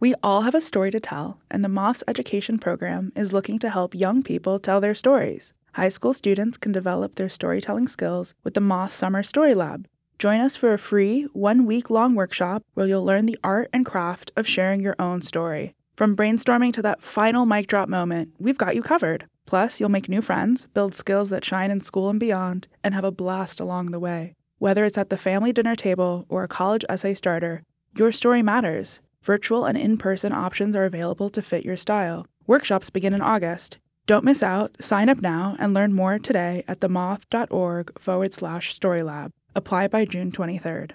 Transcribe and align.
We 0.00 0.14
all 0.22 0.42
have 0.42 0.54
a 0.54 0.60
story 0.60 0.90
to 0.90 1.00
tell, 1.00 1.38
and 1.50 1.64
the 1.64 1.68
Moth's 1.68 2.04
education 2.08 2.58
program 2.58 3.12
is 3.14 3.32
looking 3.32 3.58
to 3.60 3.70
help 3.70 3.94
young 3.94 4.22
people 4.22 4.58
tell 4.58 4.80
their 4.80 4.94
stories. 4.94 5.52
High 5.74 5.88
school 5.88 6.12
students 6.12 6.58
can 6.58 6.72
develop 6.72 7.14
their 7.14 7.28
storytelling 7.28 7.88
skills 7.88 8.34
with 8.42 8.54
the 8.54 8.60
Moth 8.60 8.92
Summer 8.92 9.22
Story 9.22 9.54
Lab. 9.54 9.86
Join 10.18 10.40
us 10.40 10.56
for 10.56 10.72
a 10.72 10.78
free, 10.78 11.24
one 11.32 11.64
week 11.64 11.90
long 11.90 12.14
workshop 12.14 12.62
where 12.74 12.86
you'll 12.86 13.04
learn 13.04 13.26
the 13.26 13.38
art 13.42 13.70
and 13.72 13.86
craft 13.86 14.30
of 14.36 14.46
sharing 14.46 14.80
your 14.80 14.96
own 14.98 15.22
story. 15.22 15.74
From 15.96 16.16
brainstorming 16.16 16.72
to 16.74 16.82
that 16.82 17.02
final 17.02 17.46
mic 17.46 17.66
drop 17.68 17.88
moment, 17.88 18.34
we've 18.38 18.58
got 18.58 18.74
you 18.74 18.82
covered. 18.82 19.26
Plus, 19.46 19.78
you'll 19.78 19.88
make 19.88 20.08
new 20.08 20.22
friends, 20.22 20.66
build 20.74 20.94
skills 20.94 21.30
that 21.30 21.44
shine 21.44 21.70
in 21.70 21.80
school 21.80 22.10
and 22.10 22.18
beyond, 22.18 22.66
and 22.82 22.94
have 22.94 23.04
a 23.04 23.12
blast 23.12 23.60
along 23.60 23.90
the 23.90 24.00
way. 24.00 24.34
Whether 24.58 24.84
it's 24.84 24.98
at 24.98 25.10
the 25.10 25.16
family 25.16 25.52
dinner 25.52 25.76
table 25.76 26.26
or 26.28 26.42
a 26.42 26.48
college 26.48 26.84
essay 26.88 27.14
starter, 27.14 27.62
your 27.96 28.10
story 28.10 28.42
matters. 28.42 29.00
Virtual 29.24 29.64
and 29.64 29.78
in 29.78 29.96
person 29.96 30.34
options 30.34 30.76
are 30.76 30.84
available 30.84 31.30
to 31.30 31.40
fit 31.40 31.64
your 31.64 31.78
style. 31.78 32.26
Workshops 32.46 32.90
begin 32.90 33.14
in 33.14 33.22
August. 33.22 33.78
Don't 34.04 34.22
miss 34.22 34.42
out. 34.42 34.76
Sign 34.80 35.08
up 35.08 35.22
now 35.22 35.56
and 35.58 35.72
learn 35.72 35.94
more 35.94 36.18
today 36.18 36.62
at 36.68 36.80
themoth.org 36.80 37.98
forward 37.98 38.34
slash 38.34 38.78
storylab. 38.78 39.30
Apply 39.54 39.88
by 39.88 40.04
June 40.04 40.30
23rd. 40.30 40.90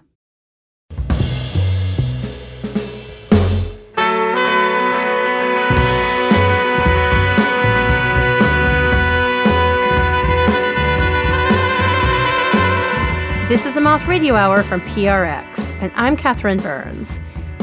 This 13.50 13.66
is 13.66 13.74
the 13.74 13.82
Moth 13.82 14.08
Radio 14.08 14.36
Hour 14.36 14.62
from 14.62 14.82
PRX, 14.82 15.74
and 15.82 15.92
I'm 15.96 16.16
Catherine 16.16 16.60
Burns. 16.60 17.20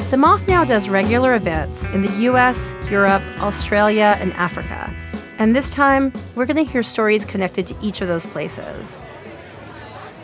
The 0.09 0.17
Moth 0.17 0.47
now 0.47 0.63
does 0.63 0.89
regular 0.89 1.35
events 1.35 1.89
in 1.89 2.01
the 2.01 2.13
US, 2.31 2.77
Europe, 2.89 3.23
Australia, 3.41 4.17
and 4.21 4.33
Africa. 4.35 4.95
And 5.39 5.55
this 5.55 5.69
time, 5.69 6.13
we're 6.37 6.47
going 6.47 6.65
to 6.65 6.73
hear 6.73 6.85
stories 6.85 7.25
connected 7.25 7.67
to 7.67 7.77
each 7.83 8.01
of 8.01 8.07
those 8.07 8.25
places. 8.25 9.01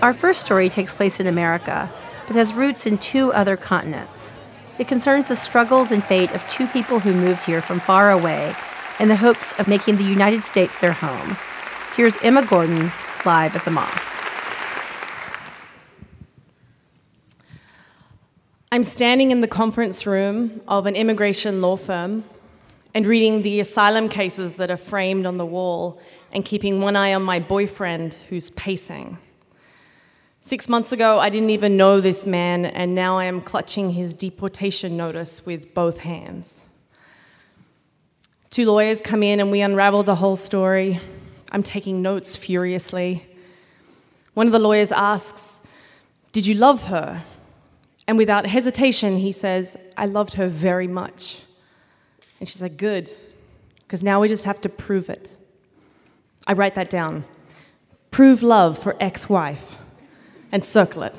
Our 0.00 0.14
first 0.14 0.40
story 0.40 0.68
takes 0.68 0.94
place 0.94 1.18
in 1.18 1.26
America, 1.26 1.92
but 2.28 2.36
has 2.36 2.54
roots 2.54 2.86
in 2.86 2.96
two 2.96 3.32
other 3.32 3.56
continents. 3.56 4.32
It 4.78 4.86
concerns 4.86 5.26
the 5.26 5.34
struggles 5.34 5.90
and 5.90 6.04
fate 6.04 6.30
of 6.30 6.48
two 6.48 6.68
people 6.68 7.00
who 7.00 7.12
moved 7.12 7.44
here 7.44 7.60
from 7.60 7.80
far 7.80 8.12
away 8.12 8.54
in 9.00 9.08
the 9.08 9.16
hopes 9.16 9.52
of 9.54 9.66
making 9.66 9.96
the 9.96 10.04
United 10.04 10.44
States 10.44 10.78
their 10.78 10.92
home. 10.92 11.36
Here's 11.96 12.16
Emma 12.18 12.46
Gordon 12.46 12.92
live 13.26 13.56
at 13.56 13.64
the 13.64 13.72
Moth. 13.72 14.11
I'm 18.72 18.84
standing 18.84 19.32
in 19.32 19.42
the 19.42 19.48
conference 19.48 20.06
room 20.06 20.62
of 20.66 20.86
an 20.86 20.96
immigration 20.96 21.60
law 21.60 21.76
firm 21.76 22.24
and 22.94 23.04
reading 23.04 23.42
the 23.42 23.60
asylum 23.60 24.08
cases 24.08 24.56
that 24.56 24.70
are 24.70 24.78
framed 24.78 25.26
on 25.26 25.36
the 25.36 25.44
wall 25.44 26.00
and 26.32 26.42
keeping 26.42 26.80
one 26.80 26.96
eye 26.96 27.12
on 27.12 27.22
my 27.22 27.38
boyfriend 27.38 28.14
who's 28.30 28.48
pacing. 28.48 29.18
Six 30.40 30.70
months 30.70 30.90
ago, 30.90 31.18
I 31.18 31.28
didn't 31.28 31.50
even 31.50 31.76
know 31.76 32.00
this 32.00 32.24
man, 32.24 32.64
and 32.64 32.94
now 32.94 33.18
I 33.18 33.24
am 33.24 33.42
clutching 33.42 33.90
his 33.90 34.14
deportation 34.14 34.96
notice 34.96 35.44
with 35.44 35.74
both 35.74 35.98
hands. 35.98 36.64
Two 38.48 38.64
lawyers 38.64 39.02
come 39.02 39.22
in 39.22 39.38
and 39.38 39.50
we 39.50 39.60
unravel 39.60 40.02
the 40.02 40.14
whole 40.14 40.36
story. 40.36 40.98
I'm 41.50 41.62
taking 41.62 42.00
notes 42.00 42.36
furiously. 42.36 43.26
One 44.32 44.46
of 44.46 44.52
the 44.54 44.58
lawyers 44.58 44.92
asks, 44.92 45.60
Did 46.32 46.46
you 46.46 46.54
love 46.54 46.84
her? 46.84 47.22
And 48.06 48.18
without 48.18 48.46
hesitation, 48.46 49.18
he 49.18 49.32
says, 49.32 49.76
I 49.96 50.06
loved 50.06 50.34
her 50.34 50.48
very 50.48 50.88
much. 50.88 51.42
And 52.40 52.48
she's 52.48 52.62
like, 52.62 52.76
Good, 52.76 53.10
because 53.82 54.02
now 54.02 54.20
we 54.20 54.28
just 54.28 54.44
have 54.44 54.60
to 54.62 54.68
prove 54.68 55.08
it. 55.08 55.36
I 56.46 56.54
write 56.54 56.74
that 56.74 56.90
down. 56.90 57.24
Prove 58.10 58.42
love 58.42 58.78
for 58.78 58.96
ex 59.00 59.28
wife 59.28 59.76
and 60.50 60.64
circle 60.64 61.02
it. 61.04 61.14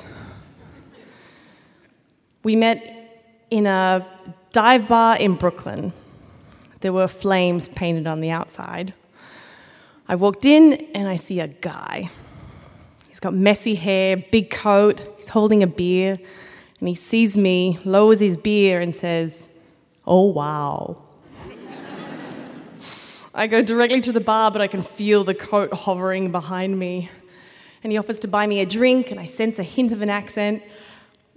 We 2.42 2.56
met 2.56 3.46
in 3.50 3.66
a 3.66 4.06
dive 4.52 4.88
bar 4.88 5.16
in 5.16 5.34
Brooklyn. 5.34 5.92
There 6.80 6.92
were 6.92 7.08
flames 7.08 7.68
painted 7.68 8.06
on 8.06 8.20
the 8.20 8.30
outside. 8.30 8.92
I 10.06 10.16
walked 10.16 10.44
in 10.44 10.74
and 10.94 11.08
I 11.08 11.16
see 11.16 11.40
a 11.40 11.48
guy. 11.48 12.10
He's 13.08 13.20
got 13.20 13.32
messy 13.32 13.74
hair, 13.74 14.18
big 14.18 14.50
coat, 14.50 15.00
he's 15.16 15.28
holding 15.28 15.62
a 15.62 15.66
beer 15.66 16.16
and 16.84 16.88
he 16.90 16.94
sees 16.94 17.38
me, 17.38 17.78
lowers 17.86 18.20
his 18.20 18.36
beer, 18.36 18.78
and 18.78 18.94
says, 18.94 19.48
Oh, 20.06 20.24
wow. 20.24 20.98
I 23.34 23.46
go 23.46 23.62
directly 23.62 24.02
to 24.02 24.12
the 24.12 24.20
bar, 24.20 24.50
but 24.50 24.60
I 24.60 24.66
can 24.66 24.82
feel 24.82 25.24
the 25.24 25.32
coat 25.32 25.72
hovering 25.72 26.30
behind 26.30 26.78
me. 26.78 27.08
And 27.82 27.90
he 27.90 27.96
offers 27.96 28.18
to 28.18 28.28
buy 28.28 28.46
me 28.46 28.60
a 28.60 28.66
drink, 28.66 29.10
and 29.10 29.18
I 29.18 29.24
sense 29.24 29.58
a 29.58 29.62
hint 29.62 29.92
of 29.92 30.02
an 30.02 30.10
accent. 30.10 30.62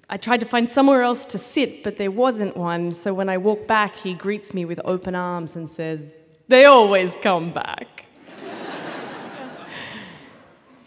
I 0.09 0.17
tried 0.17 0.41
to 0.41 0.45
find 0.45 0.69
somewhere 0.69 1.01
else 1.01 1.23
to 1.27 1.37
sit, 1.37 1.81
but 1.81 1.95
there 1.95 2.11
wasn't 2.11 2.57
one. 2.57 2.91
So 2.91 3.13
when 3.13 3.29
I 3.29 3.37
walk 3.37 3.67
back, 3.67 3.95
he 3.95 4.13
greets 4.13 4.53
me 4.53 4.65
with 4.65 4.81
open 4.83 5.15
arms 5.15 5.55
and 5.55 5.69
says, 5.69 6.11
They 6.49 6.65
always 6.65 7.15
come 7.21 7.53
back. 7.53 8.03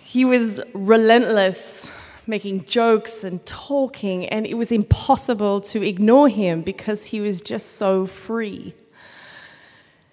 he 0.01 0.27
was 0.27 0.61
relentless 0.75 1.89
making 2.27 2.65
jokes 2.65 3.25
and 3.25 3.45
talking, 3.47 4.27
and 4.27 4.47
it 4.47 4.55
was 4.55 4.71
impossible 4.71 5.61
to 5.61 5.83
ignore 5.83 6.29
him 6.29 6.63
because 6.63 7.07
he 7.07 7.21
was 7.21 7.41
just 7.41 7.77
so 7.77 8.07
free. 8.07 8.75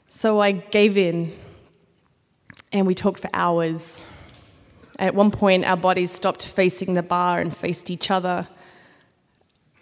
So 0.08 0.40
I 0.40 0.52
gave 0.52 0.98
in, 0.98 1.38
and 2.72 2.88
we 2.88 2.96
talked 2.96 3.20
for 3.20 3.30
hours. 3.34 4.04
At 5.00 5.14
one 5.14 5.32
point, 5.32 5.66
our 5.66 5.78
bodies 5.78 6.12
stopped 6.12 6.46
facing 6.46 6.96
the 6.96 7.04
bar 7.04 7.40
and 7.40 7.56
faced 7.56 7.90
each 7.90 8.10
other. 8.10 8.48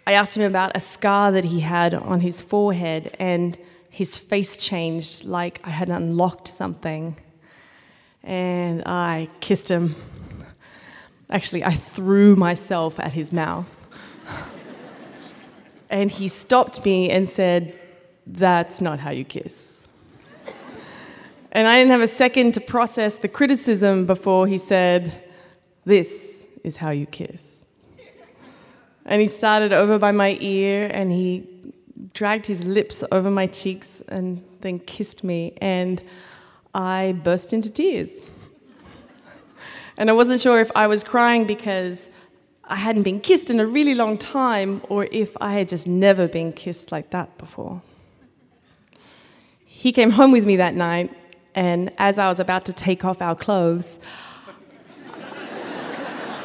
I 0.06 0.12
asked 0.12 0.36
him 0.36 0.44
about 0.44 0.76
a 0.76 0.80
scar 0.80 1.32
that 1.32 1.46
he 1.46 1.60
had 1.60 1.94
on 1.94 2.20
his 2.20 2.40
forehead, 2.40 3.16
and 3.18 3.58
his 3.88 4.16
face 4.16 4.56
changed 4.56 5.24
like 5.24 5.60
I 5.64 5.70
had 5.70 5.88
unlocked 5.88 6.48
something. 6.48 7.16
And 8.22 8.82
I 8.84 9.30
kissed 9.40 9.70
him 9.70 9.96
Actually, 11.30 11.64
I 11.64 11.72
threw 11.72 12.36
myself 12.36 13.00
at 13.00 13.12
his 13.12 13.32
mouth. 13.32 13.68
and 15.90 16.10
he 16.10 16.28
stopped 16.28 16.84
me 16.84 17.10
and 17.10 17.28
said, 17.28 17.74
That's 18.26 18.80
not 18.80 19.00
how 19.00 19.10
you 19.10 19.24
kiss. 19.24 19.88
And 21.52 21.66
I 21.66 21.78
didn't 21.78 21.92
have 21.92 22.02
a 22.02 22.08
second 22.08 22.52
to 22.54 22.60
process 22.60 23.16
the 23.16 23.28
criticism 23.28 24.06
before 24.06 24.46
he 24.46 24.58
said, 24.58 25.12
This 25.84 26.44
is 26.62 26.76
how 26.76 26.90
you 26.90 27.06
kiss. 27.06 27.64
And 29.04 29.20
he 29.22 29.28
started 29.28 29.72
over 29.72 29.98
by 29.98 30.12
my 30.12 30.36
ear 30.40 30.90
and 30.92 31.10
he 31.10 31.48
dragged 32.12 32.46
his 32.46 32.64
lips 32.64 33.04
over 33.12 33.30
my 33.30 33.46
cheeks 33.46 34.02
and 34.08 34.44
then 34.60 34.80
kissed 34.80 35.24
me. 35.24 35.56
And 35.60 36.02
I 36.74 37.18
burst 37.24 37.52
into 37.52 37.70
tears. 37.70 38.20
And 39.96 40.10
I 40.10 40.12
wasn't 40.12 40.40
sure 40.42 40.60
if 40.60 40.70
I 40.74 40.86
was 40.86 41.02
crying 41.02 41.46
because 41.46 42.10
I 42.64 42.76
hadn't 42.76 43.04
been 43.04 43.20
kissed 43.20 43.48
in 43.50 43.60
a 43.60 43.66
really 43.66 43.94
long 43.94 44.18
time 44.18 44.82
or 44.88 45.08
if 45.10 45.34
I 45.40 45.54
had 45.54 45.68
just 45.68 45.86
never 45.86 46.28
been 46.28 46.52
kissed 46.52 46.92
like 46.92 47.10
that 47.10 47.38
before. 47.38 47.80
He 49.64 49.92
came 49.92 50.10
home 50.10 50.32
with 50.32 50.44
me 50.44 50.56
that 50.56 50.74
night, 50.74 51.16
and 51.54 51.92
as 51.96 52.18
I 52.18 52.28
was 52.28 52.40
about 52.40 52.64
to 52.66 52.72
take 52.72 53.04
off 53.04 53.22
our 53.22 53.36
clothes, 53.36 54.00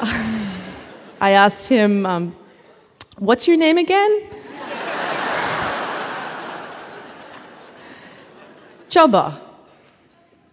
I 1.20 1.32
asked 1.32 1.66
him, 1.68 2.06
um, 2.06 2.36
What's 3.18 3.46
your 3.46 3.56
name 3.56 3.78
again? 3.78 4.22
Chubba. 8.88 9.38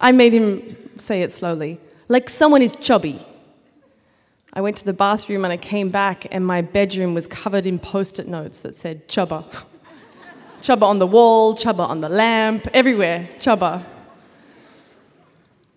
I 0.01 0.11
made 0.11 0.33
him 0.33 0.75
say 0.97 1.21
it 1.21 1.31
slowly 1.31 1.79
like 2.09 2.27
someone 2.27 2.61
is 2.61 2.75
chubby. 2.75 3.25
I 4.51 4.61
went 4.61 4.75
to 4.77 4.85
the 4.85 4.93
bathroom 4.93 5.45
and 5.45 5.53
I 5.53 5.57
came 5.57 5.89
back, 5.89 6.25
and 6.31 6.45
my 6.45 6.61
bedroom 6.61 7.13
was 7.13 7.27
covered 7.27 7.65
in 7.65 7.79
post 7.79 8.19
it 8.19 8.27
notes 8.27 8.61
that 8.61 8.75
said 8.75 9.07
chubba. 9.07 9.45
Chubba 10.61 10.83
on 10.83 10.99
the 10.99 11.07
wall, 11.07 11.55
Chubba 11.55 11.87
on 11.87 12.01
the 12.01 12.09
lamp, 12.09 12.67
everywhere, 12.73 13.29
Chubba. 13.37 13.85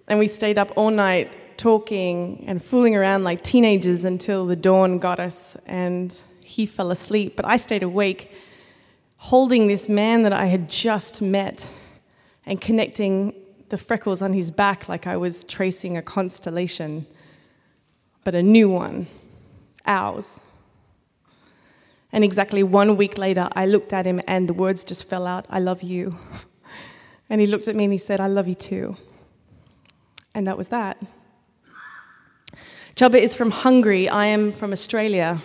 And 0.08 0.18
we 0.18 0.26
stayed 0.26 0.58
up 0.58 0.72
all 0.74 0.90
night 0.90 1.56
talking 1.56 2.42
and 2.48 2.64
fooling 2.64 2.96
around 2.96 3.22
like 3.22 3.44
teenagers 3.44 4.04
until 4.04 4.44
the 4.44 4.56
dawn 4.56 4.98
got 4.98 5.20
us 5.20 5.56
and 5.66 6.18
he 6.40 6.66
fell 6.66 6.90
asleep. 6.90 7.36
But 7.36 7.44
I 7.44 7.58
stayed 7.58 7.84
awake 7.84 8.32
holding 9.18 9.68
this 9.68 9.88
man 9.88 10.22
that 10.22 10.32
I 10.32 10.46
had 10.46 10.68
just 10.68 11.22
met 11.22 11.70
and 12.44 12.60
connecting 12.60 13.34
the 13.72 13.78
freckles 13.78 14.20
on 14.20 14.34
his 14.34 14.50
back 14.50 14.86
like 14.86 15.06
I 15.06 15.16
was 15.16 15.44
tracing 15.44 15.96
a 15.96 16.02
constellation, 16.02 17.06
but 18.22 18.34
a 18.34 18.42
new 18.42 18.68
one, 18.68 19.06
ours. 19.86 20.42
And 22.12 22.22
exactly 22.22 22.62
one 22.62 22.98
week 22.98 23.16
later, 23.16 23.48
I 23.54 23.64
looked 23.64 23.94
at 23.94 24.06
him 24.06 24.20
and 24.28 24.46
the 24.46 24.52
words 24.52 24.84
just 24.84 25.08
fell 25.08 25.26
out 25.26 25.46
I 25.48 25.58
love 25.58 25.82
you. 25.82 26.16
And 27.30 27.40
he 27.40 27.46
looked 27.46 27.66
at 27.66 27.74
me 27.74 27.84
and 27.84 27.92
he 27.94 27.98
said, 27.98 28.20
I 28.20 28.26
love 28.26 28.46
you 28.46 28.54
too. 28.54 28.98
And 30.34 30.46
that 30.46 30.58
was 30.58 30.68
that. 30.68 30.98
Chubba 32.94 33.18
is 33.18 33.34
from 33.34 33.50
Hungary. 33.50 34.06
I 34.06 34.26
am 34.26 34.52
from 34.52 34.70
Australia. 34.70 35.40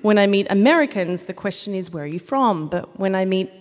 When 0.00 0.18
I 0.18 0.26
meet 0.26 0.48
Americans, 0.50 1.26
the 1.26 1.34
question 1.34 1.76
is, 1.76 1.92
where 1.92 2.02
are 2.02 2.08
you 2.08 2.18
from? 2.18 2.66
But 2.66 2.98
when 2.98 3.14
I 3.14 3.24
meet 3.24 3.52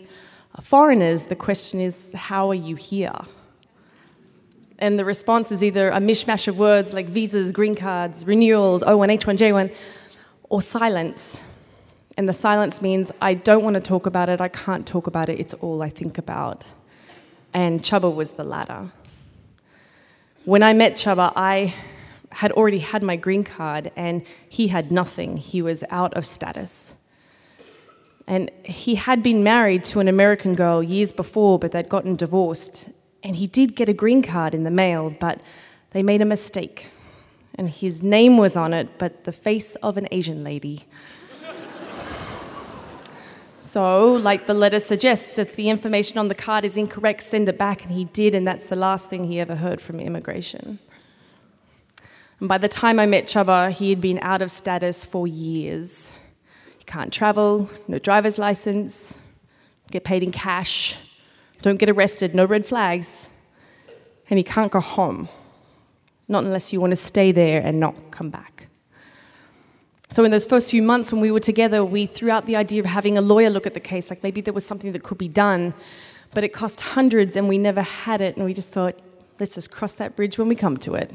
foreigners, 0.60 1.28
the 1.28 1.36
question 1.36 1.80
is, 1.80 2.14
how 2.14 2.50
are 2.50 2.56
you 2.56 2.76
here? 2.76 3.14
And 4.82 4.98
the 4.98 5.06
response 5.06 5.52
is 5.52 5.64
either 5.64 5.90
a 5.90 6.00
mishmash 6.00 6.48
of 6.48 6.58
words 6.58 6.92
like 6.92 7.06
visas, 7.06 7.52
green 7.52 7.76
cards, 7.76 8.26
renewals, 8.26 8.82
O1, 8.84 9.16
H1, 9.20 9.38
J1, 9.38 9.76
or 10.50 10.60
silence. 10.60 11.40
And 12.18 12.28
the 12.28 12.34
silence 12.34 12.82
means 12.82 13.12
I 13.22 13.36
don't 13.36 13.64
want 13.64 13.76
to 13.76 13.80
talk 13.80 14.08
about 14.08 14.28
it, 14.28 14.42
I 14.42 14.48
can't 14.48 14.88
talk 14.88 15.06
about 15.06 15.30
it, 15.30 15.40
it's 15.40 15.54
all 15.54 15.84
I 15.84 15.90
think 15.90 16.18
about. 16.18 16.74
And 17.54 17.82
Chubba 17.82 18.14
was 18.14 18.34
the 18.34 18.44
latter. 18.44 18.92
When 20.46 20.64
I 20.64 20.74
met 20.74 20.94
Chubba, 20.94 21.32
I 21.36 21.76
had 22.32 22.52
already 22.54 22.80
had 22.80 23.04
my 23.04 23.16
green 23.16 23.44
card 23.44 23.92
and 23.96 24.24
he 24.50 24.70
had 24.70 24.92
nothing. 24.92 25.38
He 25.38 25.62
was 25.62 25.84
out 25.92 26.14
of 26.16 26.26
status. 26.26 26.96
And 28.26 28.50
he 28.64 28.96
had 28.96 29.22
been 29.22 29.44
married 29.44 29.84
to 29.86 30.00
an 30.00 30.08
American 30.08 30.56
girl 30.56 30.82
years 30.82 31.12
before, 31.12 31.60
but 31.60 31.72
they'd 31.72 31.90
gotten 31.90 32.16
divorced. 32.16 32.90
And 33.24 33.36
he 33.36 33.48
did 33.48 33.76
get 33.76 33.88
a 33.88 33.94
green 33.94 34.22
card 34.22 34.54
in 34.54 34.64
the 34.64 34.72
mail, 34.72 35.10
but 35.10 35.42
they 35.92 36.02
made 36.02 36.22
a 36.22 36.26
mistake. 36.26 36.88
And 37.56 37.70
his 37.70 38.02
name 38.02 38.38
was 38.38 38.56
on 38.56 38.74
it, 38.74 38.98
but 38.98 39.26
the 39.26 39.32
face 39.32 39.76
of 39.76 39.98
an 39.98 40.08
Asian 40.12 40.44
lady. 40.44 40.86
So, 43.58 44.14
like 44.14 44.48
the 44.48 44.56
letter 44.56 44.80
suggests, 44.80 45.38
if 45.38 45.56
the 45.56 45.70
information 45.70 46.18
on 46.18 46.30
the 46.30 46.36
card 46.36 46.66
is 46.66 46.78
incorrect, 46.78 47.22
send 47.22 47.48
it 47.48 47.60
back. 47.60 47.84
And 47.84 47.92
he 47.94 48.06
did, 48.06 48.34
and 48.34 48.48
that's 48.48 48.68
the 48.68 48.76
last 48.76 49.08
thing 49.08 49.26
he 49.26 49.40
ever 49.40 49.56
heard 49.56 49.80
from 49.80 50.00
immigration. 50.00 50.80
And 52.40 52.50
by 52.50 52.58
the 52.58 52.68
time 52.68 53.00
I 53.00 53.06
met 53.06 53.26
Chubba, 53.26 53.70
he 53.70 53.92
had 53.92 54.02
been 54.02 54.18
out 54.24 54.42
of 54.42 54.50
status 54.50 55.06
for 55.06 55.28
years. 55.28 56.12
He 56.80 56.84
can't 56.86 57.14
travel, 57.14 57.70
no 57.88 58.00
driver's 58.00 58.40
license, 58.40 59.20
get 59.92 60.04
paid 60.04 60.24
in 60.24 60.32
cash, 60.32 60.98
don't 61.62 61.78
get 61.78 61.90
arrested, 61.90 62.34
no 62.34 62.46
red 62.46 62.66
flags, 62.66 63.28
and 64.30 64.38
he 64.38 64.44
can't 64.44 64.72
go 64.72 64.80
home. 64.80 65.30
Not 66.28 66.44
unless 66.44 66.72
you 66.72 66.80
want 66.80 66.92
to 66.92 66.96
stay 66.96 67.32
there 67.32 67.62
and 67.62 67.80
not 67.80 68.12
come 68.12 68.30
back. 68.30 68.68
So, 70.10 70.24
in 70.24 70.32
those 70.32 70.46
first 70.46 70.72
few 70.72 70.82
months 70.82 71.12
when 71.14 71.22
we 71.22 71.32
were 71.32 71.40
together, 71.40 71.86
we 71.86 72.06
threw 72.06 72.32
out 72.32 72.46
the 72.46 72.56
idea 72.56 72.82
of 72.82 72.86
having 72.86 73.18
a 73.18 73.22
lawyer 73.22 73.50
look 73.50 73.66
at 73.66 73.74
the 73.74 73.80
case, 73.80 74.10
like 74.10 74.24
maybe 74.24 74.42
there 74.42 74.54
was 74.54 74.66
something 74.66 74.92
that 74.92 75.04
could 75.04 75.18
be 75.18 75.28
done, 75.28 75.74
but 76.34 76.44
it 76.44 76.50
cost 76.50 76.82
hundreds 76.82 77.36
and 77.36 77.48
we 77.48 77.58
never 77.58 77.82
had 77.82 78.22
it, 78.22 78.36
and 78.36 78.46
we 78.46 78.54
just 78.54 78.74
thought, 78.74 79.00
let's 79.40 79.56
just 79.56 79.72
cross 79.72 79.96
that 79.96 80.16
bridge 80.16 80.38
when 80.38 80.48
we 80.48 80.56
come 80.56 80.78
to 80.78 80.96
it. 80.96 81.12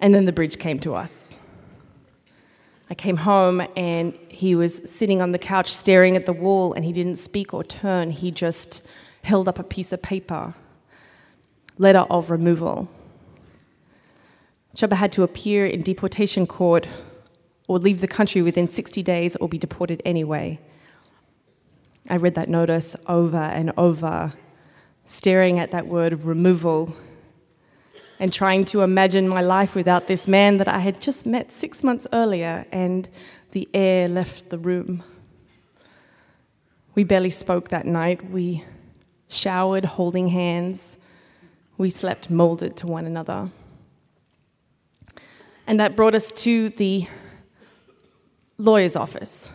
And 0.00 0.14
then 0.14 0.24
the 0.24 0.32
bridge 0.32 0.58
came 0.58 0.78
to 0.80 0.94
us. 0.94 1.38
I 2.90 2.94
came 2.94 3.18
home 3.18 3.66
and 3.76 4.12
he 4.28 4.54
was 4.54 4.90
sitting 4.90 5.22
on 5.22 5.32
the 5.32 5.38
couch 5.38 5.72
staring 5.72 6.16
at 6.16 6.26
the 6.26 6.32
wall 6.32 6.72
and 6.74 6.84
he 6.84 6.92
didn't 6.92 7.16
speak 7.16 7.54
or 7.54 7.64
turn. 7.64 8.10
He 8.10 8.30
just 8.30 8.86
held 9.22 9.48
up 9.48 9.58
a 9.58 9.62
piece 9.62 9.92
of 9.92 10.02
paper 10.02 10.54
letter 11.78 12.06
of 12.10 12.30
removal. 12.30 12.88
Chuba 14.76 14.94
had 14.94 15.12
to 15.12 15.22
appear 15.22 15.66
in 15.66 15.82
deportation 15.82 16.46
court 16.46 16.86
or 17.68 17.78
leave 17.78 18.00
the 18.00 18.08
country 18.08 18.42
within 18.42 18.68
60 18.68 19.02
days 19.02 19.36
or 19.36 19.48
be 19.48 19.58
deported 19.58 20.02
anyway. 20.04 20.60
I 22.10 22.16
read 22.16 22.34
that 22.34 22.48
notice 22.48 22.94
over 23.06 23.38
and 23.38 23.72
over, 23.76 24.34
staring 25.06 25.58
at 25.58 25.70
that 25.70 25.86
word 25.86 26.24
removal 26.24 26.94
and 28.18 28.32
trying 28.32 28.64
to 28.66 28.82
imagine 28.82 29.28
my 29.28 29.40
life 29.40 29.74
without 29.74 30.06
this 30.06 30.28
man 30.28 30.58
that 30.58 30.68
I 30.68 30.78
had 30.78 31.00
just 31.00 31.26
met 31.26 31.52
six 31.52 31.82
months 31.82 32.06
earlier, 32.12 32.66
and 32.70 33.08
the 33.52 33.68
air 33.74 34.08
left 34.08 34.50
the 34.50 34.58
room. 34.58 35.02
We 36.94 37.04
barely 37.04 37.30
spoke 37.30 37.68
that 37.70 37.86
night. 37.86 38.30
We 38.30 38.64
showered 39.28 39.84
holding 39.84 40.28
hands. 40.28 40.98
We 41.76 41.90
slept 41.90 42.30
molded 42.30 42.76
to 42.78 42.86
one 42.86 43.04
another. 43.04 43.50
And 45.66 45.80
that 45.80 45.96
brought 45.96 46.14
us 46.14 46.30
to 46.32 46.68
the 46.68 47.08
lawyer's 48.58 48.94
office. 48.96 49.50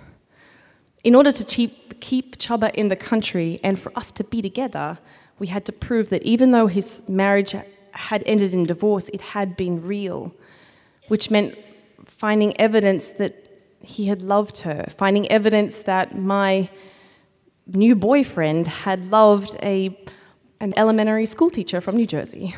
In 1.03 1.15
order 1.15 1.31
to 1.31 1.43
keep, 1.45 2.01
keep 2.01 2.37
Chubba 2.37 2.73
in 2.73 2.89
the 2.89 2.95
country 2.95 3.59
and 3.63 3.79
for 3.79 3.97
us 3.97 4.11
to 4.13 4.23
be 4.23 4.41
together, 4.41 4.97
we 5.37 5.47
had 5.47 5.65
to 5.65 5.71
prove 5.71 6.09
that 6.09 6.23
even 6.23 6.51
though 6.51 6.67
his 6.67 7.07
marriage 7.07 7.55
had 7.93 8.23
ended 8.25 8.53
in 8.53 8.65
divorce, 8.65 9.09
it 9.09 9.21
had 9.21 9.55
been 9.55 9.81
real, 9.81 10.33
which 11.07 11.29
meant 11.29 11.57
finding 12.05 12.59
evidence 12.59 13.09
that 13.11 13.45
he 13.81 14.07
had 14.07 14.21
loved 14.21 14.59
her, 14.59 14.85
finding 14.97 15.29
evidence 15.31 15.81
that 15.83 16.17
my 16.17 16.69
new 17.67 17.95
boyfriend 17.95 18.67
had 18.67 19.09
loved 19.09 19.55
a, 19.61 19.97
an 20.59 20.73
elementary 20.75 21.25
school 21.25 21.49
teacher 21.49 21.79
from 21.79 21.95
New 21.95 22.07
Jersey. 22.07 22.55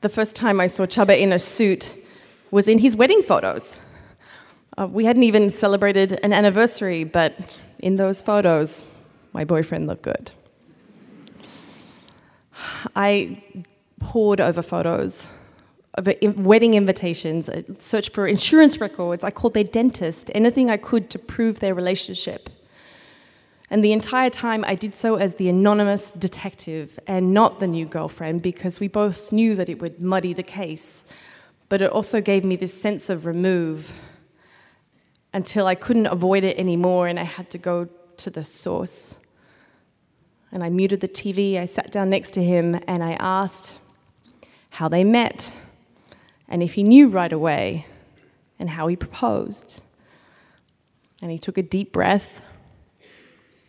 the 0.00 0.08
first 0.08 0.36
time 0.36 0.60
I 0.60 0.66
saw 0.66 0.84
Chuba 0.84 1.18
in 1.18 1.32
a 1.32 1.38
suit, 1.38 1.94
was 2.50 2.68
in 2.68 2.78
his 2.78 2.94
wedding 2.94 3.22
photos. 3.22 3.78
Uh, 4.78 4.86
we 4.86 5.04
hadn't 5.04 5.22
even 5.22 5.50
celebrated 5.50 6.20
an 6.22 6.32
anniversary, 6.32 7.02
but 7.02 7.60
in 7.78 7.96
those 7.96 8.20
photos, 8.20 8.84
my 9.32 9.44
boyfriend 9.44 9.86
looked 9.86 10.02
good. 10.02 10.32
I 12.96 13.42
pored 14.00 14.40
over 14.40 14.62
photos 14.62 15.28
of 15.94 16.08
wedding 16.36 16.74
invitations, 16.74 17.50
I 17.50 17.64
searched 17.78 18.14
for 18.14 18.26
insurance 18.26 18.80
records, 18.80 19.22
I 19.22 19.30
called 19.30 19.54
their 19.54 19.64
dentist, 19.64 20.30
anything 20.34 20.70
I 20.70 20.78
could 20.78 21.10
to 21.10 21.18
prove 21.18 21.60
their 21.60 21.74
relationship. 21.74 22.48
And 23.68 23.84
the 23.84 23.92
entire 23.92 24.30
time 24.30 24.64
I 24.66 24.74
did 24.74 24.94
so 24.94 25.16
as 25.16 25.34
the 25.34 25.48
anonymous 25.48 26.10
detective 26.10 26.98
and 27.06 27.34
not 27.34 27.60
the 27.60 27.66
new 27.66 27.86
girlfriend 27.86 28.42
because 28.42 28.80
we 28.80 28.88
both 28.88 29.32
knew 29.32 29.54
that 29.54 29.68
it 29.68 29.80
would 29.80 30.00
muddy 30.00 30.32
the 30.32 30.42
case 30.42 31.04
but 31.72 31.80
it 31.80 31.90
also 31.90 32.20
gave 32.20 32.44
me 32.44 32.54
this 32.54 32.78
sense 32.78 33.08
of 33.08 33.24
remove 33.24 33.96
until 35.32 35.66
I 35.66 35.74
couldn't 35.74 36.04
avoid 36.04 36.44
it 36.44 36.58
anymore 36.58 37.08
and 37.08 37.18
I 37.18 37.22
had 37.22 37.48
to 37.48 37.56
go 37.56 37.88
to 38.18 38.28
the 38.28 38.44
source. 38.44 39.16
And 40.52 40.62
I 40.62 40.68
muted 40.68 41.00
the 41.00 41.08
TV, 41.08 41.58
I 41.58 41.64
sat 41.64 41.90
down 41.90 42.10
next 42.10 42.34
to 42.34 42.42
him, 42.44 42.78
and 42.86 43.02
I 43.02 43.12
asked 43.14 43.80
how 44.70 44.88
they 44.88 45.04
met 45.04 45.56
and 46.48 46.62
if 46.62 46.74
he 46.74 46.82
knew 46.82 47.08
right 47.08 47.32
away 47.32 47.86
and 48.58 48.70
how 48.70 48.86
he 48.86 48.94
proposed. 48.94 49.80
And 51.22 51.30
he 51.30 51.38
took 51.38 51.56
a 51.56 51.62
deep 51.62 51.92
breath 51.92 52.42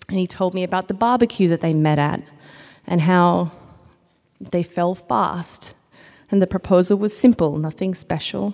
and 0.10 0.18
he 0.18 0.28
told 0.28 0.54
me 0.54 0.64
about 0.64 0.90
the 0.90 0.94
barbecue 0.94 1.48
that 1.48 1.62
they 1.62 1.74
met 1.74 1.98
at 1.98 2.22
and 2.86 3.02
how 3.02 3.52
they 4.40 4.64
fell 4.64 4.96
fast 4.96 5.76
and 6.30 6.42
the 6.42 6.48
proposal 6.48 6.98
was 6.98 7.16
simple, 7.16 7.58
nothing 7.58 7.94
special. 7.94 8.54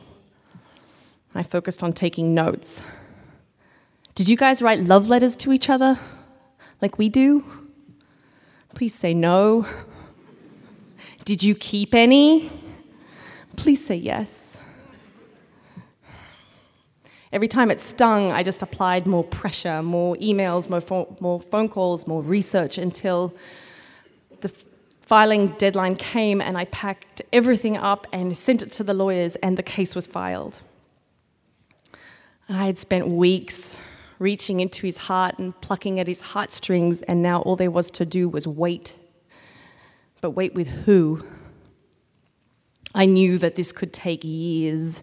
I 1.34 1.44
focused 1.44 1.82
on 1.82 1.94
taking 1.94 2.34
notes. 2.34 2.84
Did 4.16 4.28
you 4.28 4.36
guys 4.38 4.62
write 4.62 4.80
love 4.80 5.08
letters 5.08 5.36
to 5.38 5.54
each 5.54 5.70
other 5.70 5.98
like 6.82 6.98
we 6.98 7.10
do? 7.10 7.59
Please 8.80 8.96
say 8.96 9.14
no. 9.14 9.66
Did 11.26 11.44
you 11.44 11.54
keep 11.54 11.94
any? 11.94 12.50
Please 13.58 13.86
say 13.86 13.98
yes. 13.98 14.62
Every 17.34 17.50
time 17.50 17.72
it 17.72 17.82
stung, 17.82 18.32
I 18.32 18.42
just 18.42 18.62
applied 18.62 19.06
more 19.06 19.26
pressure, 19.26 19.84
more 19.84 20.16
emails, 20.16 20.70
more, 20.70 20.80
fo- 20.80 21.18
more 21.20 21.42
phone 21.42 21.68
calls, 21.68 22.08
more 22.08 22.22
research 22.22 22.78
until 22.78 23.36
the 24.40 24.50
filing 25.02 25.48
deadline 25.58 25.98
came 25.98 26.40
and 26.40 26.58
I 26.58 26.64
packed 26.64 27.22
everything 27.34 27.76
up 27.76 28.08
and 28.14 28.38
sent 28.38 28.62
it 28.62 28.72
to 28.72 28.86
the 28.86 28.94
lawyers, 28.94 29.36
and 29.44 29.58
the 29.58 29.62
case 29.62 29.94
was 29.94 30.08
filed. 30.08 30.62
I 32.48 32.68
had 32.68 32.80
spent 32.80 33.10
weeks 33.10 33.78
reaching 34.20 34.60
into 34.60 34.86
his 34.86 34.98
heart 34.98 35.40
and 35.40 35.60
plucking 35.62 36.00
at 36.00 36.08
his 36.08 36.22
heartstrings, 36.22 37.02
and 37.04 37.24
now 37.24 37.42
all 37.42 37.56
there 37.56 37.72
was 37.72 37.90
to 37.92 38.06
do 38.06 38.28
was 38.28 38.46
wait. 38.46 39.00
But 40.22 40.32
wait 40.32 40.54
with 40.54 40.68
who? 40.68 41.26
I 42.94 43.06
knew 43.06 43.38
that 43.38 43.56
this 43.56 43.72
could 43.72 43.94
take 43.94 44.24
years, 44.24 45.02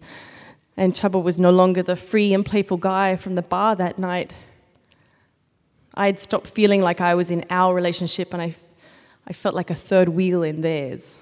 and 0.77 0.93
Chubba 0.93 1.21
was 1.21 1.39
no 1.39 1.49
longer 1.49 1.81
the 1.81 1.95
free 1.95 2.33
and 2.33 2.45
playful 2.45 2.77
guy 2.77 3.15
from 3.15 3.35
the 3.35 3.41
bar 3.41 3.75
that 3.75 3.97
night. 3.97 4.33
I 5.95 6.05
had 6.05 6.19
stopped 6.19 6.47
feeling 6.47 6.81
like 6.81 7.01
I 7.01 7.15
was 7.15 7.31
in 7.31 7.43
our 7.49 7.73
relationship, 7.73 8.33
and 8.33 8.41
I, 8.41 8.55
I 9.25 9.33
felt 9.33 9.55
like 9.55 9.71
a 9.71 9.75
third 9.75 10.09
wheel 10.09 10.43
in 10.43 10.61
theirs. 10.61 11.21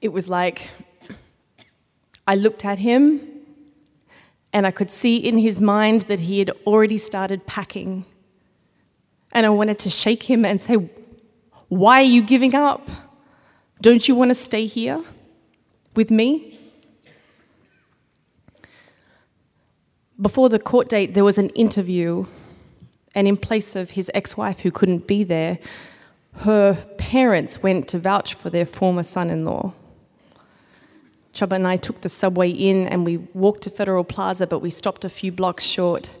It 0.00 0.12
was 0.12 0.28
like 0.28 0.70
I 2.26 2.34
looked 2.34 2.64
at 2.64 2.80
him 2.80 3.31
and 4.52 4.66
I 4.66 4.70
could 4.70 4.90
see 4.90 5.16
in 5.16 5.38
his 5.38 5.60
mind 5.60 6.02
that 6.02 6.20
he 6.20 6.38
had 6.38 6.50
already 6.66 6.98
started 6.98 7.46
packing. 7.46 8.04
And 9.32 9.46
I 9.46 9.48
wanted 9.48 9.78
to 9.80 9.90
shake 9.90 10.24
him 10.24 10.44
and 10.44 10.60
say, 10.60 10.74
Why 11.68 12.00
are 12.00 12.02
you 12.02 12.22
giving 12.22 12.54
up? 12.54 12.88
Don't 13.80 14.06
you 14.06 14.14
want 14.14 14.30
to 14.30 14.34
stay 14.34 14.66
here 14.66 15.02
with 15.96 16.10
me? 16.10 16.58
Before 20.20 20.48
the 20.48 20.58
court 20.58 20.88
date, 20.88 21.14
there 21.14 21.24
was 21.24 21.38
an 21.38 21.48
interview, 21.50 22.26
and 23.14 23.26
in 23.26 23.36
place 23.36 23.74
of 23.74 23.92
his 23.92 24.10
ex 24.14 24.36
wife 24.36 24.60
who 24.60 24.70
couldn't 24.70 25.06
be 25.06 25.24
there, 25.24 25.58
her 26.36 26.74
parents 26.98 27.62
went 27.62 27.88
to 27.88 27.98
vouch 27.98 28.34
for 28.34 28.48
their 28.48 28.66
former 28.66 29.02
son 29.02 29.30
in 29.30 29.44
law. 29.44 29.72
Chubba 31.32 31.52
and 31.52 31.66
I 31.66 31.76
took 31.76 32.02
the 32.02 32.08
subway 32.08 32.50
in 32.50 32.86
and 32.88 33.04
we 33.04 33.16
walked 33.34 33.62
to 33.62 33.70
Federal 33.70 34.04
Plaza, 34.04 34.46
but 34.46 34.58
we 34.58 34.70
stopped 34.70 35.04
a 35.04 35.08
few 35.08 35.32
blocks 35.32 35.64
short. 35.64 36.14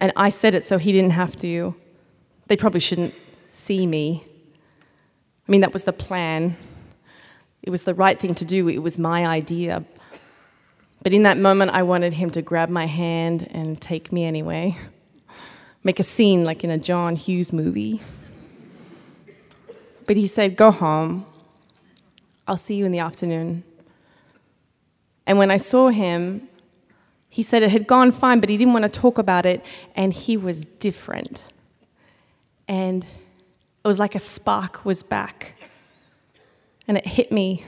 And 0.00 0.12
I 0.16 0.28
said 0.28 0.54
it 0.54 0.64
so 0.64 0.78
he 0.78 0.92
didn't 0.92 1.10
have 1.10 1.36
to. 1.36 1.74
They 2.46 2.56
probably 2.56 2.80
shouldn't 2.80 3.14
see 3.48 3.86
me. 3.86 4.24
I 5.46 5.50
mean, 5.50 5.60
that 5.62 5.72
was 5.72 5.84
the 5.84 5.92
plan. 5.92 6.56
It 7.62 7.70
was 7.70 7.84
the 7.84 7.94
right 7.94 8.18
thing 8.18 8.34
to 8.36 8.44
do, 8.44 8.68
it 8.68 8.78
was 8.78 8.98
my 8.98 9.26
idea. 9.26 9.84
But 11.02 11.12
in 11.12 11.22
that 11.24 11.38
moment, 11.38 11.72
I 11.72 11.82
wanted 11.82 12.12
him 12.12 12.30
to 12.30 12.42
grab 12.42 12.68
my 12.68 12.86
hand 12.86 13.48
and 13.50 13.80
take 13.80 14.12
me 14.12 14.24
anyway. 14.24 14.76
Make 15.82 15.98
a 15.98 16.02
scene 16.02 16.44
like 16.44 16.62
in 16.62 16.70
a 16.70 16.78
John 16.78 17.16
Hughes 17.16 17.52
movie. 17.52 18.02
But 20.06 20.16
he 20.16 20.26
said, 20.26 20.56
Go 20.56 20.70
home. 20.70 21.24
I'll 22.46 22.58
see 22.58 22.74
you 22.74 22.84
in 22.84 22.92
the 22.92 22.98
afternoon. 22.98 23.64
And 25.26 25.38
when 25.38 25.50
I 25.50 25.56
saw 25.56 25.88
him, 25.88 26.48
he 27.28 27.42
said 27.42 27.62
it 27.62 27.70
had 27.70 27.86
gone 27.86 28.10
fine, 28.10 28.40
but 28.40 28.48
he 28.48 28.56
didn't 28.56 28.72
want 28.72 28.82
to 28.84 29.00
talk 29.00 29.16
about 29.18 29.46
it, 29.46 29.64
and 29.94 30.12
he 30.12 30.36
was 30.36 30.64
different. 30.64 31.44
And 32.66 33.04
it 33.04 33.88
was 33.88 33.98
like 33.98 34.14
a 34.14 34.18
spark 34.18 34.84
was 34.84 35.02
back. 35.02 35.54
And 36.88 36.96
it 36.96 37.06
hit 37.06 37.30
me. 37.30 37.64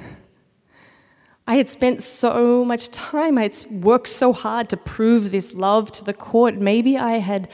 I 1.46 1.56
had 1.56 1.68
spent 1.68 2.02
so 2.02 2.64
much 2.64 2.90
time, 2.90 3.36
I 3.38 3.42
had 3.42 3.56
worked 3.70 4.08
so 4.08 4.32
hard 4.32 4.68
to 4.70 4.76
prove 4.76 5.30
this 5.30 5.54
love 5.54 5.90
to 5.92 6.04
the 6.04 6.12
court. 6.12 6.56
Maybe 6.56 6.96
I 6.96 7.18
had 7.18 7.48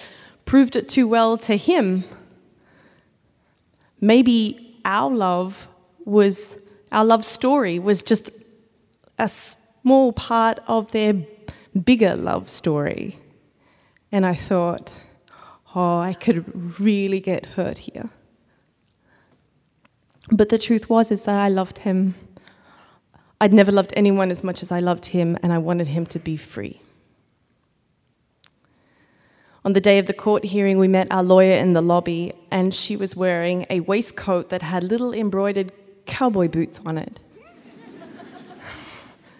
proved 0.45 0.77
it 0.77 0.89
too 0.89 1.09
well 1.09 1.37
to 1.39 1.57
him. 1.57 2.05
Maybe 4.01 4.79
our 4.85 5.15
love 5.15 5.69
was, 6.05 6.59
our 6.93 7.05
love 7.05 7.25
story 7.25 7.79
was 7.79 8.03
just 8.03 8.31
a 9.19 9.29
small 9.89 10.13
part 10.13 10.59
of 10.67 10.93
their 10.93 11.15
bigger 11.83 12.15
love 12.15 12.51
story. 12.51 13.19
And 14.13 14.27
I 14.27 14.35
thought, 14.35 14.93
oh, 15.75 15.99
I 15.99 16.13
could 16.13 16.79
really 16.79 17.21
get 17.21 17.47
hurt 17.57 17.79
here. 17.79 18.11
But 20.31 20.51
the 20.51 20.59
truth 20.59 20.91
was 20.91 21.11
is 21.11 21.25
that 21.25 21.41
I 21.41 21.49
loved 21.49 21.79
him. 21.79 22.17
I'd 23.41 23.55
never 23.55 23.73
loved 23.73 23.95
anyone 23.97 24.31
as 24.31 24.45
much 24.45 24.63
as 24.63 24.71
I 24.71 24.81
loved 24.81 25.07
him, 25.07 25.39
and 25.43 25.55
I 25.55 25.59
wanted 25.59 25.89
him 25.89 26.05
to 26.07 26.19
be 26.19 26.37
free. 26.37 26.83
On 29.65 29.73
the 29.73 29.81
day 29.81 29.99
of 29.99 30.05
the 30.05 30.13
court 30.13 30.45
hearing, 30.45 30.77
we 30.77 30.89
met 30.89 31.11
our 31.11 31.25
lawyer 31.25 31.57
in 31.57 31.73
the 31.73 31.81
lobby, 31.81 32.35
and 32.51 32.75
she 32.75 32.95
was 32.95 33.17
wearing 33.17 33.65
a 33.71 33.81
waistcoat 33.81 34.51
that 34.51 34.61
had 34.61 34.83
little 34.83 35.15
embroidered 35.15 35.73
cowboy 36.05 36.49
boots 36.49 36.79
on 36.85 36.99
it. 36.99 37.21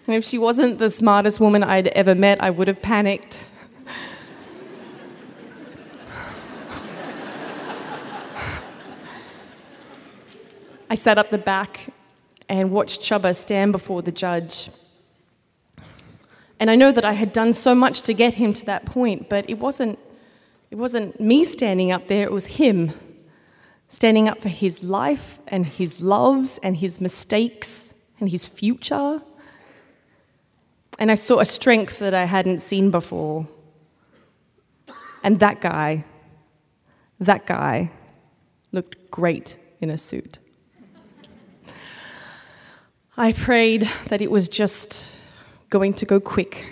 And 0.09 0.15
if 0.15 0.25
she 0.25 0.39
wasn't 0.39 0.79
the 0.79 0.89
smartest 0.89 1.39
woman 1.39 1.61
I'd 1.61 1.89
ever 1.89 2.15
met, 2.15 2.41
I 2.41 2.49
would 2.49 2.67
have 2.67 2.81
panicked. 2.81 3.47
I 10.89 10.95
sat 10.95 11.19
up 11.19 11.29
the 11.29 11.37
back 11.37 11.93
and 12.49 12.71
watched 12.71 13.01
Chubba 13.01 13.35
stand 13.35 13.71
before 13.71 14.01
the 14.01 14.11
judge. 14.11 14.71
And 16.59 16.71
I 16.71 16.75
know 16.75 16.91
that 16.91 17.05
I 17.05 17.13
had 17.13 17.31
done 17.31 17.53
so 17.53 17.75
much 17.75 18.01
to 18.01 18.13
get 18.15 18.33
him 18.33 18.51
to 18.53 18.65
that 18.65 18.85
point, 18.85 19.29
but 19.29 19.47
it 19.47 19.59
wasn't, 19.59 19.99
it 20.71 20.79
wasn't 20.79 21.21
me 21.21 21.43
standing 21.43 21.91
up 21.91 22.07
there, 22.07 22.23
it 22.23 22.31
was 22.31 22.47
him 22.57 22.93
standing 23.89 24.27
up 24.27 24.41
for 24.41 24.49
his 24.49 24.83
life 24.83 25.37
and 25.47 25.67
his 25.67 26.01
loves 26.01 26.57
and 26.63 26.77
his 26.77 26.99
mistakes 26.99 27.93
and 28.19 28.29
his 28.29 28.47
future 28.47 29.21
and 30.99 31.09
I 31.09 31.15
saw 31.15 31.39
a 31.39 31.45
strength 31.45 31.99
that 31.99 32.13
I 32.13 32.25
hadn't 32.25 32.59
seen 32.59 32.91
before. 32.91 33.47
And 35.23 35.39
that 35.39 35.61
guy, 35.61 36.03
that 37.19 37.45
guy 37.45 37.91
looked 38.73 39.09
great 39.09 39.57
in 39.79 39.89
a 39.89 39.97
suit. 39.97 40.39
I 43.17 43.31
prayed 43.31 43.89
that 44.07 44.21
it 44.21 44.29
was 44.29 44.49
just 44.49 45.09
going 45.69 45.93
to 45.95 46.05
go 46.05 46.19
quick. 46.19 46.67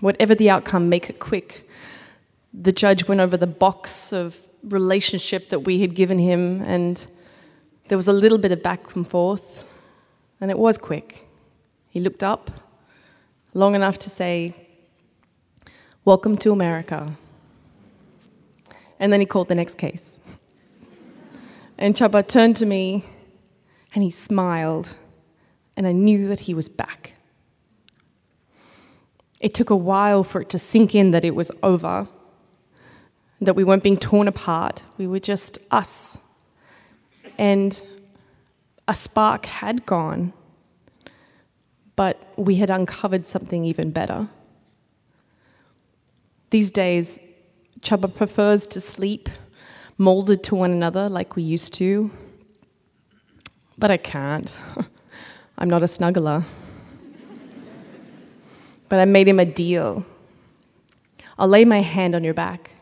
Whatever 0.00 0.34
the 0.34 0.48
outcome, 0.48 0.88
make 0.88 1.10
it 1.10 1.18
quick. 1.18 1.68
The 2.54 2.72
judge 2.72 3.06
went 3.06 3.20
over 3.20 3.36
the 3.36 3.46
box 3.46 4.14
of 4.14 4.38
relationship 4.62 5.50
that 5.50 5.60
we 5.60 5.80
had 5.80 5.94
given 5.94 6.18
him, 6.18 6.62
and 6.62 7.06
there 7.88 7.98
was 7.98 8.08
a 8.08 8.12
little 8.12 8.38
bit 8.38 8.52
of 8.52 8.62
back 8.62 8.94
and 8.96 9.06
forth, 9.06 9.64
and 10.40 10.50
it 10.50 10.58
was 10.58 10.78
quick. 10.78 11.28
He 11.88 12.00
looked 12.00 12.22
up 12.22 12.50
long 13.54 13.74
enough 13.74 13.98
to 13.98 14.10
say, 14.10 14.54
Welcome 16.04 16.36
to 16.38 16.50
America. 16.50 17.16
And 18.98 19.12
then 19.12 19.20
he 19.20 19.26
called 19.26 19.48
the 19.48 19.54
next 19.54 19.76
case. 19.76 20.20
And 21.78 21.94
Chubba 21.94 22.26
turned 22.26 22.56
to 22.56 22.66
me 22.66 23.04
and 23.94 24.02
he 24.02 24.10
smiled, 24.10 24.94
and 25.76 25.86
I 25.86 25.92
knew 25.92 26.26
that 26.26 26.40
he 26.40 26.54
was 26.54 26.68
back. 26.68 27.14
It 29.40 29.54
took 29.54 29.70
a 29.70 29.76
while 29.76 30.24
for 30.24 30.40
it 30.40 30.48
to 30.50 30.58
sink 30.58 30.94
in 30.94 31.10
that 31.10 31.24
it 31.24 31.34
was 31.34 31.50
over, 31.62 32.08
that 33.40 33.54
we 33.54 33.64
weren't 33.64 33.82
being 33.82 33.96
torn 33.96 34.28
apart, 34.28 34.84
we 34.96 35.06
were 35.06 35.18
just 35.18 35.58
us. 35.70 36.18
And 37.36 37.80
a 38.88 38.94
spark 38.94 39.46
had 39.46 39.84
gone 39.84 40.32
but 41.96 42.32
we 42.36 42.56
had 42.56 42.70
uncovered 42.70 43.26
something 43.26 43.64
even 43.64 43.90
better. 43.90 44.28
These 46.50 46.70
days, 46.70 47.20
Chubba 47.80 48.14
prefers 48.14 48.66
to 48.66 48.80
sleep 48.80 49.28
molded 49.98 50.42
to 50.44 50.54
one 50.54 50.70
another 50.72 51.08
like 51.08 51.36
we 51.36 51.42
used 51.42 51.74
to. 51.74 52.10
But 53.78 53.90
I 53.90 53.96
can't. 53.96 54.52
I'm 55.58 55.70
not 55.70 55.82
a 55.82 55.86
snuggler. 55.86 56.44
but 58.88 58.98
I 58.98 59.04
made 59.04 59.28
him 59.28 59.40
a 59.40 59.44
deal. 59.44 60.04
I'll 61.38 61.48
lay 61.48 61.64
my 61.64 61.80
hand 61.80 62.14
on 62.14 62.24
your 62.24 62.34
back. 62.34 62.72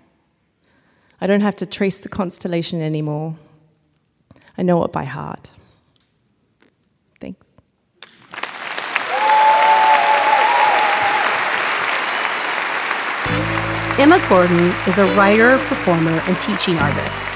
I 1.20 1.26
don't 1.26 1.42
have 1.42 1.56
to 1.56 1.66
trace 1.66 1.98
the 1.98 2.08
constellation 2.08 2.80
anymore. 2.80 3.36
I 4.56 4.62
know 4.62 4.82
it 4.84 4.92
by 4.92 5.04
heart. 5.04 5.50
Emma 14.00 14.18
Gordon 14.30 14.72
is 14.88 14.96
a 14.96 15.04
writer, 15.14 15.58
performer, 15.58 16.22
and 16.26 16.40
teaching 16.40 16.74
artist. 16.78 17.26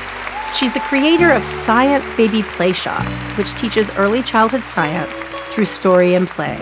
She's 0.56 0.73
the 0.73 0.80
creator 0.80 1.30
of 1.30 1.44
Science 1.44 2.11
Baby 2.12 2.42
Play 2.42 2.73
Shops, 2.73 3.28
which 3.37 3.52
teaches 3.52 3.90
early 3.97 4.23
childhood 4.23 4.64
science 4.64 5.18
through 5.50 5.66
story 5.66 6.14
and 6.14 6.26
play. 6.26 6.56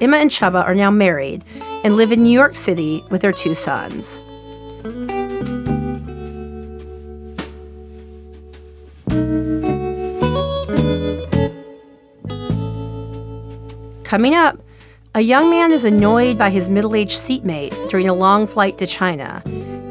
Emma 0.00 0.18
and 0.18 0.30
Chuba 0.30 0.62
are 0.62 0.72
now 0.72 0.92
married 0.92 1.44
and 1.82 1.96
live 1.96 2.12
in 2.12 2.22
New 2.22 2.30
York 2.30 2.54
City 2.54 3.02
with 3.10 3.22
their 3.22 3.32
two 3.32 3.56
sons. 3.56 4.22
Coming 14.04 14.36
up, 14.36 14.62
A 15.16 15.22
young 15.22 15.48
man 15.48 15.72
is 15.72 15.84
annoyed 15.84 16.36
by 16.36 16.50
his 16.50 16.68
middle 16.68 16.94
aged 16.94 17.18
seatmate 17.18 17.72
during 17.88 18.06
a 18.06 18.12
long 18.12 18.46
flight 18.46 18.76
to 18.76 18.86
China, 18.86 19.42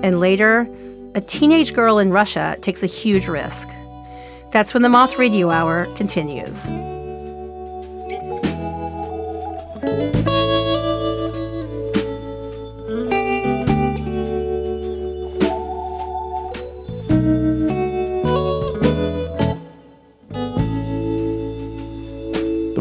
and 0.03 0.19
later, 0.19 0.69
a 1.15 1.19
teenage 1.19 1.73
girl 1.73 1.97
in 1.97 2.11
Russia 2.11 2.55
takes 2.61 2.83
a 2.83 2.85
huge 2.85 3.27
risk. 3.27 3.67
That's 4.51 4.75
when 4.75 4.83
the 4.83 4.89
Moth 4.89 5.17
Radio 5.17 5.49
Hour 5.49 5.91
continues. 5.95 6.69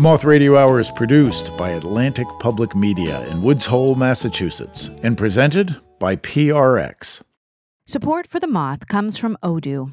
Moth 0.04 0.24
Radio 0.24 0.58
Hour 0.58 0.80
is 0.80 0.90
produced 0.90 1.56
by 1.56 1.70
Atlantic 1.70 2.26
Public 2.38 2.76
Media 2.76 3.26
in 3.28 3.40
Woods 3.40 3.64
Hole, 3.64 3.94
Massachusetts, 3.94 4.90
and 5.02 5.16
presented 5.16 5.80
by 5.98 6.14
PRX. 6.16 7.22
Support 7.86 8.26
for 8.26 8.38
the 8.38 8.46
Moth 8.46 8.86
comes 8.86 9.16
from 9.16 9.38
Odoo. 9.42 9.92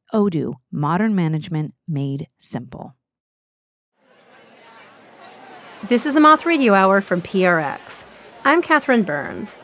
Odoo, 0.13 0.55
modern 0.71 1.15
management 1.15 1.73
made 1.87 2.27
simple. 2.37 2.95
This 5.87 6.05
is 6.05 6.13
the 6.13 6.19
Moth 6.19 6.45
Radio 6.45 6.73
Hour 6.73 6.99
from 7.01 7.21
PRX. 7.21 8.05
I'm 8.43 8.61
Catherine 8.61 9.03
Burns. 9.03 9.57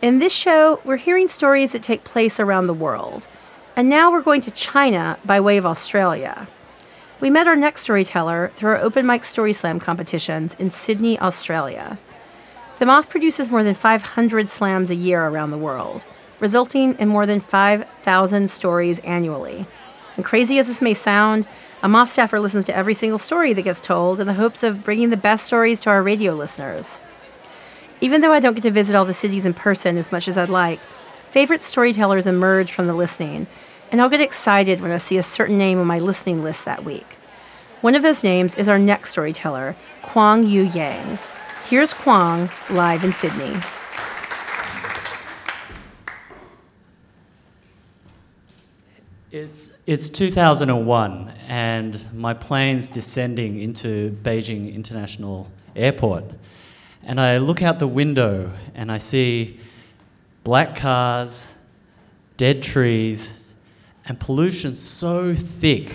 In 0.00 0.18
this 0.18 0.32
show, 0.32 0.80
we're 0.84 0.96
hearing 0.96 1.28
stories 1.28 1.72
that 1.72 1.82
take 1.82 2.02
place 2.02 2.40
around 2.40 2.66
the 2.66 2.74
world. 2.74 3.28
And 3.76 3.88
now 3.88 4.10
we're 4.10 4.22
going 4.22 4.40
to 4.42 4.50
China 4.50 5.18
by 5.24 5.38
way 5.38 5.58
of 5.58 5.66
Australia. 5.66 6.48
We 7.20 7.28
met 7.28 7.46
our 7.46 7.56
next 7.56 7.82
storyteller 7.82 8.52
through 8.56 8.70
our 8.70 8.78
open 8.78 9.06
mic 9.06 9.24
story 9.24 9.52
slam 9.52 9.78
competitions 9.78 10.56
in 10.58 10.70
Sydney, 10.70 11.18
Australia. 11.20 11.98
The 12.78 12.86
Moth 12.86 13.10
produces 13.10 13.50
more 13.50 13.62
than 13.62 13.74
500 13.74 14.48
slams 14.48 14.90
a 14.90 14.94
year 14.94 15.26
around 15.26 15.50
the 15.50 15.58
world, 15.58 16.06
resulting 16.40 16.94
in 16.94 17.08
more 17.08 17.26
than 17.26 17.40
5,000 17.40 18.50
stories 18.50 18.98
annually. 19.00 19.66
And 20.20 20.24
crazy 20.26 20.58
as 20.58 20.66
this 20.66 20.82
may 20.82 20.92
sound, 20.92 21.48
a 21.82 21.88
Moth 21.88 22.10
staffer 22.10 22.38
listens 22.38 22.66
to 22.66 22.76
every 22.76 22.92
single 22.92 23.18
story 23.18 23.54
that 23.54 23.62
gets 23.62 23.80
told 23.80 24.20
in 24.20 24.26
the 24.26 24.34
hopes 24.34 24.62
of 24.62 24.84
bringing 24.84 25.08
the 25.08 25.16
best 25.16 25.46
stories 25.46 25.80
to 25.80 25.88
our 25.88 26.02
radio 26.02 26.34
listeners. 26.34 27.00
Even 28.02 28.20
though 28.20 28.34
I 28.34 28.38
don't 28.38 28.52
get 28.52 28.64
to 28.64 28.70
visit 28.70 28.94
all 28.94 29.06
the 29.06 29.14
cities 29.14 29.46
in 29.46 29.54
person 29.54 29.96
as 29.96 30.12
much 30.12 30.28
as 30.28 30.36
I'd 30.36 30.50
like, 30.50 30.78
favorite 31.30 31.62
storytellers 31.62 32.26
emerge 32.26 32.70
from 32.70 32.86
the 32.86 32.92
listening, 32.92 33.46
and 33.90 33.98
I'll 33.98 34.10
get 34.10 34.20
excited 34.20 34.82
when 34.82 34.90
I 34.90 34.98
see 34.98 35.16
a 35.16 35.22
certain 35.22 35.56
name 35.56 35.80
on 35.80 35.86
my 35.86 35.98
listening 35.98 36.42
list 36.42 36.66
that 36.66 36.84
week. 36.84 37.16
One 37.80 37.94
of 37.94 38.02
those 38.02 38.22
names 38.22 38.56
is 38.56 38.68
our 38.68 38.78
next 38.78 39.12
storyteller, 39.12 39.74
Kwong 40.02 40.46
Yue 40.46 40.64
Yang. 40.64 41.18
Here's 41.66 41.94
Kwang 41.94 42.50
live 42.68 43.04
in 43.04 43.14
Sydney. 43.14 43.56
It's, 49.32 49.70
it's 49.86 50.10
2001, 50.10 51.32
and 51.46 52.12
my 52.12 52.34
plane's 52.34 52.88
descending 52.88 53.60
into 53.60 54.10
Beijing 54.24 54.74
International 54.74 55.48
Airport. 55.76 56.24
And 57.04 57.20
I 57.20 57.38
look 57.38 57.62
out 57.62 57.78
the 57.78 57.86
window 57.86 58.50
and 58.74 58.90
I 58.90 58.98
see 58.98 59.60
black 60.42 60.74
cars, 60.74 61.46
dead 62.38 62.60
trees, 62.60 63.30
and 64.06 64.18
pollution 64.18 64.74
so 64.74 65.36
thick 65.36 65.94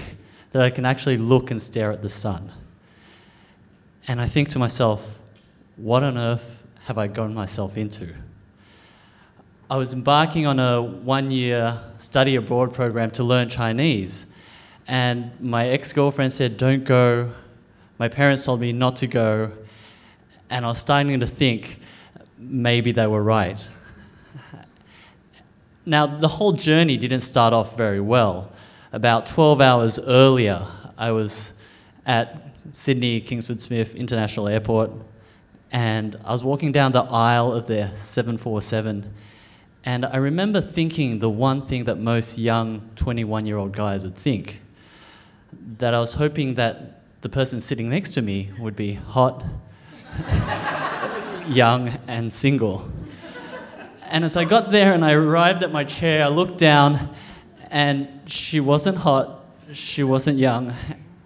that 0.53 0.61
I 0.61 0.69
can 0.69 0.85
actually 0.85 1.17
look 1.17 1.51
and 1.51 1.61
stare 1.61 1.91
at 1.91 2.01
the 2.01 2.07
sun. 2.07 2.49
And 4.07 4.21
I 4.21 4.27
think 4.27 4.47
to 4.49 4.59
myself, 4.59 5.19
what 5.75 6.03
on 6.03 6.17
earth 6.17 6.63
have 6.85 6.97
I 6.97 7.07
gotten 7.07 7.33
myself 7.33 7.75
into? 7.75 8.15
I 9.67 9.77
was 9.77 9.93
embarking 9.93 10.45
on 10.45 10.59
a 10.59 10.79
one 10.79 11.31
year 11.31 11.79
study 11.97 12.35
abroad 12.35 12.71
program 12.71 13.09
to 13.11 13.23
learn 13.23 13.49
Chinese. 13.49 14.27
And 14.87 15.31
my 15.41 15.69
ex 15.69 15.91
girlfriend 15.91 16.31
said, 16.33 16.57
Don't 16.57 16.83
go. 16.83 17.31
My 17.97 18.07
parents 18.07 18.45
told 18.45 18.61
me 18.61 18.73
not 18.73 18.97
to 18.97 19.07
go. 19.07 19.51
And 20.51 20.65
I 20.65 20.67
was 20.69 20.77
starting 20.77 21.19
to 21.19 21.25
think 21.25 21.79
maybe 22.37 22.91
they 22.91 23.07
were 23.07 23.23
right. 23.23 23.67
Now, 25.87 26.07
the 26.07 26.27
whole 26.27 26.51
journey 26.51 26.97
didn't 26.97 27.21
start 27.21 27.53
off 27.53 27.77
very 27.77 27.99
well. 27.99 28.51
About 28.91 29.27
12 29.27 29.61
hours 29.61 29.99
earlier, 29.99 30.65
I 30.97 31.11
was 31.11 31.53
at 32.07 32.41
Sydney 32.73 33.21
Kingsford 33.21 33.61
Smith 33.61 33.93
International 33.93 34.47
Airport, 34.47 34.89
and 35.71 36.19
I 36.25 36.31
was 36.31 36.43
walking 36.43 36.71
down 36.71 36.91
the 36.91 37.03
aisle 37.03 37.53
of 37.53 37.67
their 37.67 37.91
747 37.97 39.13
and 39.85 40.03
I 40.03 40.17
remember 40.17 40.61
thinking 40.61 41.19
the 41.19 41.29
one 41.29 41.61
thing 41.61 41.83
that 41.83 41.99
most 41.99 42.39
young 42.39 42.89
21 42.95 43.45
year 43.45 43.57
old 43.57 43.71
guys 43.71 44.03
would 44.03 44.15
think 44.15 44.61
that 45.77 45.93
I 45.93 45.99
was 45.99 46.13
hoping 46.13 46.55
that 46.55 47.01
the 47.21 47.29
person 47.29 47.61
sitting 47.61 47.89
next 47.89 48.13
to 48.15 48.21
me 48.21 48.49
would 48.59 48.75
be 48.75 48.93
hot, 48.93 49.43
young, 51.47 51.89
and 52.07 52.33
single. 52.33 52.89
And 54.09 54.25
as 54.25 54.35
I 54.35 54.45
got 54.45 54.71
there 54.71 54.93
and 54.93 55.05
I 55.05 55.13
arrived 55.13 55.63
at 55.63 55.71
my 55.71 55.83
chair, 55.83 56.25
I 56.25 56.27
looked 56.29 56.57
down 56.57 57.15
and 57.69 58.07
she 58.25 58.59
wasn't 58.59 58.97
hot, 58.97 59.45
she 59.73 60.03
wasn't 60.03 60.39
young, 60.39 60.73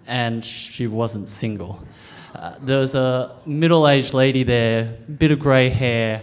and 0.06 0.44
she 0.44 0.86
wasn't 0.86 1.28
single. 1.28 1.82
Uh, 2.34 2.54
there 2.62 2.78
was 2.78 2.94
a 2.94 3.36
middle 3.46 3.88
aged 3.88 4.14
lady 4.14 4.42
there, 4.42 4.98
bit 5.18 5.30
of 5.30 5.38
grey 5.38 5.68
hair, 5.68 6.22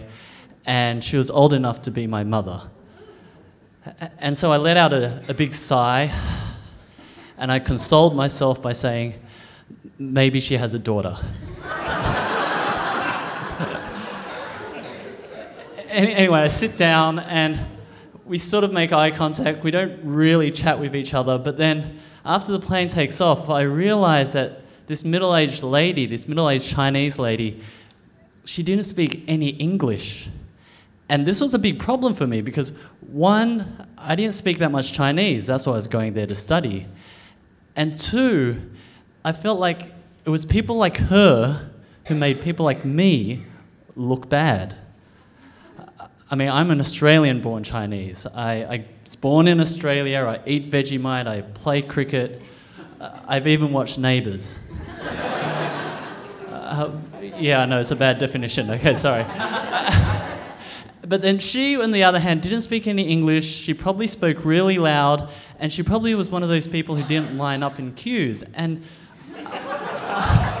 and 0.66 1.02
she 1.02 1.16
was 1.16 1.30
old 1.30 1.52
enough 1.52 1.82
to 1.82 1.90
be 1.90 2.06
my 2.06 2.24
mother. 2.24 2.62
And 4.18 4.36
so 4.36 4.52
I 4.52 4.58
let 4.58 4.76
out 4.76 4.92
a, 4.92 5.22
a 5.28 5.34
big 5.34 5.54
sigh 5.54 6.12
and 7.38 7.50
I 7.50 7.58
consoled 7.58 8.14
myself 8.14 8.60
by 8.60 8.72
saying, 8.72 9.14
maybe 9.98 10.40
she 10.40 10.56
has 10.56 10.74
a 10.74 10.78
daughter. 10.78 11.16
anyway, 15.88 16.40
I 16.40 16.48
sit 16.48 16.76
down 16.76 17.20
and 17.20 17.58
we 18.24 18.38
sort 18.38 18.64
of 18.64 18.72
make 18.72 18.92
eye 18.92 19.10
contact. 19.10 19.64
We 19.64 19.70
don't 19.70 19.98
really 20.04 20.50
chat 20.50 20.78
with 20.78 20.94
each 20.94 21.14
other, 21.14 21.38
but 21.38 21.56
then 21.56 21.98
after 22.24 22.52
the 22.52 22.60
plane 22.60 22.88
takes 22.88 23.20
off, 23.20 23.48
I 23.48 23.62
realize 23.62 24.32
that 24.32 24.60
this 24.86 25.04
middle 25.04 25.34
aged 25.34 25.62
lady, 25.62 26.06
this 26.06 26.28
middle 26.28 26.50
aged 26.50 26.68
Chinese 26.68 27.18
lady, 27.18 27.62
she 28.44 28.62
didn't 28.62 28.84
speak 28.84 29.24
any 29.28 29.50
English. 29.50 30.28
And 31.08 31.26
this 31.26 31.40
was 31.40 31.54
a 31.54 31.58
big 31.58 31.78
problem 31.78 32.14
for 32.14 32.26
me 32.26 32.42
because, 32.42 32.72
one, 33.00 33.86
I 33.96 34.14
didn't 34.14 34.34
speak 34.34 34.58
that 34.58 34.70
much 34.70 34.92
Chinese. 34.92 35.46
That's 35.46 35.66
why 35.66 35.72
I 35.72 35.76
was 35.76 35.88
going 35.88 36.12
there 36.14 36.26
to 36.26 36.36
study. 36.36 36.86
And 37.76 37.98
two, 37.98 38.60
I 39.24 39.32
felt 39.32 39.58
like 39.58 39.92
it 40.24 40.30
was 40.30 40.44
people 40.44 40.76
like 40.76 40.98
her 40.98 41.70
who 42.06 42.14
made 42.14 42.42
people 42.42 42.64
like 42.64 42.84
me 42.84 43.44
look 43.96 44.28
bad. 44.28 44.76
I 46.30 46.34
mean, 46.34 46.50
I'm 46.50 46.70
an 46.70 46.80
Australian 46.80 47.40
born 47.40 47.64
Chinese. 47.64 48.26
I, 48.26 48.52
I 48.64 48.84
was 49.04 49.16
born 49.16 49.48
in 49.48 49.60
Australia, 49.60 50.26
I 50.26 50.40
eat 50.46 50.70
Vegemite, 50.70 51.26
I 51.26 51.40
play 51.40 51.80
cricket, 51.80 52.42
uh, 53.00 53.20
I've 53.26 53.46
even 53.46 53.72
watched 53.72 53.98
Neighbours. 53.98 54.58
uh, 56.50 56.90
yeah, 57.38 57.64
no, 57.64 57.80
it's 57.80 57.92
a 57.92 57.96
bad 57.96 58.18
definition. 58.18 58.68
Okay, 58.70 58.94
sorry. 58.94 59.24
But 61.08 61.22
then 61.22 61.38
she, 61.38 61.80
on 61.80 61.90
the 61.90 62.04
other 62.04 62.18
hand, 62.18 62.42
didn't 62.42 62.60
speak 62.60 62.86
any 62.86 63.04
English. 63.04 63.46
She 63.46 63.72
probably 63.72 64.06
spoke 64.06 64.44
really 64.44 64.76
loud, 64.76 65.30
and 65.58 65.72
she 65.72 65.82
probably 65.82 66.14
was 66.14 66.28
one 66.28 66.42
of 66.42 66.50
those 66.50 66.66
people 66.66 66.96
who 66.96 67.08
didn't 67.08 67.38
line 67.38 67.62
up 67.62 67.78
in 67.78 67.94
queues. 67.94 68.42
And 68.54 68.84
uh, 69.34 70.58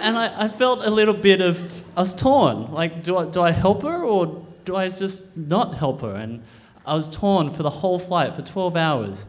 and 0.00 0.18
I, 0.18 0.44
I, 0.44 0.48
felt 0.48 0.84
a 0.84 0.90
little 0.90 1.14
bit 1.14 1.40
of 1.40 1.60
I 1.96 2.00
was 2.00 2.14
torn. 2.14 2.72
Like, 2.72 3.04
do 3.04 3.16
I 3.16 3.26
do 3.26 3.40
I 3.40 3.52
help 3.52 3.82
her 3.82 4.02
or 4.02 4.44
do 4.64 4.74
I 4.74 4.88
just 4.88 5.36
not 5.36 5.76
help 5.76 6.00
her? 6.00 6.16
And 6.16 6.42
I 6.84 6.96
was 6.96 7.08
torn 7.08 7.50
for 7.50 7.62
the 7.62 7.70
whole 7.70 7.98
flight 7.98 8.34
for 8.34 8.42
12 8.42 8.76
hours. 8.76 9.26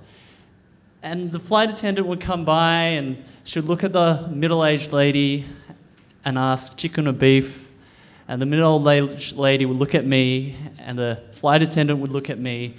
And 1.04 1.32
the 1.32 1.40
flight 1.40 1.70
attendant 1.70 2.08
would 2.08 2.20
come 2.20 2.46
by 2.46 2.74
and 2.98 3.24
she'd 3.44 3.66
look 3.66 3.84
at 3.84 3.94
the 3.94 4.28
middle-aged 4.30 4.92
lady 4.92 5.46
and 6.26 6.38
ask 6.38 6.78
chicken 6.78 7.08
or 7.08 7.14
beef 7.14 7.69
And 8.30 8.40
the 8.40 8.46
middle 8.46 8.88
aged 8.88 9.36
lady 9.38 9.66
would 9.66 9.78
look 9.78 9.96
at 9.96 10.06
me, 10.06 10.56
and 10.78 10.96
the 11.00 11.20
flight 11.32 11.64
attendant 11.64 12.00
would 12.00 12.12
look 12.12 12.30
at 12.30 12.38
me, 12.38 12.76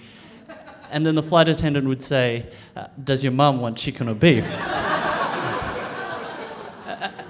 and 0.92 1.04
then 1.04 1.16
the 1.16 1.24
flight 1.24 1.48
attendant 1.48 1.88
would 1.88 2.00
say, 2.00 2.46
uh, 2.76 2.86
Does 3.02 3.24
your 3.24 3.32
mum 3.32 3.60
want 3.60 3.76
chicken 3.76 4.08
or 4.08 4.14
beef? 4.14 4.44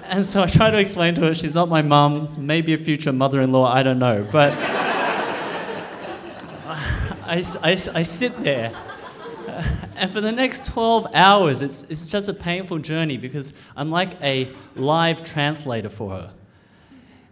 and 0.03 0.23
so 0.23 0.43
I 0.43 0.47
try 0.47 0.69
to 0.69 0.77
explain 0.77 1.15
to 1.15 1.21
her 1.21 1.33
she's 1.33 1.55
not 1.55 1.67
my 1.67 1.81
mum, 1.81 2.31
maybe 2.37 2.75
a 2.75 2.77
future 2.77 3.11
mother 3.11 3.41
in 3.41 3.51
law, 3.51 3.73
I 3.73 3.81
don't 3.81 3.97
know. 3.97 4.27
But 4.31 4.53
I, 7.25 7.43
I, 7.63 7.71
I 7.71 8.03
sit 8.03 8.37
there. 8.43 8.71
and 9.95 10.11
for 10.11 10.21
the 10.21 10.31
next 10.31 10.67
12 10.67 11.07
hours, 11.15 11.63
it's, 11.63 11.81
it's 11.89 12.07
just 12.07 12.29
a 12.29 12.35
painful 12.35 12.77
journey 12.77 13.17
because 13.17 13.53
I'm 13.75 13.89
like 13.89 14.21
a 14.21 14.47
live 14.75 15.23
translator 15.23 15.89
for 15.89 16.11
her. 16.11 16.31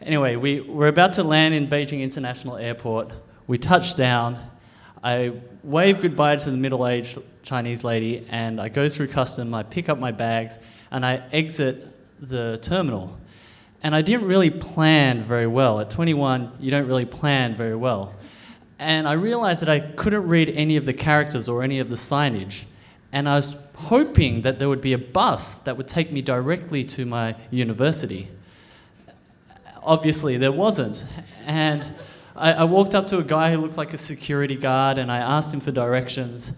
Anyway, 0.01 0.38
we, 0.38 0.62
we're 0.62 0.88
about 0.88 1.12
to 1.12 1.23
land 1.23 1.53
in 1.53 1.67
Beijing 1.67 2.01
International 2.01 2.55
Airport. 2.55 3.12
We 3.47 3.57
touch 3.57 3.97
down. 3.97 4.39
I 5.03 5.33
wave 5.62 6.01
goodbye 6.01 6.38
to 6.38 6.51
the 6.51 6.57
middle 6.57 6.88
aged 6.88 7.19
Chinese 7.43 7.83
lady 7.83 8.25
and 8.29 8.62
I 8.62 8.69
go 8.69 8.88
through 8.88 9.07
custom. 9.07 9.53
I 9.53 9.63
pick 9.63 9.89
up 9.89 9.99
my 9.99 10.13
bags 10.13 10.57
and 10.91 11.05
I 11.05 11.21
exit 11.33 11.88
the 12.21 12.59
terminal. 12.62 13.17
And 13.83 13.93
I 13.93 14.01
didn't 14.01 14.25
really 14.25 14.49
plan 14.49 15.25
very 15.25 15.47
well. 15.47 15.81
At 15.81 15.89
21, 15.89 16.53
you 16.62 16.71
don't 16.71 16.88
really 16.88 17.05
plan 17.05 17.55
very 17.55 17.75
well. 17.75 18.15
And 18.77 19.05
I 19.05 19.13
realized 19.13 19.62
that 19.62 19.69
I 19.69 19.81
couldn't 19.81 20.25
read 20.25 20.47
any 20.49 20.77
of 20.77 20.85
the 20.85 20.93
characters 20.93 21.49
or 21.49 21.62
any 21.62 21.79
of 21.79 21.89
the 21.89 21.97
signage. 21.97 22.63
And 23.12 23.27
I 23.27 23.35
was 23.35 23.57
hoping 23.75 24.43
that 24.43 24.59
there 24.59 24.69
would 24.69 24.81
be 24.81 24.93
a 24.93 24.97
bus 24.97 25.55
that 25.55 25.75
would 25.75 25.89
take 25.89 26.09
me 26.09 26.21
directly 26.21 26.85
to 26.85 27.05
my 27.05 27.35
university 27.51 28.29
obviously 29.83 30.37
there 30.37 30.51
wasn't. 30.51 31.03
And 31.45 31.91
I, 32.35 32.53
I, 32.53 32.63
walked 32.63 32.95
up 32.95 33.07
to 33.07 33.17
a 33.17 33.23
guy 33.23 33.51
who 33.51 33.57
looked 33.57 33.77
like 33.77 33.93
a 33.93 33.97
security 33.97 34.55
guard 34.55 34.97
and 34.97 35.11
I 35.11 35.17
asked 35.17 35.53
him 35.53 35.59
for 35.59 35.71
directions. 35.71 36.51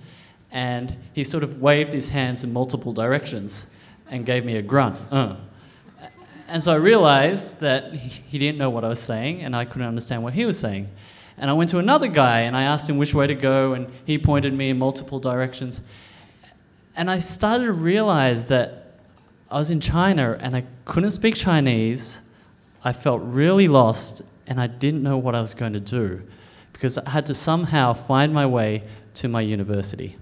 And 0.52 0.96
he 1.14 1.24
sort 1.24 1.44
of 1.44 1.62
waved 1.62 1.94
his 1.94 2.10
hands 2.10 2.44
in 2.44 2.52
multiple 2.52 2.92
directions 2.92 3.66
and 4.10 4.26
gave 4.26 4.44
me 4.44 4.58
a 4.58 4.62
grunt. 4.62 5.02
Uh. 5.12 5.38
And 6.48 6.62
so 6.62 6.74
I 6.74 6.76
realized 6.76 7.62
that 7.62 7.94
he 7.94 8.38
didn't 8.38 8.58
know 8.58 8.70
what 8.70 8.84
I 8.84 8.90
was 8.90 9.00
saying 9.00 9.42
and 9.42 9.56
I 9.56 9.64
couldn't 9.64 9.88
understand 9.88 10.24
what 10.24 10.34
he 10.34 10.46
was 10.46 10.60
saying. 10.60 10.90
And 11.38 11.50
I 11.50 11.54
went 11.54 11.70
to 11.70 11.78
another 11.78 12.08
guy 12.08 12.42
and 12.42 12.56
I 12.58 12.64
asked 12.64 12.90
him 12.90 12.98
which 12.98 13.14
way 13.14 13.26
to 13.26 13.34
go, 13.34 13.74
and 13.74 13.88
he 14.06 14.18
pointed 14.18 14.54
me 14.54 14.70
in 14.70 14.78
multiple 14.78 15.20
directions. 15.20 15.82
And 16.96 17.10
I 17.10 17.20
started 17.20 17.64
to 17.66 17.72
realize 17.72 18.44
that 18.46 19.00
I 19.50 19.58
was 19.58 19.72
in 19.72 19.80
China 19.80 20.38
and 20.42 20.56
I 20.56 20.66
couldn't 20.86 21.12
speak 21.12 21.36
Chinese 21.36 22.20
I 22.84 22.94
felt 22.94 23.22
really 23.24 23.68
lost 23.68 24.24
and 24.48 24.60
I 24.60 24.68
didn't 24.68 25.04
know 25.04 25.18
what 25.18 25.36
I 25.36 25.42
was 25.42 25.54
going 25.54 25.74
to 25.74 25.80
do 25.80 26.22
because 26.74 26.98
I 26.98 27.10
had 27.10 27.28
to 27.28 27.36
somehow 27.36 27.94
find 27.94 28.34
my 28.34 28.46
way 28.46 28.84
to 29.16 29.28
my 29.28 29.42
university. 29.42 30.18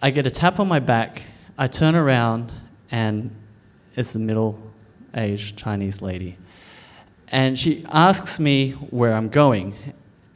I 0.00 0.10
get 0.10 0.26
a 0.26 0.30
tap 0.30 0.58
on 0.58 0.68
my 0.68 0.80
back, 0.80 1.22
I 1.58 1.66
turn 1.66 1.94
around, 1.94 2.50
and 2.90 3.30
it's 3.94 4.14
a 4.14 4.18
middle 4.18 4.58
aged 5.14 5.56
Chinese 5.56 6.00
lady. 6.00 6.36
And 7.28 7.58
she 7.58 7.84
asks 7.90 8.40
me 8.40 8.72
where 8.72 9.12
I'm 9.12 9.28
going. 9.28 9.74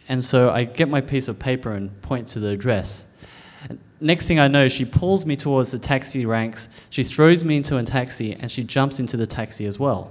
And 0.08 0.22
so 0.22 0.50
I 0.50 0.64
get 0.64 0.88
my 0.88 1.00
piece 1.00 1.26
of 1.28 1.38
paper 1.38 1.72
and 1.72 2.00
point 2.02 2.28
to 2.28 2.40
the 2.40 2.48
address. 2.48 3.06
Next 4.00 4.26
thing 4.26 4.38
I 4.38 4.46
know, 4.46 4.68
she 4.68 4.84
pulls 4.84 5.24
me 5.24 5.36
towards 5.36 5.70
the 5.70 5.78
taxi 5.78 6.26
ranks, 6.26 6.68
she 6.90 7.02
throws 7.02 7.42
me 7.42 7.56
into 7.56 7.78
a 7.78 7.82
taxi, 7.82 8.34
and 8.34 8.50
she 8.50 8.62
jumps 8.62 9.00
into 9.00 9.16
the 9.16 9.26
taxi 9.26 9.64
as 9.64 9.78
well 9.78 10.10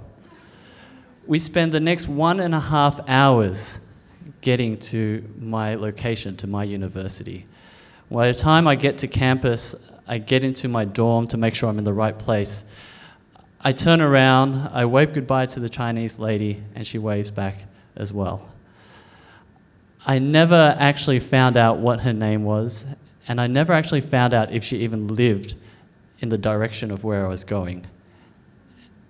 we 1.26 1.38
spend 1.38 1.72
the 1.72 1.80
next 1.80 2.08
one 2.08 2.40
and 2.40 2.54
a 2.54 2.60
half 2.60 3.00
hours 3.08 3.78
getting 4.40 4.78
to 4.78 5.24
my 5.38 5.74
location, 5.74 6.36
to 6.36 6.46
my 6.46 6.62
university. 6.62 7.46
By 8.10 8.30
the 8.30 8.38
time 8.38 8.68
I 8.68 8.76
get 8.76 8.98
to 8.98 9.08
campus, 9.08 9.74
I 10.06 10.18
get 10.18 10.44
into 10.44 10.68
my 10.68 10.84
dorm 10.84 11.26
to 11.28 11.36
make 11.36 11.54
sure 11.54 11.68
I'm 11.68 11.78
in 11.78 11.84
the 11.84 11.92
right 11.92 12.16
place. 12.16 12.64
I 13.60 13.72
turn 13.72 14.00
around, 14.00 14.68
I 14.72 14.84
wave 14.84 15.12
goodbye 15.12 15.46
to 15.46 15.60
the 15.60 15.68
Chinese 15.68 16.18
lady, 16.20 16.62
and 16.76 16.86
she 16.86 16.98
waves 16.98 17.30
back 17.30 17.56
as 17.96 18.12
well. 18.12 18.48
I 20.06 20.20
never 20.20 20.76
actually 20.78 21.18
found 21.18 21.56
out 21.56 21.78
what 21.78 22.00
her 22.00 22.12
name 22.12 22.44
was, 22.44 22.84
and 23.26 23.40
I 23.40 23.48
never 23.48 23.72
actually 23.72 24.02
found 24.02 24.32
out 24.32 24.52
if 24.52 24.62
she 24.62 24.78
even 24.78 25.08
lived 25.08 25.56
in 26.20 26.28
the 26.28 26.38
direction 26.38 26.92
of 26.92 27.02
where 27.02 27.26
I 27.26 27.28
was 27.28 27.42
going 27.42 27.86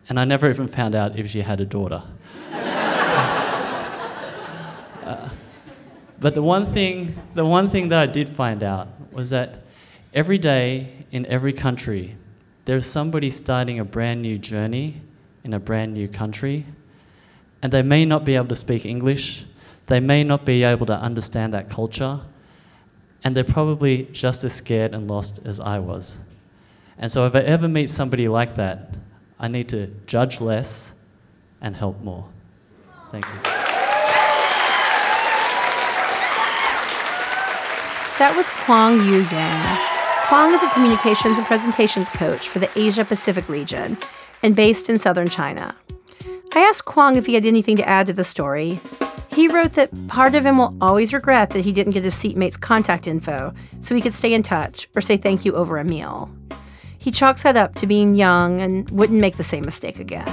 and 0.08 0.20
I 0.20 0.24
never 0.24 0.48
even 0.48 0.68
found 0.68 0.94
out 0.94 1.18
if 1.18 1.28
she 1.30 1.40
had 1.40 1.60
a 1.60 1.64
daughter. 1.64 2.02
uh, 5.04 5.28
but 6.20 6.34
the 6.34 6.42
one 6.42 6.64
thing, 6.66 7.16
the 7.34 7.44
one 7.44 7.68
thing 7.68 7.88
that 7.88 7.98
I 7.98 8.06
did 8.06 8.28
find 8.28 8.62
out 8.62 8.88
was 9.12 9.30
that 9.30 9.62
every 10.14 10.38
day 10.38 10.92
in 11.12 11.26
every 11.26 11.52
country, 11.52 12.16
there's 12.64 12.86
somebody 12.86 13.30
starting 13.30 13.80
a 13.80 13.84
brand 13.84 14.22
new 14.22 14.38
journey 14.38 15.00
in 15.44 15.54
a 15.54 15.60
brand 15.60 15.94
new 15.94 16.08
country, 16.08 16.66
and 17.62 17.72
they 17.72 17.82
may 17.82 18.04
not 18.04 18.24
be 18.24 18.34
able 18.34 18.48
to 18.48 18.56
speak 18.56 18.84
English, 18.84 19.44
they 19.86 20.00
may 20.00 20.24
not 20.24 20.44
be 20.44 20.64
able 20.64 20.86
to 20.86 20.98
understand 20.98 21.54
that 21.54 21.70
culture, 21.70 22.20
and 23.22 23.36
they're 23.36 23.44
probably 23.44 24.04
just 24.12 24.44
as 24.44 24.52
scared 24.52 24.94
and 24.94 25.08
lost 25.08 25.40
as 25.44 25.60
I 25.60 25.78
was. 25.78 26.16
And 26.98 27.10
so, 27.10 27.26
if 27.26 27.34
I 27.34 27.40
ever 27.40 27.68
meet 27.68 27.90
somebody 27.90 28.26
like 28.26 28.56
that, 28.56 28.90
I 29.38 29.48
need 29.48 29.68
to 29.70 29.88
judge 30.06 30.40
less 30.40 30.92
and 31.60 31.76
help 31.76 32.00
more. 32.02 32.26
Thank 33.10 33.26
you. 33.26 33.66
That 38.18 38.34
was 38.34 38.48
Kwong 38.48 38.98
Yue 39.04 39.26
Yang. 39.30 39.96
Kwong 40.28 40.54
is 40.54 40.62
a 40.62 40.70
communications 40.70 41.36
and 41.36 41.46
presentations 41.46 42.08
coach 42.08 42.48
for 42.48 42.58
the 42.58 42.70
Asia 42.74 43.04
Pacific 43.04 43.46
region 43.46 43.98
and 44.42 44.56
based 44.56 44.88
in 44.88 44.98
southern 44.98 45.28
China. 45.28 45.74
I 46.54 46.60
asked 46.60 46.86
Kwang 46.86 47.16
if 47.16 47.26
he 47.26 47.34
had 47.34 47.44
anything 47.44 47.76
to 47.76 47.86
add 47.86 48.06
to 48.06 48.14
the 48.14 48.24
story. 48.24 48.80
He 49.30 49.48
wrote 49.48 49.74
that 49.74 49.90
part 50.08 50.34
of 50.34 50.46
him 50.46 50.56
will 50.56 50.74
always 50.80 51.12
regret 51.12 51.50
that 51.50 51.60
he 51.60 51.72
didn't 51.72 51.92
get 51.92 52.04
his 52.04 52.14
seatmate's 52.14 52.56
contact 52.56 53.06
info 53.06 53.52
so 53.80 53.94
he 53.94 54.00
could 54.00 54.14
stay 54.14 54.32
in 54.32 54.42
touch 54.42 54.88
or 54.96 55.02
say 55.02 55.18
thank 55.18 55.44
you 55.44 55.52
over 55.52 55.76
a 55.76 55.84
meal. 55.84 56.34
He 57.06 57.12
chalks 57.12 57.44
that 57.44 57.56
up 57.56 57.76
to 57.76 57.86
being 57.86 58.16
young 58.16 58.60
and 58.60 58.90
wouldn't 58.90 59.20
make 59.20 59.36
the 59.36 59.44
same 59.44 59.64
mistake 59.64 60.00
again. 60.00 60.26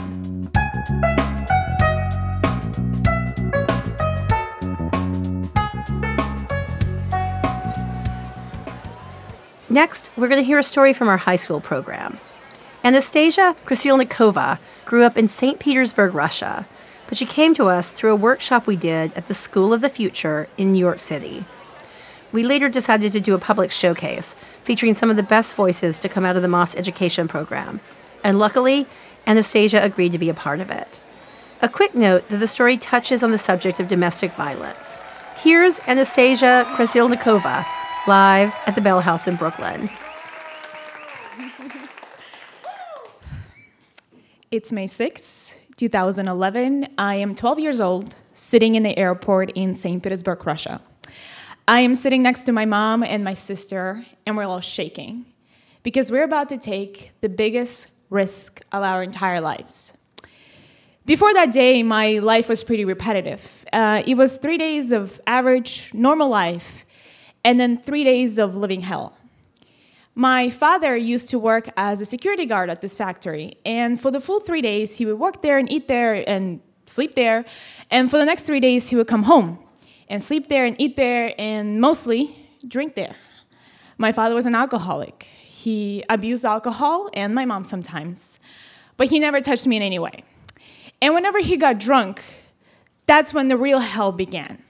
Next, 9.69 10.09
we're 10.17 10.27
going 10.27 10.41
to 10.41 10.43
hear 10.43 10.57
a 10.57 10.63
story 10.63 10.93
from 10.93 11.07
our 11.09 11.17
high 11.17 11.35
school 11.35 11.61
program. 11.61 12.17
Anastasia 12.83 13.55
Krasilnikova 13.67 14.57
grew 14.85 15.03
up 15.03 15.15
in 15.15 15.27
St. 15.27 15.59
Petersburg, 15.59 16.15
Russia, 16.15 16.67
but 17.05 17.19
she 17.19 17.27
came 17.27 17.53
to 17.53 17.65
us 17.65 17.91
through 17.91 18.13
a 18.13 18.15
workshop 18.15 18.65
we 18.65 18.77
did 18.77 19.13
at 19.13 19.27
the 19.27 19.35
School 19.35 19.75
of 19.75 19.81
the 19.81 19.89
Future 19.89 20.47
in 20.57 20.73
New 20.73 20.79
York 20.79 21.01
City. 21.01 21.45
We 22.33 22.41
later 22.41 22.67
decided 22.67 23.13
to 23.13 23.21
do 23.21 23.35
a 23.35 23.39
public 23.39 23.71
showcase 23.71 24.35
featuring 24.63 24.95
some 24.95 25.11
of 25.11 25.17
the 25.17 25.23
best 25.23 25.53
voices 25.53 25.99
to 25.99 26.09
come 26.09 26.25
out 26.25 26.35
of 26.35 26.41
the 26.41 26.47
Moth 26.47 26.75
education 26.75 27.27
program. 27.27 27.79
And 28.23 28.39
luckily, 28.39 28.87
Anastasia 29.27 29.79
agreed 29.83 30.13
to 30.13 30.17
be 30.17 30.29
a 30.29 30.33
part 30.33 30.59
of 30.59 30.71
it. 30.71 30.99
A 31.61 31.69
quick 31.69 31.93
note 31.93 32.27
that 32.29 32.37
the 32.37 32.47
story 32.47 32.75
touches 32.75 33.21
on 33.21 33.29
the 33.29 33.37
subject 33.37 33.79
of 33.79 33.87
domestic 33.87 34.33
violence. 34.33 34.97
Here's 35.35 35.79
Anastasia 35.81 36.65
Krasilnikova 36.69 37.65
live 38.07 38.53
at 38.65 38.73
the 38.73 38.81
Bell 38.81 39.01
House 39.01 39.27
in 39.27 39.35
Brooklyn. 39.35 39.89
It's 44.51 44.71
May 44.71 44.85
6, 44.85 45.55
2011. 45.77 46.87
I 46.99 47.15
am 47.15 47.33
12 47.33 47.59
years 47.59 47.81
old, 47.81 48.17
sitting 48.33 48.75
in 48.75 48.83
the 48.83 48.95
airport 48.99 49.49
in 49.55 49.73
St. 49.73 50.03
Petersburg, 50.03 50.45
Russia. 50.45 50.79
I 51.65 51.79
am 51.79 51.95
sitting 51.95 52.21
next 52.21 52.41
to 52.41 52.51
my 52.51 52.65
mom 52.65 53.03
and 53.03 53.23
my 53.23 53.33
sister, 53.33 54.05
and 54.25 54.35
we're 54.35 54.43
all 54.43 54.59
shaking 54.59 55.25
because 55.81 56.11
we're 56.11 56.25
about 56.25 56.49
to 56.49 56.57
take 56.57 57.13
the 57.21 57.29
biggest 57.29 57.89
risk 58.09 58.61
of 58.73 58.83
our 58.83 59.01
entire 59.01 59.39
lives. 59.39 59.93
Before 61.05 61.33
that 61.33 61.53
day, 61.53 61.81
my 61.81 62.19
life 62.19 62.49
was 62.49 62.65
pretty 62.65 62.83
repetitive. 62.83 63.65
Uh, 63.71 64.03
it 64.05 64.15
was 64.15 64.39
three 64.39 64.57
days 64.57 64.91
of 64.91 65.21
average, 65.25 65.89
normal 65.93 66.27
life, 66.27 66.85
and 67.45 67.61
then 67.61 67.77
three 67.77 68.03
days 68.03 68.37
of 68.37 68.57
living 68.57 68.81
hell. 68.81 69.15
My 70.15 70.49
father 70.49 70.97
used 70.97 71.29
to 71.29 71.39
work 71.39 71.69
as 71.77 72.01
a 72.01 72.05
security 72.05 72.45
guard 72.45 72.69
at 72.69 72.81
this 72.81 72.93
factory, 72.93 73.55
and 73.65 74.01
for 74.01 74.11
the 74.11 74.19
full 74.19 74.41
three 74.41 74.61
days, 74.61 74.97
he 74.97 75.05
would 75.05 75.17
work 75.17 75.41
there 75.41 75.57
and 75.57 75.71
eat 75.71 75.87
there 75.87 76.29
and 76.29 76.59
sleep 76.87 77.15
there, 77.15 77.45
and 77.89 78.11
for 78.11 78.17
the 78.17 78.25
next 78.25 78.43
three 78.43 78.59
days, 78.59 78.89
he 78.89 78.97
would 78.97 79.07
come 79.07 79.23
home 79.23 79.62
and 80.09 80.23
sleep 80.23 80.47
there 80.49 80.65
and 80.65 80.75
eat 80.79 80.95
there 80.95 81.33
and 81.37 81.79
mostly 81.79 82.35
drink 82.67 82.95
there. 82.95 83.15
My 83.97 84.11
father 84.11 84.35
was 84.35 84.45
an 84.45 84.55
alcoholic. 84.55 85.23
He 85.23 86.03
abused 86.09 86.45
alcohol 86.45 87.09
and 87.13 87.33
my 87.33 87.45
mom 87.45 87.63
sometimes, 87.63 88.39
but 88.97 89.07
he 89.09 89.19
never 89.19 89.39
touched 89.39 89.67
me 89.67 89.77
in 89.77 89.83
any 89.83 89.99
way. 89.99 90.23
And 91.01 91.13
whenever 91.13 91.39
he 91.39 91.57
got 91.57 91.79
drunk, 91.79 92.21
That's 93.05 93.33
when 93.33 93.47
the 93.47 93.57
real 93.57 93.79
hell 93.79 94.11
began. 94.11 94.63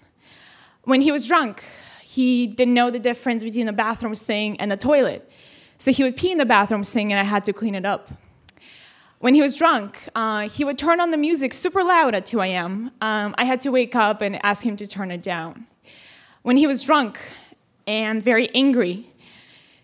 When 0.84 1.02
he 1.02 1.12
was 1.12 1.28
drunk, 1.28 1.64
he 2.02 2.48
didn't 2.48 2.74
know 2.74 2.90
the 2.90 3.00
difference 3.00 3.44
between 3.44 3.68
the 3.68 3.74
bathroom 3.74 4.16
sink 4.16 4.58
and 4.60 4.72
the 4.72 4.78
toilet. 4.78 5.30
So 5.78 5.92
he 5.92 6.04
would 6.04 6.16
pee 6.16 6.32
in 6.32 6.38
the 6.38 6.46
bathroom 6.46 6.84
sink 6.84 7.12
and 7.12 7.20
I 7.20 7.24
had 7.24 7.46
to 7.46 7.54
clean 7.54 7.76
it 7.76 7.86
up. 7.86 8.10
When 9.24 9.36
he 9.36 9.42
was 9.42 9.56
drunk, 9.56 10.10
uh, 10.16 10.50
he 10.50 10.66
would 10.66 10.78
turn 10.78 11.00
on 11.00 11.12
the 11.12 11.18
music 11.18 11.54
super 11.54 11.82
loud 11.82 12.14
at 12.14 12.26
2 12.26 12.42
a.m. 12.42 12.92
Um, 13.00 13.34
I 13.38 13.46
had 13.46 13.62
to 13.62 13.70
wake 13.70 13.96
up 13.96 14.20
and 14.20 14.38
ask 14.44 14.66
him 14.66 14.76
to 14.76 14.86
turn 14.86 15.12
it 15.12 15.22
down. 15.22 15.66
When 16.42 16.58
he 16.58 16.68
was 16.68 16.84
drunk 16.84 17.22
and 17.88 18.22
very 18.22 18.54
angry, 18.54 19.10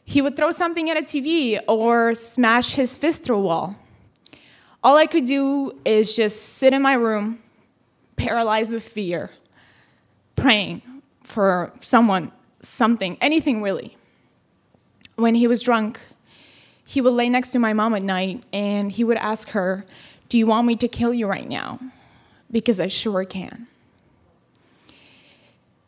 he 0.03 0.21
would 0.21 0.35
throw 0.35 0.51
something 0.51 0.89
at 0.89 0.97
a 0.97 1.03
TV 1.03 1.57
or 1.69 2.13
smash 2.15 2.73
his 2.73 2.97
fist 2.97 3.23
through 3.23 3.37
a 3.37 3.39
wall. 3.39 3.77
All 4.83 4.97
I 4.97 5.05
could 5.05 5.23
do 5.23 5.71
is 5.85 6.17
just 6.17 6.55
sit 6.57 6.73
in 6.73 6.81
my 6.81 6.95
room, 6.95 7.39
paralyzed 8.17 8.73
with 8.73 8.85
fear, 8.85 9.31
praying 10.35 10.81
for 11.23 11.71
someone, 11.79 12.33
something, 12.61 13.17
anything 13.21 13.61
really. 13.61 13.95
When 15.15 15.33
he 15.33 15.47
was 15.47 15.63
drunk, 15.63 16.01
he 16.89 17.01
would 17.01 17.13
lay 17.13 17.29
next 17.29 17.51
to 17.51 17.59
my 17.59 17.71
mom 17.71 17.93
at 17.93 18.01
night 18.01 18.43
and 18.51 18.91
he 18.91 19.03
would 19.03 19.17
ask 19.17 19.49
her, 19.49 19.85
Do 20.27 20.39
you 20.39 20.47
want 20.47 20.65
me 20.65 20.75
to 20.77 20.87
kill 20.87 21.13
you 21.13 21.27
right 21.27 21.47
now? 21.47 21.79
Because 22.49 22.79
I 22.79 22.87
sure 22.87 23.23
can. 23.25 23.67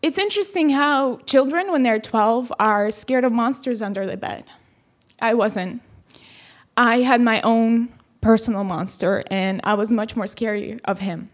It's 0.03 0.19
interesting 0.19 0.69
how 0.69 1.15
children, 1.25 1.71
when 1.71 1.81
they're 1.81 1.99
12, 1.99 2.53
are 2.59 2.91
scared 2.91 3.23
of 3.23 3.31
monsters 3.31 3.81
under 3.81 4.05
the 4.05 4.15
bed. 4.15 4.43
I 5.19 5.33
wasn't. 5.33 5.81
I 6.77 6.99
had 6.99 7.19
my 7.19 7.41
own 7.41 7.89
personal 8.21 8.63
monster, 8.63 9.23
and 9.31 9.59
I 9.63 9.73
was 9.73 9.91
much 9.91 10.15
more 10.15 10.27
scary 10.27 10.79
of 10.85 10.99
him. 10.99 11.31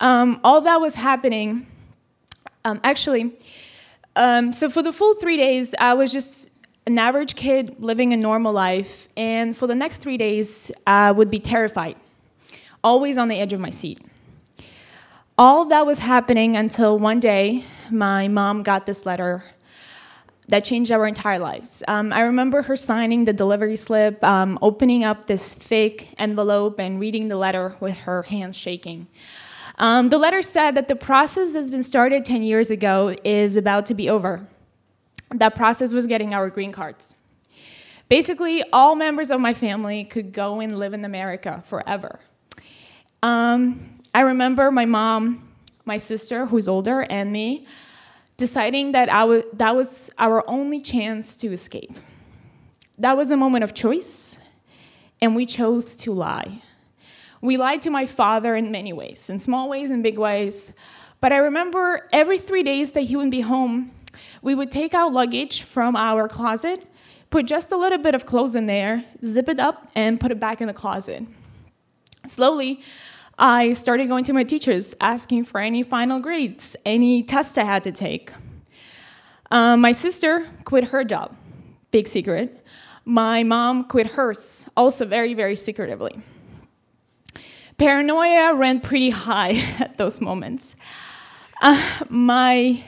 Um, 0.00 0.38
all 0.44 0.60
that 0.60 0.82
was 0.82 0.96
happening, 0.96 1.66
um, 2.62 2.78
actually, 2.84 3.38
um, 4.16 4.52
so 4.52 4.68
for 4.68 4.82
the 4.82 4.92
full 4.92 5.14
three 5.14 5.38
days, 5.38 5.74
I 5.78 5.94
was 5.94 6.12
just 6.12 6.50
an 6.88 6.98
average 6.98 7.36
kid 7.36 7.76
living 7.80 8.14
a 8.14 8.16
normal 8.16 8.50
life, 8.50 9.08
and 9.14 9.54
for 9.54 9.66
the 9.66 9.74
next 9.74 9.98
three 9.98 10.16
days, 10.16 10.72
I 10.86 11.12
would 11.12 11.30
be 11.30 11.38
terrified, 11.38 11.96
always 12.82 13.18
on 13.18 13.28
the 13.28 13.38
edge 13.38 13.52
of 13.52 13.60
my 13.60 13.68
seat. 13.68 14.00
All 15.36 15.66
that 15.66 15.84
was 15.84 15.98
happening 15.98 16.56
until 16.56 16.98
one 16.98 17.20
day 17.20 17.66
my 17.90 18.26
mom 18.26 18.62
got 18.62 18.86
this 18.86 19.04
letter 19.04 19.44
that 20.48 20.64
changed 20.64 20.90
our 20.90 21.06
entire 21.06 21.38
lives. 21.38 21.82
Um, 21.86 22.10
I 22.10 22.22
remember 22.22 22.62
her 22.62 22.76
signing 22.76 23.26
the 23.26 23.34
delivery 23.34 23.76
slip, 23.76 24.24
um, 24.24 24.58
opening 24.62 25.04
up 25.04 25.26
this 25.26 25.52
thick 25.52 26.14
envelope, 26.16 26.80
and 26.80 26.98
reading 26.98 27.28
the 27.28 27.36
letter 27.36 27.76
with 27.80 27.98
her 27.98 28.22
hands 28.22 28.56
shaking. 28.56 29.08
Um, 29.76 30.08
the 30.08 30.16
letter 30.16 30.40
said 30.40 30.74
that 30.76 30.88
the 30.88 30.96
process 30.96 31.52
that's 31.52 31.68
been 31.68 31.82
started 31.82 32.24
10 32.24 32.44
years 32.44 32.70
ago 32.70 33.14
is 33.24 33.58
about 33.58 33.84
to 33.86 33.94
be 33.94 34.08
over 34.08 34.46
that 35.34 35.54
process 35.54 35.92
was 35.92 36.06
getting 36.06 36.34
our 36.34 36.50
green 36.50 36.72
cards. 36.72 37.16
Basically, 38.08 38.62
all 38.72 38.94
members 38.94 39.30
of 39.30 39.40
my 39.40 39.52
family 39.52 40.04
could 40.04 40.32
go 40.32 40.60
and 40.60 40.78
live 40.78 40.94
in 40.94 41.04
America 41.04 41.62
forever. 41.66 42.20
Um, 43.22 44.00
I 44.14 44.20
remember 44.20 44.70
my 44.70 44.86
mom, 44.86 45.48
my 45.84 45.98
sister, 45.98 46.46
who's 46.46 46.68
older, 46.68 47.06
and 47.10 47.30
me 47.32 47.66
deciding 48.38 48.92
that 48.92 49.08
that 49.52 49.76
was 49.76 50.10
our 50.18 50.48
only 50.48 50.80
chance 50.80 51.36
to 51.36 51.52
escape. 51.52 51.92
That 52.96 53.16
was 53.16 53.30
a 53.30 53.36
moment 53.36 53.64
of 53.64 53.74
choice, 53.74 54.38
and 55.20 55.36
we 55.36 55.44
chose 55.44 55.96
to 55.96 56.12
lie. 56.12 56.62
We 57.40 57.56
lied 57.56 57.82
to 57.82 57.90
my 57.90 58.06
father 58.06 58.56
in 58.56 58.70
many 58.70 58.92
ways, 58.92 59.28
in 59.28 59.38
small 59.38 59.68
ways 59.68 59.90
and 59.90 60.02
big 60.02 60.18
ways. 60.18 60.72
But 61.20 61.32
I 61.32 61.38
remember 61.38 62.04
every 62.12 62.38
three 62.38 62.62
days 62.62 62.92
that 62.92 63.02
he 63.02 63.16
wouldn't 63.16 63.32
be 63.32 63.42
home, 63.42 63.90
we 64.42 64.54
would 64.54 64.70
take 64.70 64.94
our 64.94 65.10
luggage 65.10 65.62
from 65.62 65.96
our 65.96 66.28
closet, 66.28 66.86
put 67.30 67.46
just 67.46 67.72
a 67.72 67.76
little 67.76 67.98
bit 67.98 68.14
of 68.14 68.26
clothes 68.26 68.54
in 68.54 68.66
there, 68.66 69.04
zip 69.24 69.48
it 69.48 69.60
up, 69.60 69.90
and 69.94 70.20
put 70.20 70.30
it 70.30 70.40
back 70.40 70.60
in 70.60 70.66
the 70.66 70.74
closet. 70.74 71.24
Slowly, 72.26 72.80
I 73.38 73.72
started 73.72 74.08
going 74.08 74.24
to 74.24 74.32
my 74.32 74.44
teachers 74.44 74.94
asking 75.00 75.44
for 75.44 75.60
any 75.60 75.82
final 75.82 76.20
grades, 76.20 76.76
any 76.84 77.22
tests 77.22 77.56
I 77.56 77.64
had 77.64 77.84
to 77.84 77.92
take. 77.92 78.32
Um, 79.50 79.80
my 79.80 79.92
sister 79.92 80.46
quit 80.64 80.84
her 80.84 81.04
job, 81.04 81.36
big 81.90 82.08
secret. 82.08 82.64
My 83.04 83.42
mom 83.42 83.84
quit 83.84 84.08
hers, 84.08 84.68
also 84.76 85.06
very, 85.06 85.32
very 85.32 85.56
secretively. 85.56 86.20
Paranoia 87.78 88.54
ran 88.54 88.80
pretty 88.80 89.10
high 89.10 89.52
at 89.78 89.96
those 89.96 90.20
moments. 90.20 90.76
Uh, 91.62 91.80
my 92.08 92.82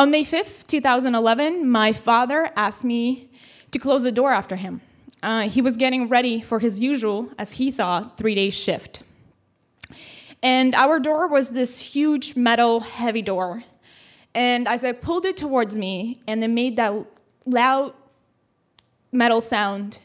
on 0.00 0.10
May 0.10 0.24
5th, 0.24 0.66
2011, 0.66 1.70
my 1.70 1.92
father 1.92 2.50
asked 2.56 2.84
me 2.84 3.28
to 3.70 3.78
close 3.78 4.02
the 4.02 4.10
door 4.10 4.32
after 4.32 4.56
him. 4.56 4.80
Uh, 5.22 5.42
he 5.42 5.60
was 5.60 5.76
getting 5.76 6.08
ready 6.08 6.40
for 6.40 6.58
his 6.58 6.80
usual, 6.80 7.28
as 7.36 7.52
he 7.52 7.70
thought, 7.70 8.16
three 8.16 8.34
day 8.34 8.48
shift. 8.48 9.02
And 10.42 10.74
our 10.74 11.00
door 11.00 11.28
was 11.28 11.50
this 11.50 11.78
huge 11.78 12.34
metal 12.34 12.80
heavy 12.80 13.20
door. 13.20 13.62
And 14.34 14.66
as 14.66 14.86
I 14.86 14.92
pulled 14.92 15.26
it 15.26 15.36
towards 15.36 15.76
me 15.76 16.22
and 16.26 16.42
it 16.42 16.48
made 16.48 16.76
that 16.76 16.94
loud 17.44 17.92
metal 19.12 19.42
sound, 19.42 19.98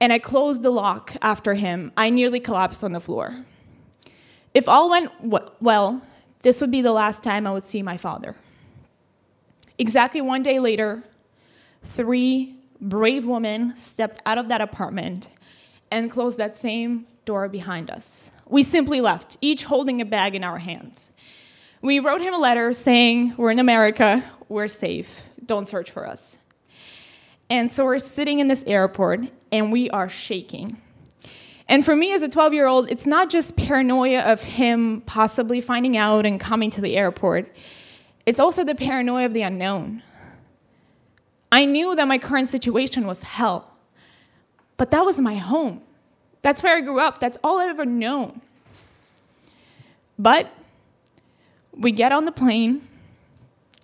and 0.00 0.14
I 0.14 0.18
closed 0.18 0.62
the 0.62 0.70
lock 0.70 1.14
after 1.20 1.52
him, 1.52 1.92
I 1.94 2.08
nearly 2.08 2.40
collapsed 2.40 2.82
on 2.82 2.92
the 2.92 3.00
floor. 3.00 3.44
If 4.54 4.66
all 4.66 4.88
went 4.88 5.10
well, 5.60 6.00
this 6.40 6.62
would 6.62 6.70
be 6.70 6.80
the 6.80 6.92
last 6.92 7.22
time 7.22 7.46
I 7.46 7.52
would 7.52 7.66
see 7.66 7.82
my 7.82 7.98
father. 7.98 8.34
Exactly 9.78 10.20
one 10.20 10.42
day 10.42 10.58
later, 10.58 11.02
three 11.82 12.56
brave 12.80 13.26
women 13.26 13.76
stepped 13.76 14.20
out 14.24 14.38
of 14.38 14.48
that 14.48 14.60
apartment 14.60 15.30
and 15.90 16.10
closed 16.10 16.38
that 16.38 16.56
same 16.56 17.06
door 17.24 17.48
behind 17.48 17.90
us. 17.90 18.32
We 18.46 18.62
simply 18.62 19.00
left, 19.00 19.38
each 19.40 19.64
holding 19.64 20.00
a 20.00 20.04
bag 20.04 20.34
in 20.34 20.44
our 20.44 20.58
hands. 20.58 21.10
We 21.82 21.98
wrote 22.00 22.20
him 22.20 22.34
a 22.34 22.38
letter 22.38 22.72
saying, 22.72 23.34
We're 23.36 23.50
in 23.50 23.58
America, 23.58 24.24
we're 24.48 24.68
safe, 24.68 25.22
don't 25.44 25.66
search 25.66 25.90
for 25.90 26.06
us. 26.06 26.42
And 27.50 27.70
so 27.70 27.84
we're 27.84 27.98
sitting 27.98 28.38
in 28.38 28.48
this 28.48 28.64
airport 28.64 29.30
and 29.52 29.70
we 29.70 29.90
are 29.90 30.08
shaking. 30.08 30.80
And 31.68 31.84
for 31.84 31.96
me 31.96 32.12
as 32.12 32.22
a 32.22 32.28
12 32.28 32.54
year 32.54 32.66
old, 32.66 32.90
it's 32.90 33.06
not 33.06 33.30
just 33.30 33.56
paranoia 33.56 34.20
of 34.20 34.42
him 34.42 35.02
possibly 35.02 35.60
finding 35.60 35.96
out 35.96 36.26
and 36.26 36.38
coming 36.38 36.70
to 36.70 36.80
the 36.80 36.96
airport. 36.96 37.54
It's 38.26 38.40
also 38.40 38.64
the 38.64 38.74
paranoia 38.74 39.26
of 39.26 39.34
the 39.34 39.42
unknown. 39.42 40.02
I 41.52 41.64
knew 41.64 41.94
that 41.94 42.08
my 42.08 42.18
current 42.18 42.48
situation 42.48 43.06
was 43.06 43.22
hell, 43.22 43.70
but 44.76 44.90
that 44.90 45.04
was 45.04 45.20
my 45.20 45.36
home. 45.36 45.82
That's 46.42 46.62
where 46.62 46.76
I 46.76 46.80
grew 46.80 46.98
up. 46.98 47.20
That's 47.20 47.38
all 47.44 47.58
I've 47.58 47.70
ever 47.70 47.84
known. 47.84 48.40
But 50.18 50.50
we 51.72 51.92
get 51.92 52.12
on 52.12 52.24
the 52.24 52.32
plane, 52.32 52.86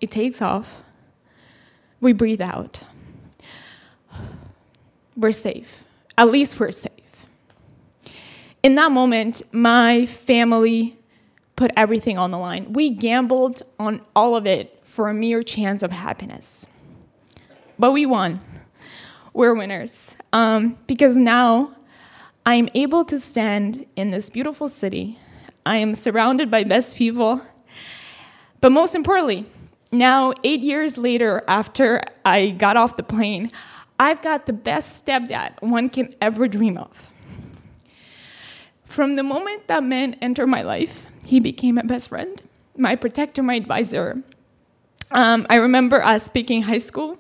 it 0.01 0.11
takes 0.11 0.41
off, 0.41 0.83
we 2.01 2.13
breathe 2.13 2.41
out. 2.41 2.83
We're 5.17 5.33
safe. 5.33 5.85
At 6.17 6.31
least 6.31 6.59
we're 6.59 6.71
safe. 6.71 7.27
In 8.63 8.75
that 8.77 8.93
moment, 8.93 9.43
my 9.53 10.07
family 10.07 10.99
put 11.61 11.71
everything 11.77 12.17
on 12.17 12.31
the 12.31 12.39
line. 12.39 12.73
We 12.73 12.89
gambled 12.89 13.61
on 13.79 14.01
all 14.17 14.35
of 14.35 14.47
it 14.47 14.81
for 14.83 15.11
a 15.11 15.15
mere 15.15 15.43
chance 15.43 15.83
of 15.83 15.91
happiness. 15.91 16.67
But 17.79 17.93
we 17.93 18.07
won. 18.07 18.41
We're 19.35 19.53
winners. 19.53 20.17
Um, 20.33 20.79
because 20.87 21.19
now 21.19 21.77
I 22.47 22.55
am 22.55 22.71
able 22.75 23.05
to 23.05 23.21
stand 23.21 23.85
in 23.95 24.09
this 24.09 24.31
beautiful 24.31 24.69
city. 24.69 25.19
I 25.67 25.77
am 25.77 25.95
surrounded 25.95 26.51
by 26.51 26.65
best 26.65 26.97
people. 26.97 27.43
But 28.63 28.73
most 28.73 28.95
importantly, 28.95 29.45
now, 29.93 30.33
eight 30.43 30.61
years 30.61 30.97
later, 30.97 31.43
after 31.47 32.03
I 32.25 32.51
got 32.51 32.79
off 32.79 32.97
the 32.97 33.03
plane, 33.03 33.51
I've 33.99 34.23
got 34.23 34.47
the 34.47 34.55
best 34.55 35.05
stepdad 35.05 35.61
one 35.61 35.91
can 35.91 36.15
ever 36.23 36.49
dream 36.49 36.79
of. 36.79 37.11
From 38.87 39.17
the 39.17 39.23
moment 39.23 39.69
that 39.69 39.85
man 39.85 40.15
entered 40.23 40.47
my 40.47 40.63
life, 40.63 41.10
he 41.31 41.39
became 41.39 41.77
my 41.77 41.83
best 41.83 42.09
friend, 42.09 42.43
my 42.77 42.97
protector, 42.97 43.41
my 43.41 43.55
advisor. 43.55 44.21
Um, 45.13 45.47
I 45.49 45.55
remember 45.57 46.03
us 46.03 46.25
speaking 46.25 46.63
high 46.63 46.79
school, 46.79 47.19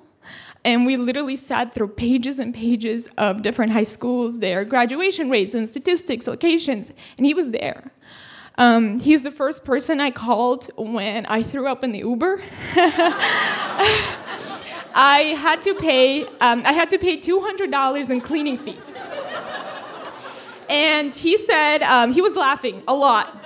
and 0.64 0.84
we 0.84 0.96
literally 0.96 1.36
sat 1.36 1.72
through 1.72 1.90
pages 1.90 2.40
and 2.40 2.52
pages 2.52 3.08
of 3.16 3.42
different 3.42 3.70
high 3.70 3.84
schools, 3.84 4.40
their 4.40 4.64
graduation 4.64 5.30
rates 5.30 5.54
and 5.54 5.68
statistics, 5.68 6.26
locations, 6.26 6.92
and 7.16 7.24
he 7.24 7.34
was 7.34 7.52
there. 7.52 7.92
Um, 8.58 8.98
he's 8.98 9.22
the 9.22 9.30
first 9.30 9.64
person 9.64 10.00
I 10.00 10.10
called 10.10 10.68
when 10.76 11.24
I 11.26 11.44
threw 11.44 11.68
up 11.68 11.84
in 11.84 11.92
the 11.92 12.00
Uber. 12.00 12.42
I 14.92 15.36
had 15.38 15.62
to 15.62 15.74
pay. 15.76 16.24
Um, 16.40 16.64
I 16.66 16.72
had 16.72 16.90
to 16.90 16.98
pay 16.98 17.16
two 17.16 17.40
hundred 17.40 17.70
dollars 17.70 18.10
in 18.10 18.20
cleaning 18.20 18.58
fees, 18.58 18.98
and 20.68 21.14
he 21.14 21.36
said 21.36 21.82
um, 21.84 22.12
he 22.12 22.20
was 22.20 22.34
laughing 22.34 22.82
a 22.88 22.94
lot. 22.94 23.39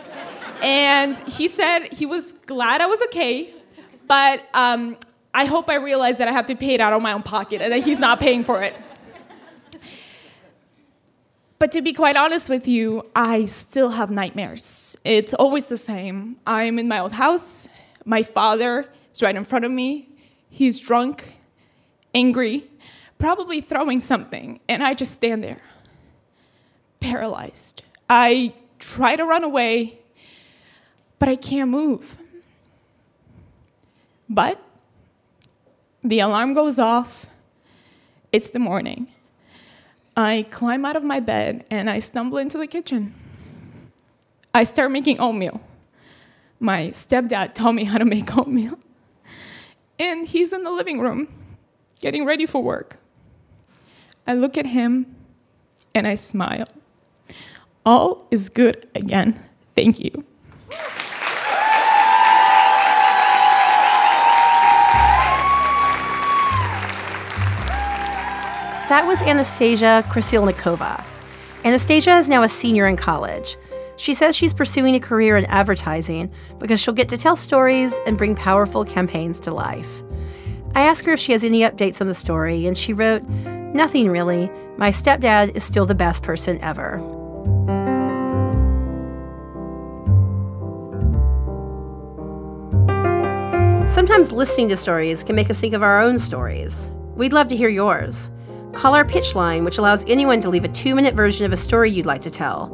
And 0.64 1.18
he 1.28 1.48
said 1.48 1.92
he 1.92 2.06
was 2.06 2.32
glad 2.32 2.80
I 2.80 2.86
was 2.86 2.98
okay, 3.02 3.52
but 4.08 4.42
um, 4.54 4.96
I 5.34 5.44
hope 5.44 5.68
I 5.68 5.74
realize 5.74 6.16
that 6.16 6.26
I 6.26 6.32
have 6.32 6.46
to 6.46 6.56
pay 6.56 6.72
it 6.72 6.80
out 6.80 6.94
of 6.94 7.02
my 7.02 7.12
own 7.12 7.22
pocket 7.22 7.60
and 7.60 7.70
that 7.70 7.84
he's 7.84 7.98
not 7.98 8.18
paying 8.18 8.42
for 8.42 8.62
it. 8.62 8.74
But 11.58 11.70
to 11.72 11.82
be 11.82 11.92
quite 11.92 12.16
honest 12.16 12.48
with 12.48 12.66
you, 12.66 13.10
I 13.14 13.44
still 13.44 13.90
have 13.90 14.10
nightmares. 14.10 14.96
It's 15.04 15.34
always 15.34 15.66
the 15.66 15.76
same. 15.76 16.36
I'm 16.46 16.78
in 16.78 16.88
my 16.88 16.98
old 16.98 17.12
house, 17.12 17.68
my 18.06 18.22
father 18.22 18.86
is 19.12 19.22
right 19.22 19.36
in 19.36 19.44
front 19.44 19.66
of 19.66 19.70
me, 19.70 20.08
he's 20.48 20.80
drunk, 20.80 21.34
angry, 22.14 22.64
probably 23.18 23.60
throwing 23.60 24.00
something, 24.00 24.60
and 24.68 24.82
I 24.82 24.94
just 24.94 25.12
stand 25.12 25.44
there, 25.44 25.60
paralyzed. 27.00 27.82
I 28.08 28.54
try 28.78 29.16
to 29.16 29.24
run 29.24 29.44
away, 29.44 30.00
but 31.24 31.30
I 31.30 31.36
can't 31.36 31.70
move. 31.70 32.18
But 34.28 34.62
the 36.02 36.20
alarm 36.20 36.52
goes 36.52 36.78
off. 36.78 37.24
It's 38.30 38.50
the 38.50 38.58
morning. 38.58 39.06
I 40.18 40.44
climb 40.50 40.84
out 40.84 40.96
of 40.96 41.02
my 41.02 41.20
bed 41.20 41.64
and 41.70 41.88
I 41.88 42.00
stumble 42.00 42.36
into 42.36 42.58
the 42.58 42.66
kitchen. 42.66 43.14
I 44.52 44.64
start 44.64 44.90
making 44.90 45.18
oatmeal. 45.18 45.62
My 46.60 46.88
stepdad 46.88 47.54
taught 47.54 47.72
me 47.72 47.84
how 47.84 47.96
to 47.96 48.04
make 48.04 48.36
oatmeal. 48.36 48.78
And 49.98 50.28
he's 50.28 50.52
in 50.52 50.62
the 50.62 50.70
living 50.70 51.00
room 51.00 51.28
getting 52.02 52.26
ready 52.26 52.44
for 52.44 52.62
work. 52.62 52.98
I 54.26 54.34
look 54.34 54.58
at 54.58 54.66
him 54.66 55.16
and 55.94 56.06
I 56.06 56.16
smile. 56.16 56.68
All 57.86 58.26
is 58.30 58.50
good 58.50 58.86
again. 58.94 59.42
Thank 59.74 60.00
you. 60.00 60.26
That 68.94 69.08
was 69.08 69.22
Anastasia 69.22 70.04
Krasilnikova. 70.06 71.04
Anastasia 71.64 72.16
is 72.16 72.28
now 72.28 72.44
a 72.44 72.48
senior 72.48 72.86
in 72.86 72.94
college. 72.94 73.56
She 73.96 74.14
says 74.14 74.36
she's 74.36 74.52
pursuing 74.52 74.94
a 74.94 75.00
career 75.00 75.36
in 75.36 75.46
advertising 75.46 76.32
because 76.60 76.78
she'll 76.78 76.94
get 76.94 77.08
to 77.08 77.18
tell 77.18 77.34
stories 77.34 77.98
and 78.06 78.16
bring 78.16 78.36
powerful 78.36 78.84
campaigns 78.84 79.40
to 79.40 79.50
life. 79.52 80.04
I 80.76 80.82
asked 80.82 81.06
her 81.06 81.12
if 81.14 81.18
she 81.18 81.32
has 81.32 81.42
any 81.42 81.62
updates 81.62 82.00
on 82.00 82.06
the 82.06 82.14
story, 82.14 82.66
and 82.68 82.78
she 82.78 82.92
wrote, 82.92 83.24
Nothing 83.74 84.10
really. 84.10 84.48
My 84.76 84.92
stepdad 84.92 85.56
is 85.56 85.64
still 85.64 85.86
the 85.86 85.96
best 85.96 86.22
person 86.22 86.60
ever. 86.60 87.00
Sometimes 93.88 94.30
listening 94.30 94.68
to 94.68 94.76
stories 94.76 95.24
can 95.24 95.34
make 95.34 95.50
us 95.50 95.58
think 95.58 95.74
of 95.74 95.82
our 95.82 96.00
own 96.00 96.16
stories. 96.16 96.92
We'd 97.16 97.32
love 97.32 97.48
to 97.48 97.56
hear 97.56 97.68
yours. 97.68 98.30
Call 98.74 98.94
our 98.94 99.04
pitch 99.04 99.34
line, 99.34 99.64
which 99.64 99.78
allows 99.78 100.04
anyone 100.06 100.40
to 100.40 100.50
leave 100.50 100.64
a 100.64 100.68
two 100.68 100.94
minute 100.94 101.14
version 101.14 101.46
of 101.46 101.52
a 101.52 101.56
story 101.56 101.90
you'd 101.90 102.06
like 102.06 102.20
to 102.22 102.30
tell. 102.30 102.68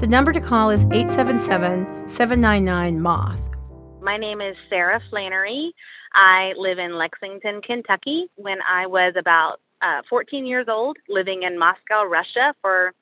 The 0.00 0.06
number 0.06 0.32
to 0.32 0.40
call 0.40 0.70
is 0.70 0.84
877 0.86 2.08
799 2.08 3.00
Moth. 3.00 3.50
My 4.02 4.16
name 4.16 4.40
is 4.40 4.56
Sarah 4.70 5.00
Flannery. 5.10 5.74
I 6.14 6.52
live 6.56 6.78
in 6.78 6.96
Lexington, 6.96 7.60
Kentucky. 7.60 8.26
When 8.36 8.58
I 8.68 8.86
was 8.86 9.14
about 9.16 9.60
uh, 9.82 10.02
14 10.08 10.46
years 10.46 10.66
old, 10.68 10.96
living 11.08 11.42
in 11.42 11.58
Moscow, 11.58 12.04
Russia 12.04 12.54
for 12.62 12.94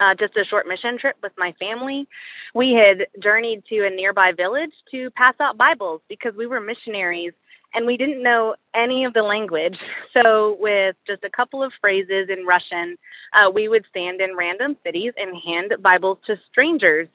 uh, 0.00 0.14
just 0.18 0.36
a 0.36 0.44
short 0.44 0.66
mission 0.66 0.98
trip 0.98 1.16
with 1.22 1.32
my 1.36 1.52
family. 1.60 2.08
We 2.54 2.72
had 2.72 3.06
journeyed 3.22 3.64
to 3.66 3.86
a 3.86 3.90
nearby 3.90 4.32
village 4.36 4.72
to 4.92 5.10
pass 5.10 5.34
out 5.40 5.58
Bibles 5.58 6.00
because 6.08 6.34
we 6.36 6.46
were 6.46 6.60
missionaries 6.60 7.32
and 7.74 7.86
we 7.86 7.96
didn't 7.96 8.22
know 8.22 8.54
any 8.74 9.04
of 9.04 9.12
the 9.14 9.22
language. 9.22 9.76
So, 10.14 10.56
with 10.60 10.94
just 11.08 11.24
a 11.24 11.28
couple 11.28 11.60
of 11.60 11.72
phrases 11.80 12.28
in 12.30 12.46
Russian, 12.46 12.96
uh, 13.32 13.50
we 13.50 13.68
would 13.68 13.84
stand 13.90 14.20
in 14.20 14.36
random 14.36 14.76
cities 14.84 15.12
and 15.16 15.36
hand 15.44 15.74
Bibles 15.82 16.18
to 16.28 16.36
strangers. 16.48 17.08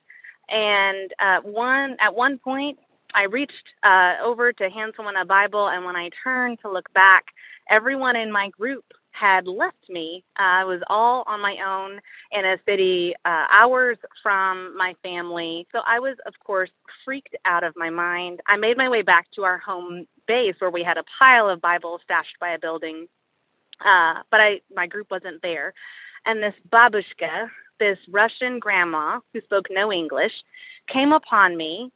And 0.50 1.10
uh, 1.18 1.40
one 1.50 1.96
at 2.02 2.14
one 2.14 2.40
point, 2.40 2.78
I 3.16 3.24
reached 3.24 3.54
uh, 3.84 4.16
over 4.22 4.52
to 4.52 4.70
hand 4.70 4.94
someone 4.98 5.16
a 5.16 5.24
Bible, 5.24 5.70
and 5.70 5.86
when 5.86 5.96
I 5.96 6.10
turned 6.24 6.60
to 6.64 6.70
look 6.70 6.92
back, 6.94 7.28
everyone 7.70 8.18
in 8.18 8.34
my 8.34 8.50
group 8.50 8.84
had 9.20 9.48
left 9.48 9.90
me. 9.90 10.24
I 10.38 10.64
was 10.64 10.82
all 10.88 11.24
on 11.28 11.42
my 11.42 11.58
own 11.66 12.00
in 12.32 12.46
a 12.46 12.58
city 12.66 13.14
uh, 13.26 13.46
hours 13.52 13.98
from 14.24 14.78
my 14.78 14.94
family. 15.04 15.68
So 15.72 15.80
I 15.86 16.00
was, 16.00 16.18
of 16.26 16.34
course, 16.46 16.70
freaked 17.04 17.36
out 17.46 17.64
of 17.64 17.74
my 17.76 17.90
mind. 17.90 18.40
I 18.48 18.58
made 18.58 18.78
my 18.78 18.90
way 18.90 19.02
back 19.02 19.28
to 19.36 19.44
our 19.44 19.58
home 19.58 20.06
base 20.28 20.56
where 20.60 20.72
we 20.72 20.84
had 20.84 20.98
a 20.98 21.04
pile 21.18 21.50
of 21.50 21.62
Bibles 21.62 22.02
stashed 22.04 22.40
by 22.40 22.50
a 22.50 22.60
building. 22.60 23.08
Uh, 23.82 24.22
but 24.32 24.40
I, 24.40 24.62
my 24.74 24.88
group 24.88 25.08
wasn't 25.12 25.42
there. 25.42 25.74
And 26.26 26.42
this 26.42 26.54
babushka, 26.72 27.48
this 27.80 27.98
Russian 28.10 28.60
grandma 28.60 29.20
who 29.34 29.42
spoke 29.42 29.66
no 29.70 29.92
English, 29.92 30.34
came 30.92 31.14
upon 31.14 31.58
me, 31.58 31.92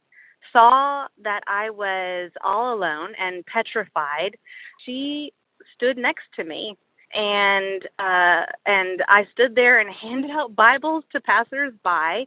saw 0.52 1.06
that 1.22 1.40
I 1.46 1.70
was 1.70 2.30
all 2.42 2.74
alone 2.74 3.12
and 3.18 3.44
petrified. 3.46 4.36
She 4.84 5.32
stood 5.74 5.96
next 5.96 6.24
to 6.36 6.44
me 6.44 6.76
and 7.14 7.82
uh 7.98 8.46
and 8.66 9.02
I 9.08 9.26
stood 9.32 9.54
there 9.54 9.78
and 9.78 9.90
handed 10.02 10.30
out 10.30 10.54
Bibles 10.56 11.04
to 11.12 11.20
passersby 11.20 12.26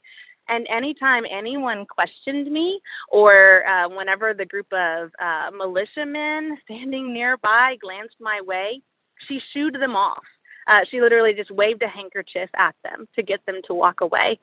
and 0.50 0.66
anytime 0.70 1.24
anyone 1.30 1.86
questioned 1.86 2.52
me, 2.52 2.80
or 3.10 3.68
uh, 3.68 3.90
whenever 3.90 4.34
the 4.34 4.46
group 4.46 4.68
of 4.72 5.12
uh, 5.22 5.52
militiamen 5.56 6.58
standing 6.64 7.14
nearby 7.14 7.76
glanced 7.82 8.16
my 8.20 8.40
way, 8.46 8.82
she 9.28 9.40
shooed 9.54 9.76
them 9.76 9.96
off. 9.96 10.24
Uh, 10.68 10.82
she 10.90 11.02
literally 11.02 11.34
just 11.34 11.52
waved 11.52 11.82
a 11.82 11.88
handkerchief 11.88 12.50
at 12.58 12.76
them 12.84 13.08
to 13.16 13.24
get 13.24 13.46
them 13.46 13.62
to 13.68 13.74
walk 13.74 14.02
away. 14.02 14.40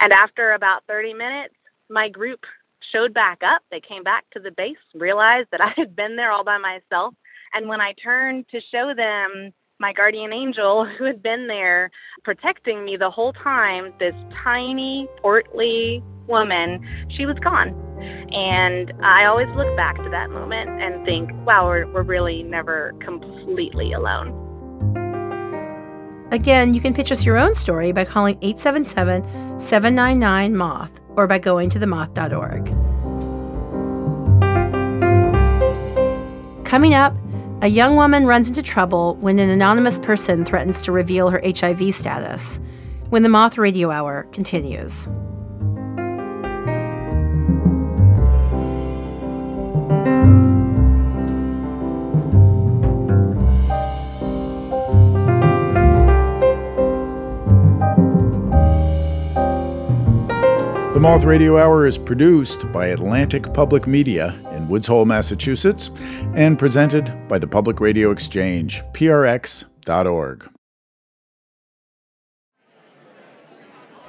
And 0.00 0.12
after 0.12 0.52
about 0.52 0.84
30 0.88 1.14
minutes, 1.14 1.54
my 1.88 2.08
group 2.08 2.40
showed 2.92 3.12
back 3.12 3.40
up. 3.44 3.62
They 3.70 3.80
came 3.80 4.02
back 4.02 4.24
to 4.32 4.40
the 4.40 4.52
base, 4.52 4.76
realized 4.94 5.48
that 5.50 5.60
I 5.60 5.72
had 5.76 5.96
been 5.96 6.16
there 6.16 6.30
all 6.30 6.44
by 6.44 6.58
myself. 6.58 7.14
And 7.52 7.68
when 7.68 7.80
I 7.80 7.92
turned 8.02 8.46
to 8.50 8.60
show 8.72 8.92
them 8.96 9.52
my 9.84 9.92
guardian 9.92 10.32
angel 10.32 10.86
who 10.98 11.04
had 11.04 11.22
been 11.22 11.46
there 11.46 11.90
protecting 12.22 12.86
me 12.86 12.96
the 12.96 13.10
whole 13.10 13.34
time, 13.34 13.92
this 14.00 14.14
tiny, 14.42 15.06
portly 15.20 16.02
woman, 16.26 16.80
she 17.14 17.26
was 17.26 17.36
gone. 17.40 17.68
And 18.32 18.94
I 19.04 19.26
always 19.26 19.48
look 19.54 19.76
back 19.76 19.96
to 19.96 20.08
that 20.08 20.30
moment 20.30 20.70
and 20.70 21.04
think, 21.04 21.30
wow, 21.46 21.66
we're, 21.66 21.86
we're 21.92 22.02
really 22.02 22.42
never 22.42 22.94
completely 23.04 23.92
alone. 23.92 24.32
Again, 26.30 26.72
you 26.72 26.80
can 26.80 26.94
pitch 26.94 27.12
us 27.12 27.26
your 27.26 27.36
own 27.36 27.54
story 27.54 27.92
by 27.92 28.06
calling 28.06 28.38
877 28.40 29.60
799 29.60 30.56
Moth 30.56 30.98
or 31.10 31.26
by 31.26 31.38
going 31.38 31.68
to 31.68 31.78
themoth.org. 31.78 32.64
Coming 36.64 36.94
up, 36.94 37.14
a 37.64 37.68
young 37.68 37.96
woman 37.96 38.26
runs 38.26 38.46
into 38.46 38.62
trouble 38.62 39.14
when 39.22 39.38
an 39.38 39.48
anonymous 39.48 39.98
person 39.98 40.44
threatens 40.44 40.82
to 40.82 40.92
reveal 40.92 41.30
her 41.30 41.40
HIV 41.42 41.94
status. 41.94 42.60
When 43.08 43.22
the 43.22 43.30
Moth 43.30 43.56
Radio 43.56 43.90
Hour 43.90 44.24
continues. 44.32 45.06
The 60.92 61.00
Moth 61.00 61.24
Radio 61.24 61.56
Hour 61.56 61.86
is 61.86 61.96
produced 61.96 62.70
by 62.72 62.88
Atlantic 62.88 63.54
Public 63.54 63.86
Media 63.86 64.38
Woods 64.68 64.86
Hole, 64.86 65.04
Massachusetts, 65.04 65.90
and 66.34 66.58
presented 66.58 67.28
by 67.28 67.38
the 67.38 67.46
Public 67.46 67.80
Radio 67.80 68.10
Exchange, 68.10 68.82
prx.org. 68.92 70.50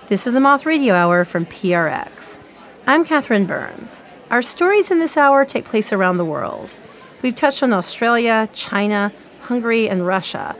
This 0.07 0.27
is 0.27 0.33
the 0.33 0.39
Moth 0.39 0.65
Radio 0.65 0.93
Hour 0.93 1.25
from 1.25 1.45
PRX. 1.47 2.37
I'm 2.85 3.03
Catherine 3.03 3.45
Burns. 3.45 4.05
Our 4.29 4.41
stories 4.41 4.91
in 4.91 4.99
this 4.99 5.17
hour 5.17 5.45
take 5.45 5.65
place 5.65 5.91
around 5.91 6.17
the 6.17 6.25
world. 6.25 6.75
We've 7.21 7.35
touched 7.35 7.63
on 7.63 7.73
Australia, 7.73 8.47
China, 8.53 9.11
Hungary, 9.41 9.89
and 9.89 10.05
Russia. 10.05 10.55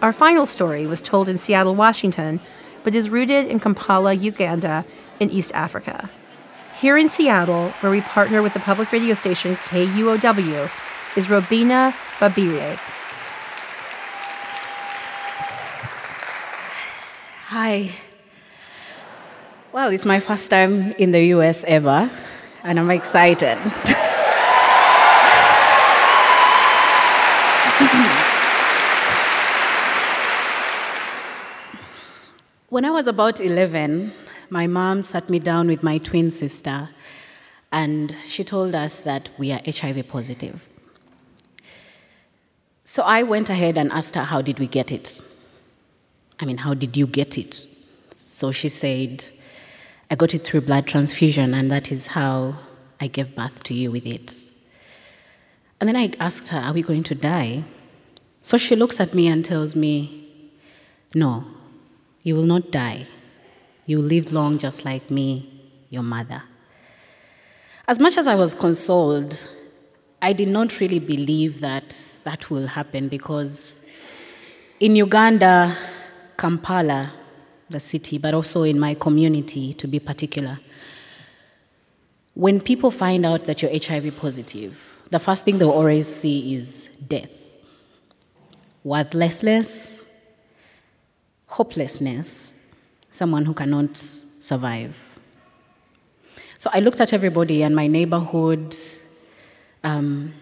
Our 0.00 0.12
final 0.12 0.46
story 0.46 0.86
was 0.86 1.02
told 1.02 1.28
in 1.28 1.36
Seattle, 1.36 1.74
Washington, 1.74 2.40
but 2.82 2.94
is 2.94 3.10
rooted 3.10 3.46
in 3.46 3.60
Kampala, 3.60 4.14
Uganda, 4.14 4.84
in 5.20 5.28
East 5.28 5.52
Africa. 5.54 6.08
Here 6.80 6.96
in 6.96 7.08
Seattle, 7.08 7.70
where 7.80 7.90
we 7.90 8.02
partner 8.02 8.40
with 8.40 8.54
the 8.54 8.60
public 8.60 8.92
radio 8.92 9.14
station 9.14 9.56
KUOW, 9.56 10.70
is 11.16 11.26
Robinah 11.26 11.92
Babirye. 12.20 12.76
Hi. 17.46 17.90
Well, 19.72 19.90
it's 19.90 20.06
my 20.06 20.20
first 20.20 20.48
time 20.50 20.92
in 20.92 21.10
the 21.10 21.24
US 21.34 21.64
ever, 21.66 22.08
and 22.62 22.78
I'm 22.78 22.92
excited. 22.92 23.58
when 32.68 32.84
I 32.84 32.92
was 32.92 33.08
about 33.08 33.40
11, 33.40 34.12
my 34.50 34.66
mom 34.66 35.02
sat 35.02 35.28
me 35.28 35.38
down 35.38 35.66
with 35.66 35.82
my 35.82 35.98
twin 35.98 36.30
sister, 36.30 36.90
and 37.70 38.14
she 38.26 38.44
told 38.44 38.74
us 38.74 39.00
that 39.00 39.30
we 39.38 39.52
are 39.52 39.60
HIV 39.66 40.08
positive. 40.08 40.68
So 42.84 43.02
I 43.02 43.22
went 43.22 43.50
ahead 43.50 43.76
and 43.76 43.92
asked 43.92 44.14
her, 44.14 44.24
How 44.24 44.40
did 44.42 44.58
we 44.58 44.66
get 44.66 44.90
it? 44.92 45.20
I 46.40 46.44
mean, 46.44 46.58
how 46.58 46.74
did 46.74 46.96
you 46.96 47.06
get 47.06 47.36
it? 47.36 47.66
So 48.14 48.52
she 48.52 48.68
said, 48.68 49.28
I 50.10 50.14
got 50.14 50.34
it 50.34 50.38
through 50.38 50.62
blood 50.62 50.86
transfusion, 50.86 51.52
and 51.52 51.70
that 51.70 51.92
is 51.92 52.08
how 52.08 52.56
I 53.00 53.08
gave 53.08 53.34
birth 53.34 53.62
to 53.64 53.74
you 53.74 53.90
with 53.90 54.06
it. 54.06 54.34
And 55.80 55.88
then 55.88 55.96
I 55.96 56.12
asked 56.18 56.48
her, 56.48 56.58
Are 56.58 56.72
we 56.72 56.82
going 56.82 57.02
to 57.04 57.14
die? 57.14 57.64
So 58.42 58.56
she 58.56 58.74
looks 58.74 59.00
at 59.00 59.12
me 59.14 59.28
and 59.28 59.44
tells 59.44 59.76
me, 59.76 60.50
No, 61.14 61.44
you 62.22 62.34
will 62.34 62.44
not 62.44 62.70
die. 62.70 63.06
You 63.88 63.96
will 63.96 64.04
live 64.04 64.34
long 64.34 64.58
just 64.58 64.84
like 64.84 65.10
me, 65.10 65.48
your 65.88 66.02
mother. 66.02 66.42
As 67.88 67.98
much 67.98 68.18
as 68.18 68.26
I 68.26 68.34
was 68.34 68.52
consoled, 68.52 69.48
I 70.20 70.34
did 70.34 70.48
not 70.48 70.78
really 70.78 70.98
believe 70.98 71.60
that 71.60 71.98
that 72.22 72.50
will 72.50 72.66
happen 72.66 73.08
because 73.08 73.78
in 74.78 74.94
Uganda, 74.94 75.74
Kampala, 76.36 77.10
the 77.70 77.80
city, 77.80 78.18
but 78.18 78.34
also 78.34 78.62
in 78.62 78.78
my 78.78 78.92
community 78.92 79.72
to 79.72 79.88
be 79.88 79.98
particular. 79.98 80.60
When 82.34 82.60
people 82.60 82.90
find 82.90 83.24
out 83.24 83.46
that 83.46 83.62
you're 83.62 83.70
HIV 83.70 84.18
positive, 84.18 85.00
the 85.08 85.18
first 85.18 85.46
thing 85.46 85.56
they'll 85.56 85.70
always 85.70 86.14
see 86.14 86.54
is 86.54 86.90
death, 87.08 87.32
worthlessness, 88.84 90.04
hopelessness, 91.46 92.54
someone 93.18 93.44
who 93.44 93.52
cannot 93.52 93.96
survive. 93.96 94.96
So 96.56 96.70
I 96.72 96.78
looked 96.78 97.00
at 97.00 97.12
everybody 97.12 97.64
and 97.64 97.74
my 97.74 97.88
neighborhood. 97.88 98.76
Um, 99.82 100.32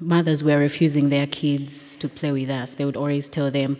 mothers 0.00 0.42
were 0.42 0.58
refusing 0.58 1.10
their 1.10 1.28
kids 1.28 1.94
to 1.96 2.08
play 2.08 2.32
with 2.32 2.50
us. 2.50 2.74
They 2.74 2.84
would 2.84 2.96
always 2.96 3.28
tell 3.28 3.52
them, 3.52 3.78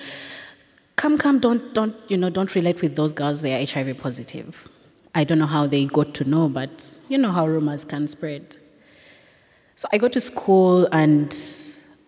come, 0.95 1.19
come, 1.19 1.41
don't, 1.41 1.75
don't, 1.75 1.97
you 2.07 2.17
know, 2.17 2.31
don't 2.31 2.55
relate 2.55 2.81
with 2.81 2.95
those 2.95 3.13
girls, 3.13 3.43
they 3.43 3.53
are 3.55 3.67
HIV 3.67 3.99
positive. 3.99 4.69
I 5.17 5.25
don't 5.25 5.41
know 5.41 5.47
how 5.47 5.67
they 5.67 5.85
got 5.87 6.15
to 6.15 6.25
know, 6.25 6.49
but 6.49 6.95
you 7.09 7.19
know 7.19 7.33
how 7.33 7.47
rumors 7.47 7.83
can 7.85 8.07
spread. 8.07 8.57
So 9.75 9.89
I 9.93 9.99
go 9.99 10.07
to 10.07 10.21
school 10.21 10.87
and 10.93 11.33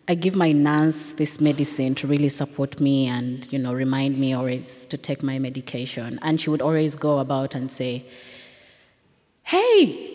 I 0.08 0.14
give 0.14 0.36
my 0.36 0.52
nurse 0.52 1.12
this 1.12 1.40
medicine 1.40 1.96
to 1.96 2.06
really 2.06 2.28
support 2.28 2.80
me 2.80 3.08
and, 3.08 3.52
you 3.52 3.58
know, 3.58 3.72
remind 3.72 4.18
me 4.18 4.34
always 4.34 4.86
to 4.86 4.96
take 4.96 5.22
my 5.22 5.40
medication. 5.40 6.20
And 6.22 6.40
she 6.40 6.48
would 6.48 6.62
always 6.62 6.94
go 6.94 7.18
about 7.18 7.56
and 7.56 7.72
say, 7.72 8.04
Hey, 9.42 10.10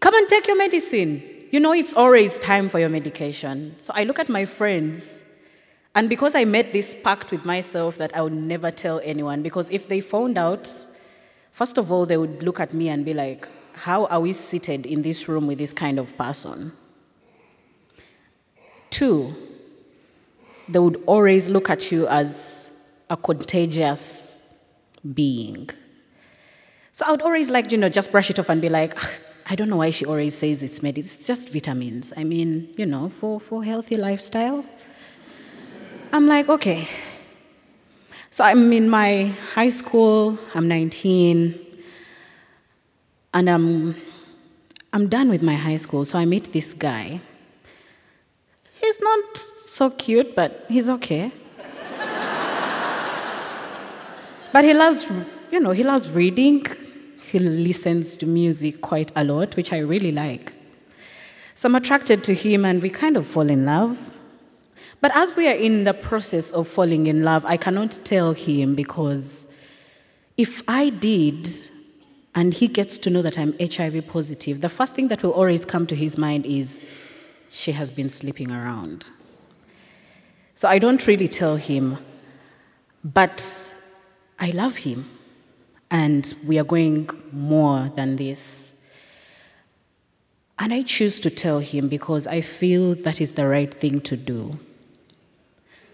come 0.00 0.14
and 0.14 0.28
take 0.28 0.46
your 0.46 0.56
medicine. 0.56 1.22
You 1.50 1.60
know, 1.60 1.72
it's 1.72 1.94
always 1.94 2.38
time 2.38 2.68
for 2.68 2.78
your 2.78 2.88
medication. 2.88 3.74
So 3.78 3.92
I 3.94 4.04
look 4.04 4.18
at 4.18 4.28
my 4.30 4.46
friends 4.46 5.20
and 5.94 6.08
because 6.08 6.34
I 6.34 6.44
made 6.44 6.72
this 6.72 6.94
pact 7.02 7.30
with 7.30 7.44
myself 7.44 7.98
that 7.98 8.14
I 8.14 8.22
would 8.22 8.32
never 8.32 8.70
tell 8.70 9.00
anyone, 9.02 9.42
because 9.42 9.68
if 9.70 9.88
they 9.88 10.00
found 10.00 10.38
out, 10.38 10.72
first 11.50 11.76
of 11.76 11.90
all, 11.90 12.06
they 12.06 12.16
would 12.16 12.42
look 12.42 12.60
at 12.60 12.72
me 12.72 12.88
and 12.88 13.04
be 13.04 13.12
like, 13.12 13.48
How 13.72 14.06
are 14.06 14.20
we 14.20 14.32
seated 14.32 14.86
in 14.86 15.02
this 15.02 15.28
room 15.28 15.46
with 15.46 15.58
this 15.58 15.72
kind 15.72 15.98
of 15.98 16.16
person? 16.16 16.72
Two, 18.98 19.32
they 20.68 20.80
would 20.80 21.00
always 21.06 21.48
look 21.48 21.70
at 21.70 21.92
you 21.92 22.08
as 22.08 22.72
a 23.08 23.16
contagious 23.16 24.42
being. 25.14 25.70
So 26.90 27.04
I 27.06 27.12
would 27.12 27.22
always 27.22 27.48
like, 27.48 27.70
you 27.70 27.78
know, 27.78 27.88
just 27.88 28.10
brush 28.10 28.28
it 28.28 28.40
off 28.40 28.48
and 28.48 28.60
be 28.60 28.68
like, 28.68 28.94
ah, 28.96 29.12
I 29.46 29.54
don't 29.54 29.68
know 29.68 29.76
why 29.76 29.90
she 29.90 30.04
always 30.04 30.36
says 30.36 30.64
it's 30.64 30.82
medicine. 30.82 31.16
It's 31.16 31.28
just 31.28 31.50
vitamins. 31.50 32.12
I 32.16 32.24
mean, 32.24 32.74
you 32.76 32.86
know, 32.86 33.08
for, 33.08 33.38
for 33.38 33.62
healthy 33.62 33.96
lifestyle. 33.96 34.64
I'm 36.12 36.26
like, 36.26 36.48
okay. 36.48 36.88
So 38.32 38.42
I'm 38.42 38.72
in 38.72 38.90
my 38.90 39.32
high 39.54 39.70
school, 39.70 40.36
I'm 40.56 40.66
19, 40.66 41.54
and 43.32 43.48
I'm, 43.48 43.94
I'm 44.92 45.08
done 45.08 45.28
with 45.28 45.44
my 45.44 45.54
high 45.54 45.76
school. 45.76 46.04
So 46.04 46.18
I 46.18 46.24
meet 46.24 46.52
this 46.52 46.74
guy. 46.74 47.20
He's 48.80 49.00
not 49.00 49.36
so 49.36 49.90
cute, 49.90 50.34
but 50.34 50.64
he's 50.68 50.88
okay. 50.88 51.32
but 54.52 54.64
he 54.64 54.74
loves, 54.74 55.06
you 55.50 55.60
know, 55.60 55.72
he 55.72 55.84
loves 55.84 56.08
reading. 56.10 56.64
He 57.30 57.38
listens 57.38 58.16
to 58.18 58.26
music 58.26 58.80
quite 58.80 59.12
a 59.14 59.24
lot, 59.24 59.56
which 59.56 59.72
I 59.72 59.78
really 59.78 60.12
like. 60.12 60.54
So 61.54 61.68
I'm 61.68 61.74
attracted 61.74 62.22
to 62.24 62.34
him, 62.34 62.64
and 62.64 62.80
we 62.80 62.90
kind 62.90 63.16
of 63.16 63.26
fall 63.26 63.50
in 63.50 63.66
love. 63.66 64.18
But 65.00 65.16
as 65.16 65.36
we 65.36 65.48
are 65.48 65.54
in 65.54 65.84
the 65.84 65.94
process 65.94 66.52
of 66.52 66.66
falling 66.66 67.06
in 67.06 67.22
love, 67.22 67.44
I 67.44 67.56
cannot 67.56 68.00
tell 68.04 68.32
him 68.32 68.74
because 68.74 69.46
if 70.36 70.62
I 70.66 70.90
did, 70.90 71.48
and 72.34 72.54
he 72.54 72.68
gets 72.68 72.98
to 72.98 73.10
know 73.10 73.22
that 73.22 73.38
I'm 73.38 73.54
HIV 73.58 74.08
positive, 74.08 74.60
the 74.60 74.68
first 74.68 74.94
thing 74.94 75.08
that 75.08 75.22
will 75.22 75.32
always 75.32 75.64
come 75.64 75.86
to 75.88 75.96
his 75.96 76.16
mind 76.18 76.46
is 76.46 76.84
she 77.48 77.72
has 77.72 77.90
been 77.90 78.08
sleeping 78.08 78.50
around. 78.50 79.10
So 80.54 80.68
I 80.68 80.78
don't 80.78 81.06
really 81.06 81.28
tell 81.28 81.56
him, 81.56 81.98
but 83.04 83.74
I 84.38 84.50
love 84.50 84.78
him, 84.78 85.08
and 85.90 86.34
we 86.46 86.58
are 86.58 86.64
going 86.64 87.08
more 87.32 87.88
than 87.94 88.16
this. 88.16 88.72
And 90.58 90.74
I 90.74 90.82
choose 90.82 91.20
to 91.20 91.30
tell 91.30 91.60
him 91.60 91.88
because 91.88 92.26
I 92.26 92.40
feel 92.40 92.94
that 92.94 93.20
is 93.20 93.32
the 93.32 93.46
right 93.46 93.72
thing 93.72 94.00
to 94.02 94.16
do. 94.16 94.58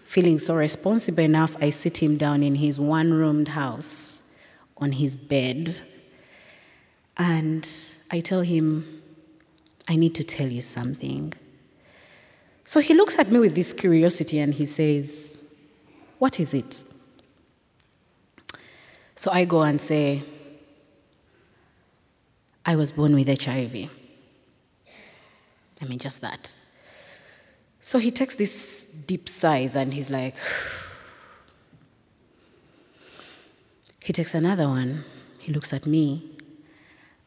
Feeling 0.05 0.39
so 0.39 0.55
responsible 0.55 1.23
enough, 1.23 1.55
I 1.61 1.69
sit 1.69 1.97
him 1.97 2.17
down 2.17 2.41
in 2.41 2.55
his 2.55 2.79
one 2.79 3.13
roomed 3.13 3.49
house 3.49 4.21
on 4.77 4.93
his 4.93 5.17
bed 5.17 5.81
and 7.17 7.67
I 8.11 8.19
tell 8.19 8.41
him, 8.41 9.01
I 9.87 9.95
need 9.95 10.15
to 10.15 10.23
tell 10.23 10.47
you 10.47 10.61
something. 10.61 11.33
So 12.65 12.79
he 12.79 12.95
looks 12.95 13.17
at 13.19 13.31
me 13.31 13.39
with 13.39 13.55
this 13.55 13.71
curiosity 13.71 14.39
and 14.39 14.53
he 14.53 14.65
says, 14.65 15.37
What 16.17 16.39
is 16.39 16.53
it? 16.53 16.83
So 19.15 19.31
I 19.31 19.45
go 19.45 19.61
and 19.61 19.79
say, 19.79 20.23
I 22.65 22.75
was 22.75 22.91
born 22.91 23.13
with 23.13 23.27
HIV. 23.27 23.89
I 25.81 25.85
mean, 25.85 25.99
just 25.99 26.21
that. 26.21 26.59
So 27.81 27.99
he 27.99 28.09
takes 28.09 28.35
this 28.35 28.85
deep 28.85 29.29
sighs 29.29 29.75
and 29.75 29.93
he's 29.93 30.09
like, 30.09 30.35
he 34.03 34.11
takes 34.11 34.33
another 34.33 34.67
one. 34.67 35.05
He 35.37 35.53
looks 35.53 35.71
at 35.71 35.85
me. 35.85 36.34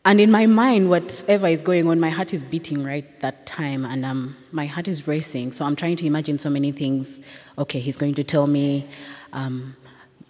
And 0.05 0.21
in 0.21 0.31
my 0.31 0.47
mind, 0.47 0.89
whatever 0.89 1.49
is 1.49 1.61
going 1.61 1.87
on, 1.89 2.01
my 2.01 2.09
heart 2.09 2.33
is 2.33 2.43
beating 2.43 2.83
right 2.85 3.21
that 3.21 3.47
time, 3.47 3.85
and 3.85 4.05
um, 4.07 4.37
my 4.53 4.67
heart 4.67 4.89
is 4.89 5.07
racing. 5.07 5.53
So 5.53 5.65
I'm 5.65 5.77
trying 5.77 5.97
to 5.97 6.07
imagine 6.07 6.39
so 6.39 6.49
many 6.49 6.73
things. 6.73 7.21
Okay, 7.59 7.81
he's 7.81 7.97
going 7.97 8.15
to 8.15 8.25
tell 8.25 8.47
me, 8.47 8.89
um, 9.33 9.77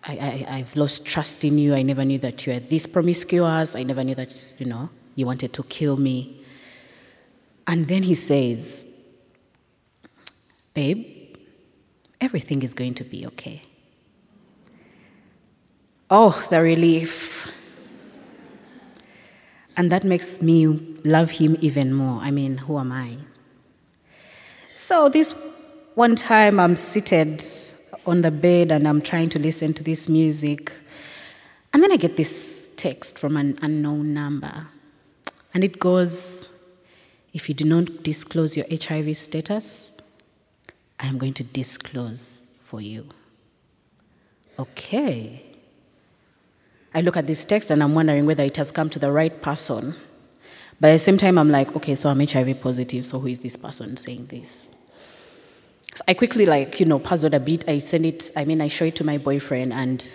I, 0.05 0.13
I, 0.49 0.57
I've 0.57 0.75
lost 0.75 1.05
trust 1.07 1.45
in 1.45 1.59
you. 1.59 1.75
I 1.75 1.83
never 1.83 2.05
knew 2.05 2.19
that 2.19 2.47
you 2.47 2.55
were 2.55 2.61
this 2.61 2.87
promiscuous. 2.87 3.77
I 3.77 3.83
never 3.83 4.03
knew 4.03 4.15
that, 4.15 4.55
you 4.59 4.67
know, 4.67 4.89
you 5.15 5.27
wanted 5.27 5.53
to 5.53 5.63
kill 5.65 5.97
me. 5.97 6.45
And 7.67 7.87
then 7.87 8.03
he 8.03 8.15
says, 8.15 8.87
Babe, 10.73 11.37
everything 12.21 12.63
is 12.63 12.73
going 12.73 12.95
to 12.95 13.05
be 13.05 13.27
okay. 13.27 13.63
Oh, 16.11 16.47
the 16.49 16.63
relief. 16.63 17.53
And 19.79 19.93
that 19.93 20.03
makes 20.03 20.43
me 20.43 20.67
love 21.05 21.31
him 21.31 21.57
even 21.61 21.95
more. 21.95 22.21
I 22.21 22.33
mean, 22.33 22.59
who 22.59 22.81
am 22.81 22.91
I? 22.91 23.17
So, 24.75 25.09
this 25.09 25.37
one 25.95 26.17
time 26.17 26.59
I'm 26.59 26.75
seated 26.75 27.45
on 28.05 28.23
the 28.23 28.33
bed 28.33 28.73
and 28.73 28.89
I'm 28.89 29.01
trying 29.01 29.29
to 29.31 29.39
listen 29.39 29.73
to 29.75 29.85
this 29.85 30.09
music. 30.09 30.73
And 31.73 31.81
then 31.81 31.93
I 31.93 31.97
get 31.97 32.17
this 32.17 32.69
text 32.77 33.21
from 33.21 33.37
an 33.37 33.57
unknown 33.63 34.13
number. 34.13 34.67
And 35.55 35.63
it 35.63 35.79
goes 35.79 36.49
If 37.33 37.49
you 37.49 37.55
do 37.55 37.65
not 37.65 38.03
disclose 38.03 38.57
your 38.57 38.67
HIV 38.69 39.17
status, 39.17 39.97
I 40.99 41.07
am 41.07 41.19
going 41.19 41.35
to 41.35 41.45
disclose 41.45 42.49
for 42.65 42.81
you. 42.81 43.07
Okay. 44.59 45.48
I 46.95 47.01
look 47.01 47.17
at 47.17 47.27
this 47.27 47.45
text 47.45 47.71
and 47.71 47.83
I'm 47.83 47.95
wondering 47.95 48.27
whether 48.27 48.45
it 48.45 48.57
has 48.57 48.71
come 48.71 48.89
to 48.91 48.99
the 48.99 49.13
right 49.13 49.43
person. 49.43 49.95
But 50.81 50.89
at 50.89 50.93
the 50.93 50.99
same 51.01 51.17
time, 51.17 51.39
I'm 51.39 51.51
like, 51.51 51.75
okay, 51.77 51.95
so 51.95 52.09
I'm 52.09 52.21
HIV 52.21 52.61
positive, 52.61 53.07
so 53.07 53.19
who 53.19 53.27
is 53.27 53.41
this 53.41 53.57
person 53.57 53.97
saying 53.97 54.27
this? 54.27 54.69
So 55.95 56.05
I 56.07 56.15
quickly, 56.15 56.47
like, 56.47 56.79
you 56.79 56.87
know, 56.87 57.01
puzzled 57.01 57.35
a 57.35 57.41
bit. 57.41 57.69
I 57.69 57.79
send 57.79 58.07
it, 58.07 58.31
I 58.37 58.45
mean, 58.45 58.61
I 58.61 58.69
show 58.69 58.85
it 58.85 58.95
to 58.97 59.05
my 59.05 59.19
boyfriend, 59.19 59.73
and 59.73 60.13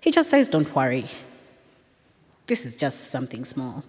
he 0.00 0.10
just 0.10 0.28
says, 0.28 0.48
don't 0.48 0.74
worry. 0.74 1.06
This 2.46 2.66
is 2.66 2.76
just 2.76 3.10
something 3.10 3.44
small. 3.46 3.82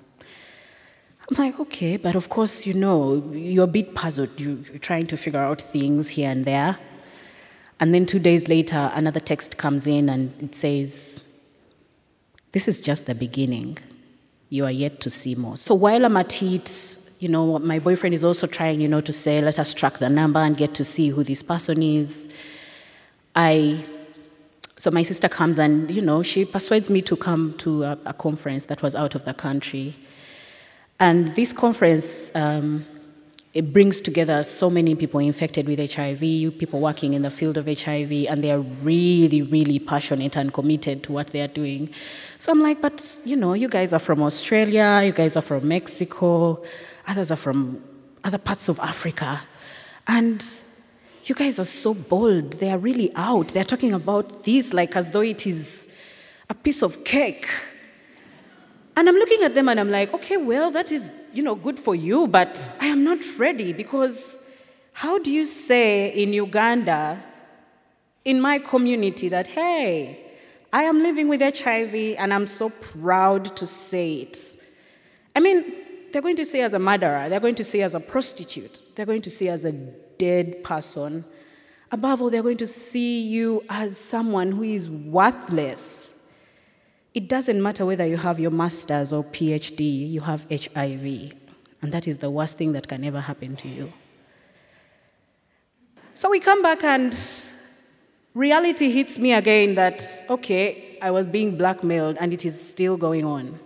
I'm 1.30 1.38
like, 1.38 1.60
okay, 1.60 1.98
but 1.98 2.16
of 2.16 2.30
course, 2.30 2.66
you 2.66 2.74
know, 2.74 3.32
you're 3.34 3.64
a 3.64 3.68
bit 3.68 3.96
puzzled. 3.96 4.40
You're 4.40 4.78
trying 4.80 5.08
to 5.08 5.18
figure 5.18 5.40
out 5.40 5.62
things 5.62 6.10
here 6.10 6.30
and 6.30 6.46
there. 6.46 6.78
And 7.80 7.94
then 7.94 8.06
two 8.06 8.20
days 8.20 8.48
later, 8.48 8.92
another 8.94 9.20
text 9.20 9.58
comes 9.58 9.88
in 9.88 10.08
and 10.08 10.34
it 10.42 10.56
says, 10.56 11.23
This 12.54 12.68
is 12.68 12.80
just 12.82 13.06
the 13.06 13.16
beginning. 13.16 13.78
You 14.50 14.66
are 14.66 14.72
yet 14.72 15.02
to 15.02 15.10
see 15.10 15.36
more. 15.36 15.58
So 15.58 15.76
while 15.76 16.06
I'm 16.06 16.16
at 16.18 16.42
it, 16.42 17.00
you 17.20 17.28
know, 17.28 17.60
my 17.60 17.80
boyfriend 17.80 18.16
is 18.16 18.24
also 18.24 18.48
trying, 18.48 18.80
you 18.80 18.88
know, 18.88 19.02
to 19.02 19.12
say, 19.12 19.42
Let 19.42 19.60
us 19.60 19.74
track 19.74 19.98
the 19.98 20.10
number 20.10 20.40
and 20.40 20.56
get 20.56 20.74
to 20.76 20.86
see 20.86 21.10
who 21.10 21.24
this 21.24 21.44
person 21.44 21.84
is. 21.84 22.32
I 23.36 23.86
so 24.78 24.92
my 24.92 25.04
sister 25.04 25.30
comes 25.30 25.60
and, 25.60 25.90
you 25.90 26.02
know, 26.02 26.22
she 26.24 26.44
persuades 26.44 26.90
me 26.90 27.02
to 27.04 27.16
come 27.16 27.54
to 27.60 27.84
a, 27.84 27.98
a 28.06 28.14
conference 28.14 28.66
that 28.66 28.82
was 28.82 28.96
out 28.96 29.16
of 29.16 29.24
the 29.24 29.34
country. 29.34 29.96
And 31.00 31.34
this 31.36 31.54
conference, 31.54 32.36
um, 32.36 32.86
it 33.54 33.72
brings 33.72 34.02
together 34.02 34.42
so 34.42 34.68
many 34.68 34.96
people 34.96 35.20
infected 35.20 35.68
with 35.68 35.78
HIV, 35.94 36.20
people 36.58 36.80
working 36.80 37.14
in 37.14 37.22
the 37.22 37.30
field 37.30 37.56
of 37.56 37.68
HIV, 37.68 38.12
and 38.28 38.44
they 38.44 38.52
are 38.52 38.60
really, 38.60 39.44
really 39.44 39.78
passionate 39.78 40.36
and 40.36 40.52
committed 40.52 41.04
to 41.04 41.12
what 41.12 41.28
they 41.28 41.42
are 41.42 41.48
doing. 41.48 41.90
So 42.40 42.52
I'm 42.52 42.62
like, 42.62 42.82
but 42.82 43.22
you 43.24 43.36
know, 43.36 43.54
you 43.54 43.70
guys 43.70 43.94
are 43.94 44.00
from 44.00 44.24
Australia, 44.24 45.02
you 45.06 45.12
guys 45.12 45.38
are 45.38 45.42
from 45.42 45.68
Mexico, 45.68 46.64
others 47.08 47.30
are 47.30 47.36
from 47.36 47.84
other 48.24 48.40
parts 48.40 48.70
of 48.70 48.80
Africa. 48.80 49.42
And 50.08 50.44
you 51.26 51.36
guys 51.36 51.60
are 51.60 51.64
so 51.64 51.94
bold. 51.94 52.54
They 52.54 52.72
are 52.72 52.78
really 52.78 53.12
out. 53.16 53.50
They're 53.50 53.64
talking 53.64 53.94
about 53.94 54.44
this 54.44 54.74
like 54.74 54.96
as 54.96 55.12
though 55.12 55.22
it 55.22 55.46
is 55.46 55.88
a 56.50 56.56
piece 56.56 56.82
of 56.82 57.04
cake. 57.04 57.48
And 58.96 59.08
I'm 59.08 59.16
looking 59.16 59.44
at 59.44 59.56
them 59.56 59.70
and 59.70 59.80
I'm 59.80 59.90
like, 59.92 60.14
okay, 60.14 60.38
well, 60.38 60.72
that 60.72 60.92
is, 60.92 61.12
you 61.34 61.44
know, 61.44 61.56
good 61.56 61.80
for 61.80 61.96
you, 61.96 62.28
but 62.28 62.62
I 62.80 62.88
am 62.88 63.04
not 63.04 63.20
ready 63.38 63.74
because 63.74 64.38
how 64.94 65.18
do 65.18 65.32
you 65.32 65.46
say 65.46 66.10
in 66.10 66.32
Uganda, 66.34 67.22
in 68.24 68.40
my 68.40 68.60
community, 68.60 69.30
that, 69.30 69.48
hey, 69.48 70.20
I 70.72 70.84
am 70.84 71.02
living 71.02 71.28
with 71.28 71.42
HIV 71.42 72.16
and 72.18 72.34
I'm 72.34 72.46
so 72.46 72.70
proud 72.70 73.56
to 73.58 73.66
say 73.66 74.14
it? 74.16 74.38
I 75.36 75.40
mean, 75.40 75.74
they're 76.12 76.22
going 76.22 76.36
to 76.36 76.46
say 76.46 76.62
as 76.62 76.76
a 76.76 76.80
murderer, 76.80 77.28
they're 77.28 77.40
going 77.40 77.56
to 77.56 77.64
say 77.64 77.82
as 77.82 77.96
a 77.96 78.00
prostitute, 78.00 78.84
they're 78.96 79.08
going 79.08 79.24
to 79.24 79.32
say 79.32 79.48
as 79.48 79.66
a 79.66 79.72
dead 79.72 80.64
person. 80.64 81.26
Above 81.92 82.22
all, 82.22 82.30
they're 82.30 82.44
going 82.44 82.58
to 82.58 82.68
see 82.68 83.28
you 83.28 83.64
as 83.70 83.98
someone 83.98 84.52
who 84.52 84.64
is 84.64 84.90
worthless. 84.90 86.13
It 87.14 87.28
doesn't 87.28 87.62
matter 87.62 87.86
whether 87.86 88.08
you 88.08 88.18
have 88.18 88.40
your 88.40 88.52
master's 88.52 89.14
or 89.14 89.24
PhD, 89.24 90.10
you 90.10 90.22
have 90.22 90.48
HIV. 90.50 91.34
And 91.82 91.92
that 91.92 92.08
is 92.08 92.18
the 92.18 92.32
worst 92.32 92.58
thing 92.58 92.72
that 92.74 92.88
can 92.88 93.04
ever 93.04 93.20
happen 93.20 93.56
to 93.58 93.68
you. 93.68 93.94
So 96.16 96.30
we 96.30 96.40
come 96.40 96.62
back, 96.62 96.84
and 96.84 97.16
reality 98.34 98.90
hits 98.90 99.20
me 99.20 99.34
again 99.34 99.76
that, 99.76 100.04
okay, 100.30 100.98
I 101.02 101.12
was 101.12 101.28
being 101.28 101.58
blackmailed 101.58 102.18
and 102.20 102.34
it 102.34 102.46
is 102.46 102.60
still 102.60 102.98
going 102.98 103.26
on. 103.26 103.60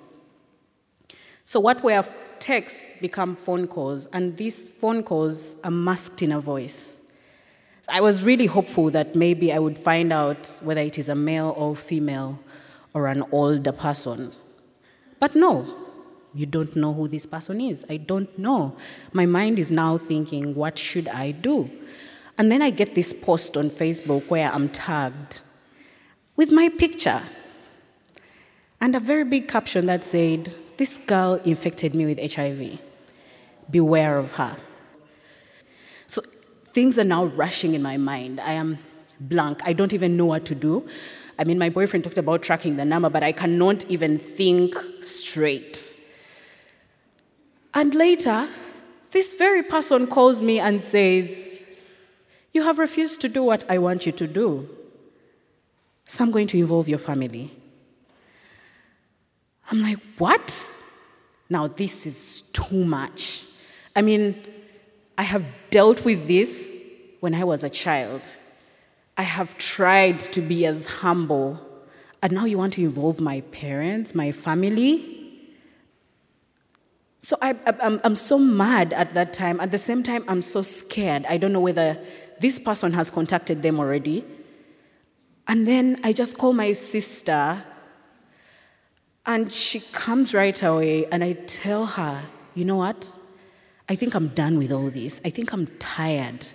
So 1.43 1.59
what 1.59 1.83
were 1.83 2.03
texts 2.39 2.83
become 2.99 3.35
phone 3.35 3.67
calls, 3.67 4.07
and 4.07 4.35
these 4.37 4.67
phone 4.67 5.03
calls 5.03 5.55
are 5.63 5.71
masked 5.71 6.21
in 6.21 6.31
a 6.31 6.39
voice. 6.39 6.95
I 7.89 8.01
was 8.01 8.21
really 8.23 8.47
hopeful 8.47 8.89
that 8.91 9.15
maybe 9.15 9.53
I 9.53 9.59
would 9.59 9.77
find 9.77 10.11
out 10.11 10.47
whether 10.61 10.81
it 10.81 10.97
is 10.97 11.07
a 11.07 11.15
male 11.15 11.53
or 11.55 11.75
female 11.75 12.39
or 12.97 13.05
an 13.05 13.23
older 13.31 13.71
person. 13.71 14.31
But 15.19 15.35
no, 15.35 15.53
you 16.33 16.47
don't 16.47 16.75
know 16.75 16.93
who 16.93 17.07
this 17.07 17.27
person 17.27 17.61
is. 17.61 17.85
I 17.89 17.97
don't 17.97 18.37
know. 18.39 18.75
My 19.13 19.27
mind 19.27 19.59
is 19.59 19.71
now 19.71 19.99
thinking, 19.99 20.55
what 20.55 20.79
should 20.79 21.07
I 21.07 21.31
do? 21.31 21.69
And 22.39 22.51
then 22.51 22.63
I 22.63 22.71
get 22.71 22.95
this 22.95 23.13
post 23.13 23.55
on 23.55 23.69
Facebook 23.69 24.27
where 24.29 24.51
I'm 24.51 24.69
tagged 24.69 25.41
with 26.35 26.51
my 26.51 26.69
picture 26.69 27.21
and 28.81 28.95
a 28.95 28.99
very 28.99 29.23
big 29.23 29.47
caption 29.47 29.85
that 29.85 30.03
said, 30.03 30.55
This 30.77 30.97
girl 30.97 31.35
infected 31.45 31.93
me 31.93 32.05
with 32.05 32.33
HIV. 32.33 32.79
Beware 33.69 34.17
of 34.17 34.33
her. 34.33 34.57
So 36.07 36.21
things 36.73 36.97
are 36.97 37.03
now 37.03 37.25
rushing 37.25 37.75
in 37.75 37.81
my 37.83 37.97
mind. 37.97 38.39
I 38.39 38.53
am 38.53 38.79
blank. 39.19 39.59
I 39.63 39.73
don't 39.73 39.93
even 39.93 40.17
know 40.17 40.25
what 40.25 40.45
to 40.45 40.55
do. 40.55 40.87
I 41.39 41.43
mean, 41.43 41.59
my 41.59 41.69
boyfriend 41.69 42.03
talked 42.03 42.17
about 42.17 42.41
tracking 42.41 42.77
the 42.77 42.85
number, 42.85 43.09
but 43.09 43.23
I 43.23 43.31
cannot 43.31 43.85
even 43.89 44.17
think 44.17 44.75
straight. 45.01 45.99
And 47.73 47.93
later, 47.93 48.47
this 49.11 49.35
very 49.35 49.61
person 49.61 50.07
calls 50.07 50.41
me 50.41 50.59
and 50.59 50.81
says, 50.81 51.63
You 52.53 52.63
have 52.63 52.79
refused 52.79 53.21
to 53.21 53.29
do 53.29 53.43
what 53.43 53.69
I 53.69 53.77
want 53.77 54.05
you 54.05 54.11
to 54.13 54.27
do. 54.27 54.67
So 56.05 56.23
I'm 56.23 56.31
going 56.31 56.47
to 56.47 56.57
involve 56.57 56.87
your 56.87 56.99
family. 56.99 57.51
I'm 59.69 59.81
like, 59.81 59.99
What? 60.17 60.75
Now, 61.49 61.67
this 61.67 62.05
is 62.05 62.41
too 62.51 62.83
much. 62.83 63.43
I 63.95 64.01
mean, 64.01 64.43
I 65.17 65.23
have 65.23 65.45
dealt 65.69 66.03
with 66.03 66.27
this 66.27 66.77
when 67.19 67.33
I 67.33 67.43
was 67.43 67.63
a 67.63 67.69
child. 67.69 68.21
I 69.17 69.23
have 69.23 69.57
tried 69.57 70.19
to 70.19 70.41
be 70.41 70.65
as 70.67 70.85
humble, 70.85 71.59
and 72.21 72.33
now 72.33 72.45
you 72.45 72.57
want 72.57 72.73
to 72.73 72.83
involve 72.83 73.19
my 73.19 73.41
parents, 73.51 74.13
my 74.13 74.31
family? 74.31 75.15
So 77.17 77.35
I, 77.41 77.55
am 77.81 77.99
I'm 78.03 78.15
so 78.15 78.37
mad 78.37 78.93
at 78.93 79.15
that 79.15 79.33
time. 79.33 79.59
At 79.59 79.71
the 79.71 79.79
same 79.79 80.03
time, 80.03 80.23
I'm 80.27 80.43
so 80.43 80.61
scared. 80.61 81.25
I 81.27 81.37
don't 81.37 81.51
know 81.51 81.59
whether 81.59 81.97
this 82.39 82.59
person 82.59 82.93
has 82.93 83.09
contacted 83.09 83.63
them 83.63 83.79
already. 83.79 84.23
And 85.47 85.67
then 85.67 85.97
I 86.03 86.13
just 86.13 86.37
call 86.37 86.53
my 86.53 86.73
sister, 86.73 87.63
and 89.25 89.51
she 89.51 89.79
comes 89.79 90.35
right 90.35 90.61
away, 90.61 91.07
and 91.07 91.23
I 91.23 91.33
tell 91.33 91.87
her, 91.87 92.23
you 92.53 92.65
know 92.65 92.77
what? 92.77 93.17
I 93.89 93.95
think 93.95 94.13
I'm 94.13 94.27
done 94.29 94.57
with 94.57 94.71
all 94.71 94.89
this. 94.89 95.19
I 95.25 95.31
think 95.31 95.53
I'm 95.53 95.65
tired. 95.79 96.45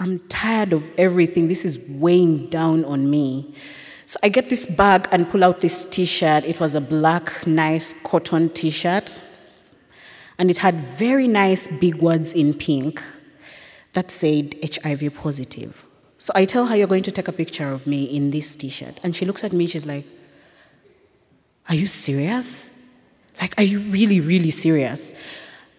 I'm 0.00 0.18
tired 0.30 0.72
of 0.72 0.90
everything. 0.96 1.48
This 1.48 1.64
is 1.64 1.78
weighing 1.86 2.48
down 2.48 2.86
on 2.86 3.10
me. 3.10 3.54
So 4.06 4.18
I 4.22 4.30
get 4.30 4.48
this 4.48 4.64
bag 4.64 5.06
and 5.12 5.28
pull 5.28 5.44
out 5.44 5.60
this 5.60 5.84
t 5.84 6.06
shirt. 6.06 6.44
It 6.44 6.58
was 6.58 6.74
a 6.74 6.80
black, 6.80 7.46
nice 7.46 7.94
cotton 8.02 8.48
t 8.48 8.70
shirt. 8.70 9.22
And 10.38 10.50
it 10.50 10.58
had 10.58 10.74
very 10.74 11.28
nice 11.28 11.68
big 11.68 11.96
words 11.96 12.32
in 12.32 12.54
pink 12.54 13.02
that 13.92 14.10
said 14.10 14.54
HIV 14.64 15.14
positive. 15.14 15.84
So 16.16 16.32
I 16.34 16.46
tell 16.46 16.66
her, 16.66 16.76
You're 16.76 16.86
going 16.88 17.02
to 17.02 17.12
take 17.12 17.28
a 17.28 17.32
picture 17.32 17.70
of 17.70 17.86
me 17.86 18.04
in 18.04 18.30
this 18.30 18.56
t 18.56 18.70
shirt. 18.70 18.98
And 19.02 19.14
she 19.14 19.26
looks 19.26 19.44
at 19.44 19.52
me, 19.52 19.66
she's 19.66 19.84
like, 19.84 20.06
Are 21.68 21.74
you 21.74 21.86
serious? 21.86 22.70
Like, 23.38 23.54
are 23.58 23.64
you 23.64 23.80
really, 23.80 24.20
really 24.20 24.50
serious? 24.50 25.12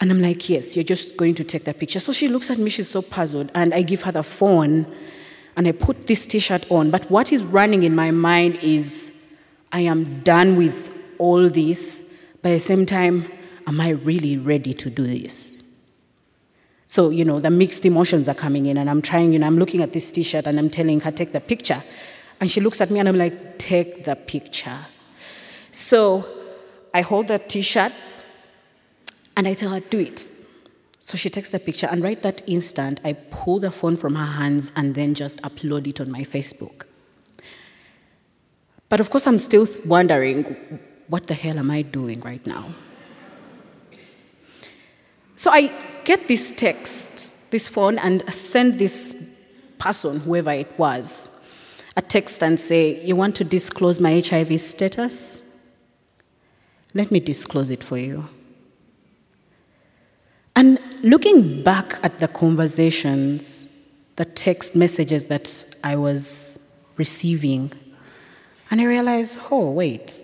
And 0.01 0.11
I'm 0.11 0.19
like, 0.19 0.49
yes, 0.49 0.75
you're 0.75 0.83
just 0.83 1.15
going 1.15 1.35
to 1.35 1.43
take 1.43 1.63
the 1.63 1.75
picture. 1.75 1.99
So 1.99 2.11
she 2.11 2.27
looks 2.27 2.49
at 2.49 2.57
me, 2.57 2.71
she's 2.71 2.89
so 2.89 3.03
puzzled. 3.03 3.51
And 3.53 3.71
I 3.71 3.83
give 3.83 4.01
her 4.01 4.11
the 4.11 4.23
phone 4.23 4.91
and 5.55 5.67
I 5.67 5.71
put 5.73 6.07
this 6.07 6.25
t 6.25 6.39
shirt 6.39 6.69
on. 6.71 6.89
But 6.89 7.09
what 7.11 7.31
is 7.31 7.43
running 7.43 7.83
in 7.83 7.93
my 7.93 8.09
mind 8.09 8.57
is 8.63 9.11
I 9.71 9.81
am 9.81 10.21
done 10.21 10.57
with 10.57 10.91
all 11.19 11.47
this. 11.49 12.01
But 12.41 12.49
at 12.49 12.53
the 12.53 12.59
same 12.59 12.87
time, 12.87 13.31
am 13.67 13.79
I 13.79 13.89
really 13.89 14.37
ready 14.37 14.73
to 14.73 14.89
do 14.89 15.05
this? 15.05 15.55
So, 16.87 17.09
you 17.09 17.23
know, 17.23 17.39
the 17.39 17.51
mixed 17.51 17.85
emotions 17.85 18.27
are 18.27 18.33
coming 18.33 18.65
in, 18.65 18.77
and 18.77 18.89
I'm 18.89 19.01
trying, 19.01 19.31
you 19.31 19.39
know, 19.39 19.47
I'm 19.47 19.57
looking 19.57 19.81
at 19.81 19.93
this 19.93 20.11
t 20.11 20.23
shirt 20.23 20.47
and 20.47 20.57
I'm 20.57 20.69
telling 20.69 20.99
her, 21.01 21.11
take 21.11 21.31
the 21.31 21.39
picture. 21.39 21.81
And 22.41 22.49
she 22.49 22.59
looks 22.59 22.81
at 22.81 22.89
me 22.89 22.99
and 22.99 23.07
I'm 23.07 23.17
like, 23.17 23.59
take 23.59 24.03
the 24.03 24.15
picture. 24.15 24.79
So 25.71 26.27
I 26.91 27.01
hold 27.01 27.27
the 27.27 27.37
t 27.37 27.61
shirt 27.61 27.93
and 29.35 29.47
I 29.47 29.53
tell 29.53 29.69
her, 29.71 29.79
do 29.79 29.99
it. 29.99 30.31
So 30.99 31.17
she 31.17 31.29
takes 31.29 31.49
the 31.49 31.59
picture, 31.59 31.87
and 31.89 32.03
right 32.03 32.21
that 32.21 32.41
instant, 32.47 32.99
I 33.03 33.13
pull 33.13 33.59
the 33.59 33.71
phone 33.71 33.95
from 33.95 34.15
her 34.15 34.25
hands 34.25 34.71
and 34.75 34.93
then 34.93 35.13
just 35.15 35.41
upload 35.41 35.87
it 35.87 35.99
on 35.99 36.11
my 36.11 36.21
Facebook. 36.21 36.83
But 38.87 38.99
of 38.99 39.09
course, 39.09 39.25
I'm 39.25 39.39
still 39.39 39.67
wondering, 39.85 40.79
what 41.07 41.27
the 41.27 41.33
hell 41.33 41.57
am 41.57 41.71
I 41.71 41.81
doing 41.81 42.19
right 42.21 42.45
now? 42.45 42.73
So 45.35 45.49
I 45.49 45.71
get 46.03 46.27
this 46.27 46.51
text, 46.51 47.33
this 47.51 47.67
phone, 47.67 47.97
and 47.97 48.23
send 48.33 48.77
this 48.77 49.15
person, 49.79 50.19
whoever 50.19 50.51
it 50.51 50.77
was. 50.77 51.29
a 51.95 52.01
text 52.01 52.41
and 52.43 52.59
say, 52.59 53.03
You 53.03 53.15
want 53.15 53.35
to 53.35 53.43
disclose 53.43 53.99
my 53.99 54.21
HIV 54.25 54.59
status? 54.59 55.41
Let 56.93 57.11
me 57.11 57.19
disclose 57.19 57.69
it 57.69 57.83
for 57.83 57.97
you. 57.97 58.27
And 60.55 60.79
looking 61.01 61.63
back 61.63 61.99
at 62.03 62.19
the 62.19 62.27
conversations, 62.27 63.69
the 64.17 64.25
text 64.25 64.75
messages 64.75 65.27
that 65.27 65.65
I 65.83 65.95
was 65.95 66.59
receiving, 66.97 67.71
and 68.69 68.81
I 68.81 68.85
realized, 68.85 69.39
oh, 69.49 69.71
wait. 69.71 70.23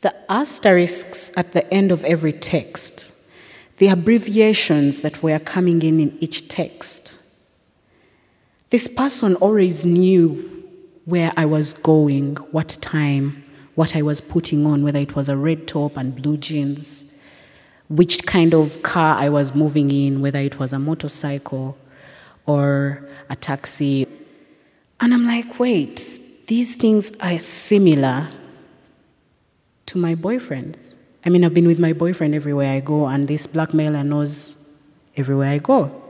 The 0.00 0.14
asterisks 0.30 1.30
at 1.36 1.52
the 1.52 1.72
end 1.72 1.92
of 1.92 2.04
every 2.04 2.32
text, 2.32 3.12
the 3.78 3.88
abbreviations 3.88 5.00
that 5.02 5.22
were 5.22 5.38
coming 5.38 5.82
in 5.82 6.00
in 6.00 6.16
each 6.20 6.48
text, 6.48 7.16
this 8.70 8.88
person 8.88 9.34
always 9.36 9.84
knew 9.84 10.48
where 11.04 11.32
I 11.36 11.44
was 11.44 11.74
going, 11.74 12.36
what 12.52 12.78
time, 12.80 13.44
what 13.74 13.94
I 13.94 14.02
was 14.02 14.20
putting 14.20 14.66
on, 14.66 14.82
whether 14.82 14.98
it 14.98 15.14
was 15.14 15.28
a 15.28 15.36
red 15.36 15.68
top 15.68 15.96
and 15.96 16.14
blue 16.20 16.36
jeans, 16.36 17.04
which 17.92 18.24
kind 18.24 18.54
of 18.54 18.82
car 18.82 19.16
I 19.18 19.28
was 19.28 19.54
moving 19.54 19.90
in, 19.90 20.22
whether 20.22 20.38
it 20.38 20.58
was 20.58 20.72
a 20.72 20.78
motorcycle 20.78 21.76
or 22.46 23.06
a 23.28 23.36
taxi. 23.36 24.06
And 25.00 25.12
I'm 25.12 25.26
like, 25.26 25.58
wait, 25.58 26.18
these 26.46 26.74
things 26.74 27.12
are 27.20 27.38
similar 27.38 28.28
to 29.86 29.98
my 29.98 30.14
boyfriend. 30.14 30.78
I 31.24 31.28
mean, 31.28 31.44
I've 31.44 31.52
been 31.52 31.66
with 31.66 31.78
my 31.78 31.92
boyfriend 31.92 32.34
everywhere 32.34 32.72
I 32.72 32.80
go, 32.80 33.06
and 33.06 33.28
this 33.28 33.46
blackmailer 33.46 34.02
knows 34.02 34.56
everywhere 35.16 35.50
I 35.50 35.58
go. 35.58 36.02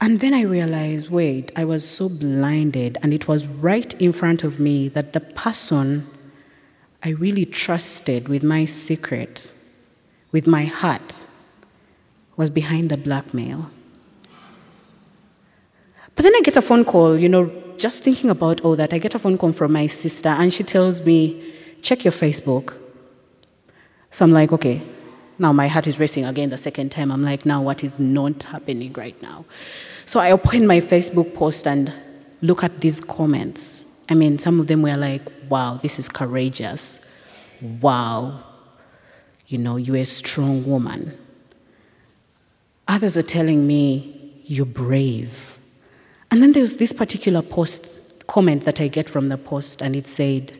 And 0.00 0.18
then 0.18 0.34
I 0.34 0.42
realized 0.42 1.10
wait, 1.10 1.52
I 1.56 1.64
was 1.64 1.88
so 1.88 2.08
blinded, 2.08 2.98
and 3.02 3.14
it 3.14 3.28
was 3.28 3.46
right 3.46 3.94
in 4.00 4.12
front 4.12 4.42
of 4.42 4.58
me 4.58 4.88
that 4.88 5.12
the 5.12 5.20
person 5.20 6.08
I 7.04 7.10
really 7.10 7.44
trusted 7.44 8.28
with 8.28 8.42
my 8.42 8.64
secret, 8.64 9.52
with 10.32 10.46
my 10.46 10.64
heart, 10.64 11.24
was 12.36 12.50
behind 12.50 12.90
the 12.90 12.96
blackmail. 12.96 13.70
But 16.14 16.22
then 16.22 16.34
I 16.34 16.40
get 16.42 16.56
a 16.56 16.62
phone 16.62 16.84
call, 16.84 17.16
you 17.16 17.28
know, 17.28 17.50
just 17.76 18.02
thinking 18.02 18.28
about 18.28 18.60
all 18.62 18.76
that, 18.76 18.92
I 18.92 18.98
get 18.98 19.14
a 19.14 19.18
phone 19.18 19.38
call 19.38 19.52
from 19.52 19.72
my 19.72 19.86
sister, 19.86 20.28
and 20.28 20.52
she 20.52 20.64
tells 20.64 21.04
me, 21.04 21.54
check 21.80 22.04
your 22.04 22.12
Facebook. 22.12 22.76
So 24.10 24.24
I'm 24.24 24.32
like, 24.32 24.52
okay, 24.52 24.82
now 25.38 25.52
my 25.52 25.68
heart 25.68 25.86
is 25.86 26.00
racing 26.00 26.24
again 26.24 26.50
the 26.50 26.58
second 26.58 26.90
time. 26.90 27.12
I'm 27.12 27.22
like, 27.22 27.46
now 27.46 27.62
what 27.62 27.84
is 27.84 28.00
not 28.00 28.42
happening 28.42 28.92
right 28.94 29.20
now? 29.22 29.44
So 30.06 30.18
I 30.18 30.32
open 30.32 30.66
my 30.66 30.80
Facebook 30.80 31.34
post 31.34 31.66
and 31.66 31.92
look 32.40 32.64
at 32.64 32.78
these 32.78 33.00
comments. 33.00 33.84
I 34.08 34.14
mean, 34.14 34.38
some 34.38 34.58
of 34.58 34.66
them 34.66 34.82
were 34.82 34.96
like, 34.96 35.22
wow, 35.48 35.74
this 35.74 35.98
is 35.98 36.08
courageous. 36.08 36.98
Wow, 37.60 38.42
you 39.48 39.58
know, 39.58 39.76
you're 39.76 39.96
a 39.96 40.04
strong 40.04 40.64
woman. 40.64 41.18
Others 42.86 43.16
are 43.16 43.22
telling 43.22 43.66
me, 43.66 44.42
you're 44.44 44.66
brave. 44.66 45.58
And 46.30 46.42
then 46.42 46.52
there's 46.52 46.76
this 46.76 46.92
particular 46.92 47.42
post 47.42 48.26
comment 48.26 48.64
that 48.64 48.80
I 48.80 48.88
get 48.88 49.08
from 49.08 49.30
the 49.30 49.38
post, 49.38 49.80
and 49.80 49.96
it 49.96 50.06
said, 50.06 50.58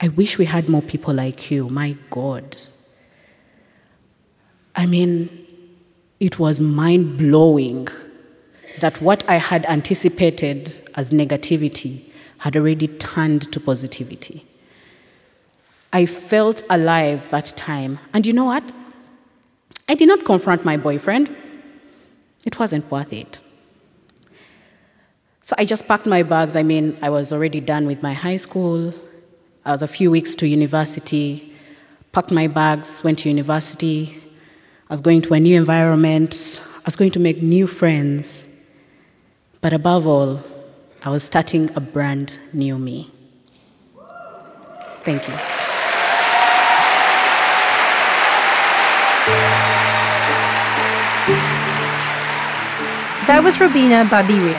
I 0.00 0.08
wish 0.08 0.38
we 0.38 0.46
had 0.46 0.68
more 0.68 0.80
people 0.80 1.12
like 1.12 1.50
you. 1.50 1.68
My 1.68 1.96
God. 2.08 2.56
I 4.76 4.86
mean, 4.86 5.46
it 6.20 6.38
was 6.38 6.60
mind 6.60 7.18
blowing 7.18 7.88
that 8.78 9.02
what 9.02 9.28
I 9.28 9.36
had 9.36 9.66
anticipated 9.66 10.88
as 10.94 11.10
negativity 11.10 12.10
had 12.38 12.56
already 12.56 12.86
turned 12.86 13.42
to 13.52 13.60
positivity. 13.60 14.46
I 15.92 16.06
felt 16.06 16.62
alive 16.70 17.28
that 17.30 17.46
time. 17.56 17.98
And 18.14 18.26
you 18.26 18.32
know 18.32 18.44
what? 18.44 18.74
I 19.88 19.94
did 19.94 20.08
not 20.08 20.24
confront 20.24 20.64
my 20.64 20.76
boyfriend. 20.76 21.34
It 22.46 22.58
wasn't 22.58 22.90
worth 22.90 23.12
it. 23.12 23.42
So 25.42 25.56
I 25.58 25.64
just 25.64 25.88
packed 25.88 26.06
my 26.06 26.22
bags. 26.22 26.54
I 26.54 26.62
mean, 26.62 26.96
I 27.02 27.10
was 27.10 27.32
already 27.32 27.60
done 27.60 27.86
with 27.86 28.02
my 28.02 28.12
high 28.12 28.36
school. 28.36 28.94
I 29.64 29.72
was 29.72 29.82
a 29.82 29.88
few 29.88 30.10
weeks 30.10 30.34
to 30.36 30.46
university, 30.46 31.52
packed 32.12 32.30
my 32.30 32.46
bags, 32.46 33.02
went 33.02 33.18
to 33.20 33.28
university. 33.28 34.22
I 34.88 34.94
was 34.94 35.00
going 35.00 35.22
to 35.22 35.34
a 35.34 35.40
new 35.40 35.56
environment. 35.56 36.62
I 36.76 36.82
was 36.84 36.96
going 36.96 37.10
to 37.12 37.20
make 37.20 37.42
new 37.42 37.66
friends. 37.66 38.46
But 39.60 39.72
above 39.72 40.06
all, 40.06 40.40
I 41.04 41.10
was 41.10 41.24
starting 41.24 41.68
a 41.74 41.80
brand 41.80 42.38
new 42.52 42.78
me. 42.78 43.10
Thank 45.02 45.26
you. 45.28 45.69
That 53.30 53.44
was 53.44 53.58
Robinah 53.58 54.08
Babirye. 54.08 54.54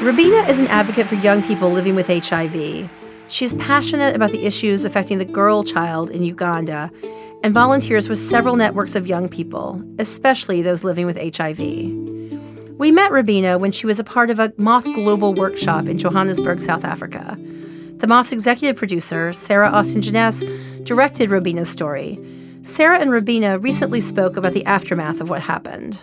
Robinah 0.00 0.48
is 0.48 0.60
an 0.60 0.66
advocate 0.68 1.06
for 1.06 1.16
young 1.16 1.42
people 1.42 1.68
living 1.68 1.94
with 1.94 2.06
HIV. 2.06 2.88
She's 3.28 3.52
passionate 3.52 4.16
about 4.16 4.30
the 4.30 4.46
issues 4.46 4.86
affecting 4.86 5.18
the 5.18 5.26
girl 5.26 5.62
child 5.62 6.10
in 6.10 6.22
Uganda 6.22 6.90
and 7.44 7.52
volunteers 7.52 8.08
with 8.08 8.18
several 8.18 8.56
networks 8.56 8.94
of 8.94 9.06
young 9.06 9.28
people, 9.28 9.84
especially 9.98 10.62
those 10.62 10.84
living 10.84 11.04
with 11.04 11.18
HIV. 11.18 11.58
We 12.78 12.90
met 12.90 13.12
Robinah 13.12 13.60
when 13.60 13.72
she 13.72 13.84
was 13.84 13.98
a 13.98 14.04
part 14.04 14.30
of 14.30 14.38
a 14.38 14.54
Moth 14.56 14.86
Global 14.94 15.34
workshop 15.34 15.86
in 15.86 15.98
Johannesburg, 15.98 16.62
South 16.62 16.86
Africa. 16.86 17.36
The 17.98 18.06
Moth's 18.06 18.32
executive 18.32 18.76
producer, 18.76 19.34
Sarah 19.34 19.68
Austin 19.68 20.00
Jenness, 20.00 20.42
directed 20.84 21.28
Robinah's 21.28 21.68
story. 21.68 22.18
Sarah 22.62 22.98
and 22.98 23.10
Robinah 23.10 23.62
recently 23.62 24.00
spoke 24.00 24.38
about 24.38 24.54
the 24.54 24.64
aftermath 24.64 25.20
of 25.20 25.28
what 25.28 25.42
happened. 25.42 26.02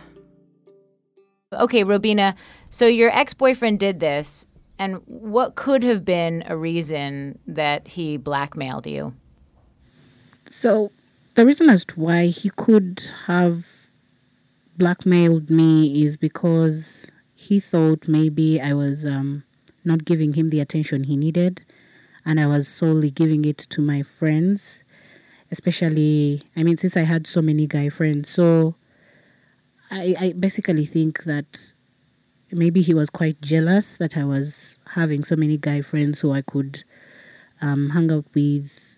Okay, 1.53 1.85
Robinah, 1.85 2.35
so 2.69 2.87
your 2.87 3.09
ex 3.11 3.33
boyfriend 3.33 3.79
did 3.79 4.01
this, 4.01 4.47
and 4.77 5.01
what 5.05 5.55
could 5.55 5.81
have 5.81 6.03
been 6.03 6.43
a 6.45 6.57
reason 6.57 7.39
that 7.47 7.87
he 7.87 8.17
blackmailed 8.17 8.85
you? 8.85 9.13
So, 10.51 10.91
the 11.35 11.45
reason 11.45 11.69
as 11.69 11.85
to 11.85 11.99
why 12.01 12.25
he 12.25 12.49
could 12.49 13.01
have 13.27 13.65
blackmailed 14.77 15.49
me 15.49 16.03
is 16.03 16.17
because 16.17 17.05
he 17.33 17.61
thought 17.61 18.09
maybe 18.09 18.59
I 18.59 18.73
was 18.73 19.05
um, 19.05 19.45
not 19.85 20.03
giving 20.03 20.33
him 20.33 20.49
the 20.49 20.59
attention 20.59 21.05
he 21.05 21.15
needed, 21.15 21.61
and 22.25 22.41
I 22.41 22.47
was 22.47 22.67
solely 22.67 23.09
giving 23.09 23.45
it 23.45 23.59
to 23.69 23.79
my 23.79 24.01
friends, 24.01 24.83
especially, 25.49 26.43
I 26.57 26.63
mean, 26.63 26.77
since 26.77 26.97
I 26.97 27.03
had 27.03 27.25
so 27.25 27.41
many 27.41 27.67
guy 27.67 27.87
friends. 27.87 28.27
So 28.27 28.75
I, 29.89 30.15
I 30.19 30.33
basically 30.33 30.85
think 30.85 31.23
that 31.23 31.59
maybe 32.51 32.81
he 32.81 32.93
was 32.93 33.09
quite 33.09 33.39
jealous 33.41 33.95
that 33.97 34.17
I 34.17 34.23
was 34.23 34.77
having 34.91 35.23
so 35.23 35.35
many 35.35 35.57
guy 35.57 35.81
friends 35.81 36.19
who 36.19 36.31
I 36.31 36.41
could 36.41 36.83
um, 37.61 37.91
hang 37.91 38.11
out 38.11 38.25
with. 38.33 38.97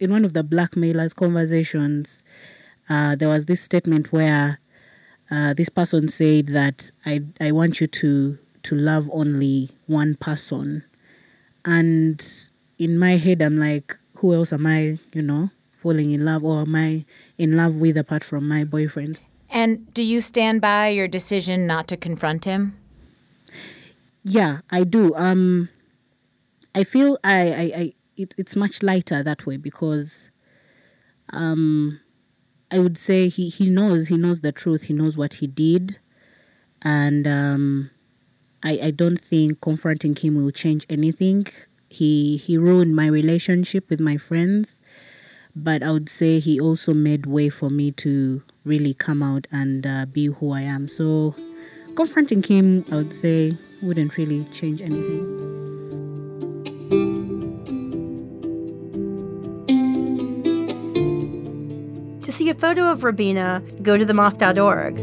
In 0.00 0.10
one 0.10 0.24
of 0.24 0.32
the 0.34 0.42
blackmailers' 0.42 1.14
conversations, 1.14 2.22
uh, 2.88 3.16
there 3.16 3.28
was 3.28 3.46
this 3.46 3.60
statement 3.60 4.12
where 4.12 4.60
uh, 5.30 5.54
this 5.54 5.68
person 5.68 6.08
said 6.08 6.48
that 6.48 6.90
I 7.06 7.22
I 7.40 7.52
want 7.52 7.80
you 7.80 7.86
to 7.86 8.38
to 8.64 8.74
love 8.74 9.08
only 9.12 9.70
one 9.86 10.16
person, 10.16 10.84
and 11.64 12.22
in 12.78 12.98
my 12.98 13.16
head 13.16 13.40
I'm 13.40 13.56
like, 13.56 13.96
who 14.16 14.34
else 14.34 14.52
am 14.52 14.66
I? 14.66 14.98
You 15.12 15.22
know, 15.22 15.50
falling 15.82 16.10
in 16.10 16.24
love, 16.24 16.44
or 16.44 16.62
am 16.62 16.74
I 16.76 17.04
in 17.38 17.56
love 17.56 17.76
with 17.76 17.96
apart 17.96 18.24
from 18.24 18.46
my 18.48 18.64
boyfriend? 18.64 19.20
And 19.50 19.92
do 19.94 20.02
you 20.02 20.20
stand 20.20 20.60
by 20.60 20.88
your 20.88 21.08
decision 21.08 21.66
not 21.66 21.88
to 21.88 21.96
confront 21.96 22.44
him? 22.44 22.76
Yeah, 24.24 24.60
I 24.70 24.84
do. 24.84 25.14
Um, 25.14 25.68
I 26.74 26.84
feel 26.84 27.18
I 27.22 27.40
I, 27.50 27.72
I 27.80 27.92
it, 28.16 28.34
it's 28.38 28.56
much 28.56 28.82
lighter 28.82 29.22
that 29.22 29.46
way 29.46 29.56
because 29.56 30.28
um 31.30 32.00
I 32.70 32.78
would 32.80 32.98
say 32.98 33.28
he, 33.28 33.50
he 33.50 33.68
knows 33.70 34.08
he 34.08 34.16
knows 34.16 34.40
the 34.40 34.50
truth. 34.50 34.84
He 34.84 34.94
knows 34.94 35.16
what 35.16 35.34
he 35.34 35.46
did, 35.46 35.98
and 36.82 37.24
um, 37.26 37.90
I 38.64 38.78
I 38.84 38.90
don't 38.90 39.20
think 39.20 39.60
confronting 39.60 40.16
him 40.16 40.34
will 40.34 40.50
change 40.50 40.84
anything. 40.90 41.46
He 41.88 42.36
he 42.36 42.58
ruined 42.58 42.96
my 42.96 43.06
relationship 43.06 43.88
with 43.90 44.00
my 44.00 44.16
friends, 44.16 44.76
but 45.56 45.82
I 45.82 45.90
would 45.90 46.08
say 46.08 46.40
he 46.40 46.60
also 46.60 46.92
made 46.92 47.26
way 47.26 47.48
for 47.48 47.70
me 47.70 47.92
to 47.92 48.42
really 48.64 48.94
come 48.94 49.22
out 49.22 49.46
and 49.52 49.86
uh, 49.86 50.06
be 50.06 50.26
who 50.26 50.52
I 50.52 50.62
am. 50.62 50.88
So 50.88 51.34
confronting 51.94 52.42
him, 52.42 52.84
I 52.90 52.96
would 52.96 53.14
say, 53.14 53.56
wouldn't 53.82 54.16
really 54.16 54.44
change 54.46 54.82
anything. 54.82 55.42
To 62.22 62.32
see 62.32 62.48
a 62.48 62.54
photo 62.54 62.90
of 62.90 63.00
Robinah, 63.00 63.82
go 63.82 63.96
to 63.96 64.04
themoth.org. 64.04 64.98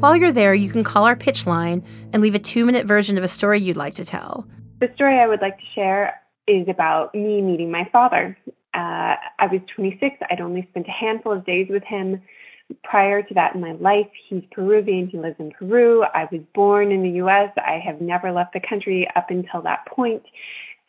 While 0.00 0.16
you're 0.16 0.32
there, 0.32 0.54
you 0.54 0.70
can 0.70 0.82
call 0.82 1.04
our 1.04 1.16
pitch 1.16 1.46
line 1.46 1.84
and 2.12 2.22
leave 2.22 2.34
a 2.34 2.38
two 2.38 2.64
minute 2.64 2.86
version 2.86 3.18
of 3.18 3.24
a 3.24 3.28
story 3.28 3.60
you'd 3.60 3.76
like 3.76 3.94
to 3.96 4.04
tell. 4.04 4.46
The 4.80 4.90
story 4.94 5.18
I 5.18 5.26
would 5.26 5.42
like 5.42 5.58
to 5.58 5.64
share 5.74 6.14
is 6.46 6.66
about 6.68 7.14
me 7.14 7.42
meeting 7.42 7.70
my 7.70 7.86
father. 7.92 8.38
Uh, 8.74 9.16
I 9.38 9.46
was 9.50 9.60
26. 9.74 10.16
I'd 10.30 10.40
only 10.40 10.66
spent 10.70 10.86
a 10.88 10.90
handful 10.92 11.32
of 11.32 11.44
days 11.44 11.68
with 11.70 11.82
him 11.84 12.20
prior 12.84 13.20
to 13.22 13.34
that 13.34 13.54
in 13.54 13.60
my 13.60 13.72
life. 13.72 14.06
He's 14.28 14.44
Peruvian. 14.52 15.08
He 15.08 15.18
lives 15.18 15.36
in 15.40 15.50
Peru. 15.50 16.04
I 16.04 16.28
was 16.30 16.40
born 16.54 16.92
in 16.92 17.02
the 17.02 17.10
U.S. 17.18 17.50
I 17.56 17.80
have 17.84 18.00
never 18.00 18.30
left 18.30 18.52
the 18.52 18.60
country 18.60 19.08
up 19.16 19.30
until 19.30 19.62
that 19.62 19.86
point. 19.86 20.22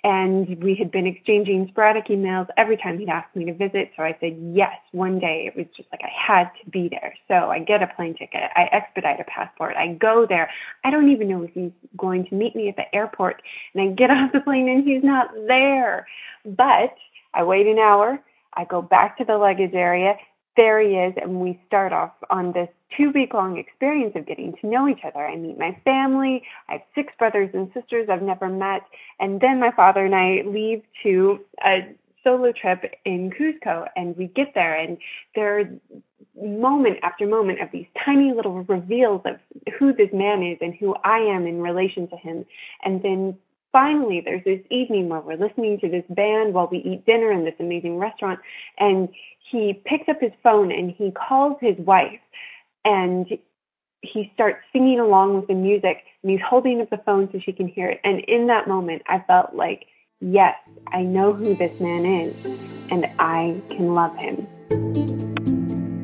and 0.03 0.47
we 0.63 0.75
had 0.75 0.91
been 0.91 1.05
exchanging 1.05 1.67
sporadic 1.69 2.07
emails 2.07 2.47
every 2.57 2.75
time 2.75 2.97
he'd 2.97 3.09
ask 3.09 3.33
me 3.35 3.45
to 3.45 3.53
visit. 3.53 3.91
So 3.95 4.03
I 4.03 4.17
said 4.19 4.35
yes. 4.53 4.73
One 4.91 5.19
day 5.19 5.45
it 5.47 5.55
was 5.55 5.67
just 5.77 5.89
like 5.91 6.01
I 6.03 6.09
had 6.09 6.49
to 6.63 6.69
be 6.71 6.89
there. 6.89 7.13
So 7.27 7.35
I 7.51 7.59
get 7.59 7.83
a 7.83 7.87
plane 7.87 8.15
ticket. 8.15 8.49
I 8.55 8.63
expedite 8.71 9.19
a 9.19 9.25
passport. 9.25 9.75
I 9.75 9.93
go 9.93 10.25
there. 10.27 10.49
I 10.83 10.89
don't 10.89 11.11
even 11.11 11.29
know 11.29 11.43
if 11.43 11.51
he's 11.53 11.71
going 11.97 12.25
to 12.27 12.35
meet 12.35 12.55
me 12.55 12.67
at 12.69 12.77
the 12.77 12.93
airport. 12.95 13.41
And 13.75 13.83
I 13.91 13.93
get 13.93 14.09
off 14.15 14.31
the 14.33 14.41
plane 14.41 14.67
and 14.69 14.83
he's 14.83 15.03
not 15.03 15.29
there. 15.47 16.07
But 16.45 16.95
I 17.33 17.43
wait 17.43 17.67
an 17.67 17.79
hour. 17.79 18.19
I 18.53 18.65
go 18.65 18.81
back 18.81 19.17
to 19.17 19.25
the 19.25 19.37
luggage 19.37 19.73
area 19.73 20.15
there 20.57 20.81
he 20.81 20.95
is, 20.95 21.13
and 21.21 21.39
we 21.39 21.59
start 21.67 21.93
off 21.93 22.11
on 22.29 22.51
this 22.51 22.67
two 22.97 23.11
week 23.11 23.33
long 23.33 23.57
experience 23.57 24.13
of 24.15 24.27
getting 24.27 24.53
to 24.59 24.67
know 24.67 24.87
each 24.87 24.99
other. 25.05 25.25
I 25.25 25.35
meet 25.37 25.57
my 25.57 25.79
family. 25.85 26.43
I 26.67 26.73
have 26.73 26.81
six 26.93 27.13
brothers 27.17 27.49
and 27.53 27.71
sisters 27.73 28.09
I've 28.09 28.21
never 28.21 28.49
met. 28.49 28.81
And 29.19 29.39
then 29.39 29.59
my 29.59 29.71
father 29.71 30.05
and 30.05 30.15
I 30.15 30.43
leave 30.45 30.83
to 31.03 31.39
a 31.65 31.95
solo 32.23 32.51
trip 32.51 32.83
in 33.05 33.31
Cuzco, 33.31 33.87
and 33.95 34.15
we 34.15 34.27
get 34.27 34.53
there, 34.53 34.77
and 34.77 34.97
there 35.35 35.59
are 35.59 35.63
moment 36.39 36.97
after 37.01 37.25
moment 37.25 37.61
of 37.61 37.69
these 37.71 37.87
tiny 38.05 38.33
little 38.33 38.63
reveals 38.63 39.21
of 39.25 39.37
who 39.79 39.93
this 39.93 40.09
man 40.13 40.43
is 40.43 40.57
and 40.61 40.75
who 40.75 40.95
I 41.03 41.17
am 41.17 41.47
in 41.47 41.61
relation 41.61 42.07
to 42.09 42.17
him. 42.17 42.45
And 42.83 43.01
then 43.01 43.37
finally, 43.71 44.21
there's 44.23 44.43
this 44.43 44.61
evening 44.69 45.09
where 45.09 45.21
we're 45.21 45.37
listening 45.37 45.79
to 45.79 45.89
this 45.89 46.03
band 46.09 46.53
while 46.53 46.67
we 46.71 46.79
eat 46.79 47.05
dinner 47.05 47.31
in 47.31 47.45
this 47.45 47.55
amazing 47.59 47.97
restaurant, 47.97 48.39
and 48.77 49.09
he 49.51 49.81
picks 49.85 50.07
up 50.07 50.21
his 50.21 50.31
phone 50.43 50.71
and 50.71 50.91
he 50.91 51.11
calls 51.11 51.57
his 51.59 51.77
wife 51.79 52.19
and 52.85 53.27
he 54.01 54.31
starts 54.33 54.59
singing 54.73 54.99
along 54.99 55.35
with 55.35 55.47
the 55.47 55.53
music 55.53 56.03
and 56.23 56.31
he's 56.31 56.41
holding 56.47 56.81
up 56.81 56.89
the 56.89 57.01
phone 57.05 57.29
so 57.31 57.39
she 57.39 57.51
can 57.51 57.67
hear 57.67 57.89
it. 57.89 57.99
And 58.03 58.21
in 58.21 58.47
that 58.47 58.67
moment, 58.67 59.03
I 59.07 59.23
felt 59.27 59.53
like, 59.53 59.85
yes, 60.19 60.55
I 60.87 61.01
know 61.01 61.33
who 61.33 61.55
this 61.55 61.79
man 61.79 62.05
is 62.05 62.35
and 62.89 63.05
I 63.19 63.61
can 63.69 63.93
love 63.93 64.15
him. 64.15 64.47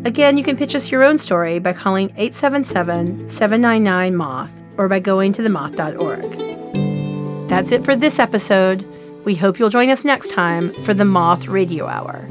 Again, 0.06 0.38
you 0.38 0.44
can 0.44 0.56
pitch 0.56 0.76
us 0.76 0.92
your 0.92 1.04
own 1.04 1.18
story 1.18 1.60
by 1.60 1.74
calling 1.74 2.10
877 2.12 3.30
799 3.30 4.16
Moth 4.16 4.54
or 4.78 4.88
by 4.88 5.00
going 5.00 5.34
to 5.34 5.42
themoth.org. 5.42 6.67
That's 7.58 7.72
it 7.72 7.84
for 7.84 7.96
this 7.96 8.20
episode. 8.20 8.86
We 9.26 9.34
hope 9.34 9.58
you'll 9.58 9.72
join 9.72 9.90
us 9.90 10.06
next 10.06 10.30
time 10.30 10.72
for 10.84 10.94
the 10.94 11.06
Moth 11.06 11.48
Radio 11.48 11.88
Hour. 11.88 12.28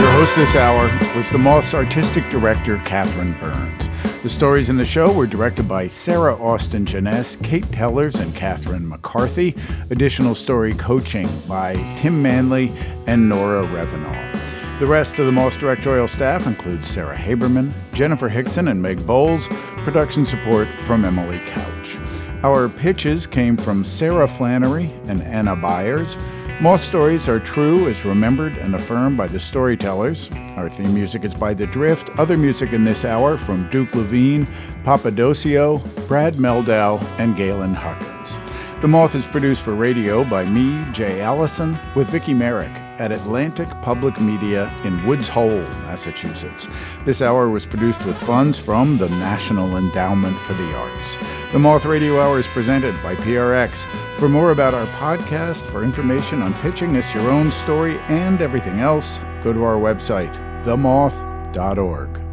Your 0.00 0.10
host 0.10 0.34
this 0.34 0.56
hour 0.56 0.88
was 1.16 1.30
the 1.30 1.38
Moth's 1.38 1.72
artistic 1.72 2.28
director, 2.30 2.78
Catherine 2.78 3.34
Burns. 3.34 3.89
The 4.22 4.28
stories 4.28 4.68
in 4.68 4.76
the 4.76 4.84
show 4.84 5.10
were 5.10 5.26
directed 5.26 5.66
by 5.66 5.86
Sarah 5.86 6.34
Austin 6.34 6.84
Jenness, 6.84 7.42
Kate 7.42 7.64
Tellers, 7.72 8.16
and 8.16 8.34
Catherine 8.34 8.86
McCarthy. 8.86 9.56
Additional 9.88 10.34
story 10.34 10.74
coaching 10.74 11.26
by 11.48 11.72
Tim 12.00 12.20
Manley 12.20 12.70
and 13.06 13.30
Nora 13.30 13.66
Revenall. 13.66 14.78
The 14.78 14.86
rest 14.86 15.18
of 15.18 15.24
the 15.24 15.32
Moth's 15.32 15.56
directorial 15.56 16.06
staff 16.06 16.46
includes 16.46 16.86
Sarah 16.86 17.16
Haberman, 17.16 17.70
Jenifer 17.92 18.30
Hixson, 18.30 18.70
and 18.70 18.82
Meg 18.82 19.06
Bowles. 19.06 19.48
Production 19.84 20.26
support 20.26 20.68
from 20.68 21.06
Emily 21.06 21.38
Couch. 21.46 21.96
Our 22.42 22.68
pitches 22.68 23.26
came 23.26 23.56
from 23.56 23.84
Sarah 23.84 24.28
Flannery 24.28 24.90
and 25.06 25.22
Anna 25.22 25.56
Byers. 25.56 26.18
Moth 26.60 26.82
stories 26.82 27.26
are 27.26 27.40
true 27.40 27.88
as 27.88 28.04
remembered 28.04 28.58
and 28.58 28.74
affirmed 28.74 29.16
by 29.16 29.26
the 29.26 29.40
storytellers. 29.40 30.30
Our 30.56 30.68
theme 30.68 30.92
music 30.92 31.24
is 31.24 31.34
by 31.34 31.54
The 31.54 31.66
Drift. 31.66 32.10
Other 32.18 32.36
music 32.36 32.74
in 32.74 32.84
this 32.84 33.02
hour 33.02 33.38
from 33.38 33.70
Duke 33.70 33.94
Levine, 33.94 34.46
Papadosio, 34.84 35.78
Brad 36.06 36.34
Mehldau, 36.34 37.02
and 37.18 37.34
Galen 37.34 37.72
Huckins. 37.72 38.38
The 38.82 38.88
Moth 38.88 39.14
is 39.14 39.26
produced 39.26 39.62
for 39.62 39.74
radio 39.74 40.22
by 40.22 40.44
me, 40.44 40.84
Jay 40.92 41.22
Allison, 41.22 41.78
with 41.94 42.10
Vicki 42.10 42.34
Merrick 42.34 42.89
at 43.00 43.10
Atlantic 43.10 43.68
Public 43.80 44.20
Media 44.20 44.72
in 44.84 45.04
Woods 45.06 45.26
Hole, 45.26 45.62
Massachusetts. 45.88 46.68
This 47.06 47.22
hour 47.22 47.48
was 47.48 47.64
produced 47.64 48.04
with 48.04 48.16
funds 48.16 48.58
from 48.58 48.98
the 48.98 49.08
National 49.08 49.78
Endowment 49.78 50.36
for 50.36 50.52
the 50.52 50.76
Arts. 50.76 51.16
The 51.50 51.58
Moth 51.58 51.86
Radio 51.86 52.20
Hour 52.20 52.38
is 52.38 52.46
presented 52.46 52.94
by 53.02 53.16
PRX. 53.16 53.84
For 54.18 54.28
more 54.28 54.52
about 54.52 54.74
our 54.74 54.86
podcast, 54.98 55.64
for 55.70 55.82
information 55.82 56.42
on 56.42 56.52
pitching 56.60 56.96
us 56.98 57.12
your 57.14 57.30
own 57.30 57.50
story 57.50 57.98
and 58.08 58.42
everything 58.42 58.80
else, 58.80 59.18
go 59.42 59.52
to 59.52 59.64
our 59.64 59.76
website, 59.76 60.34
themoth.org. 60.62 62.29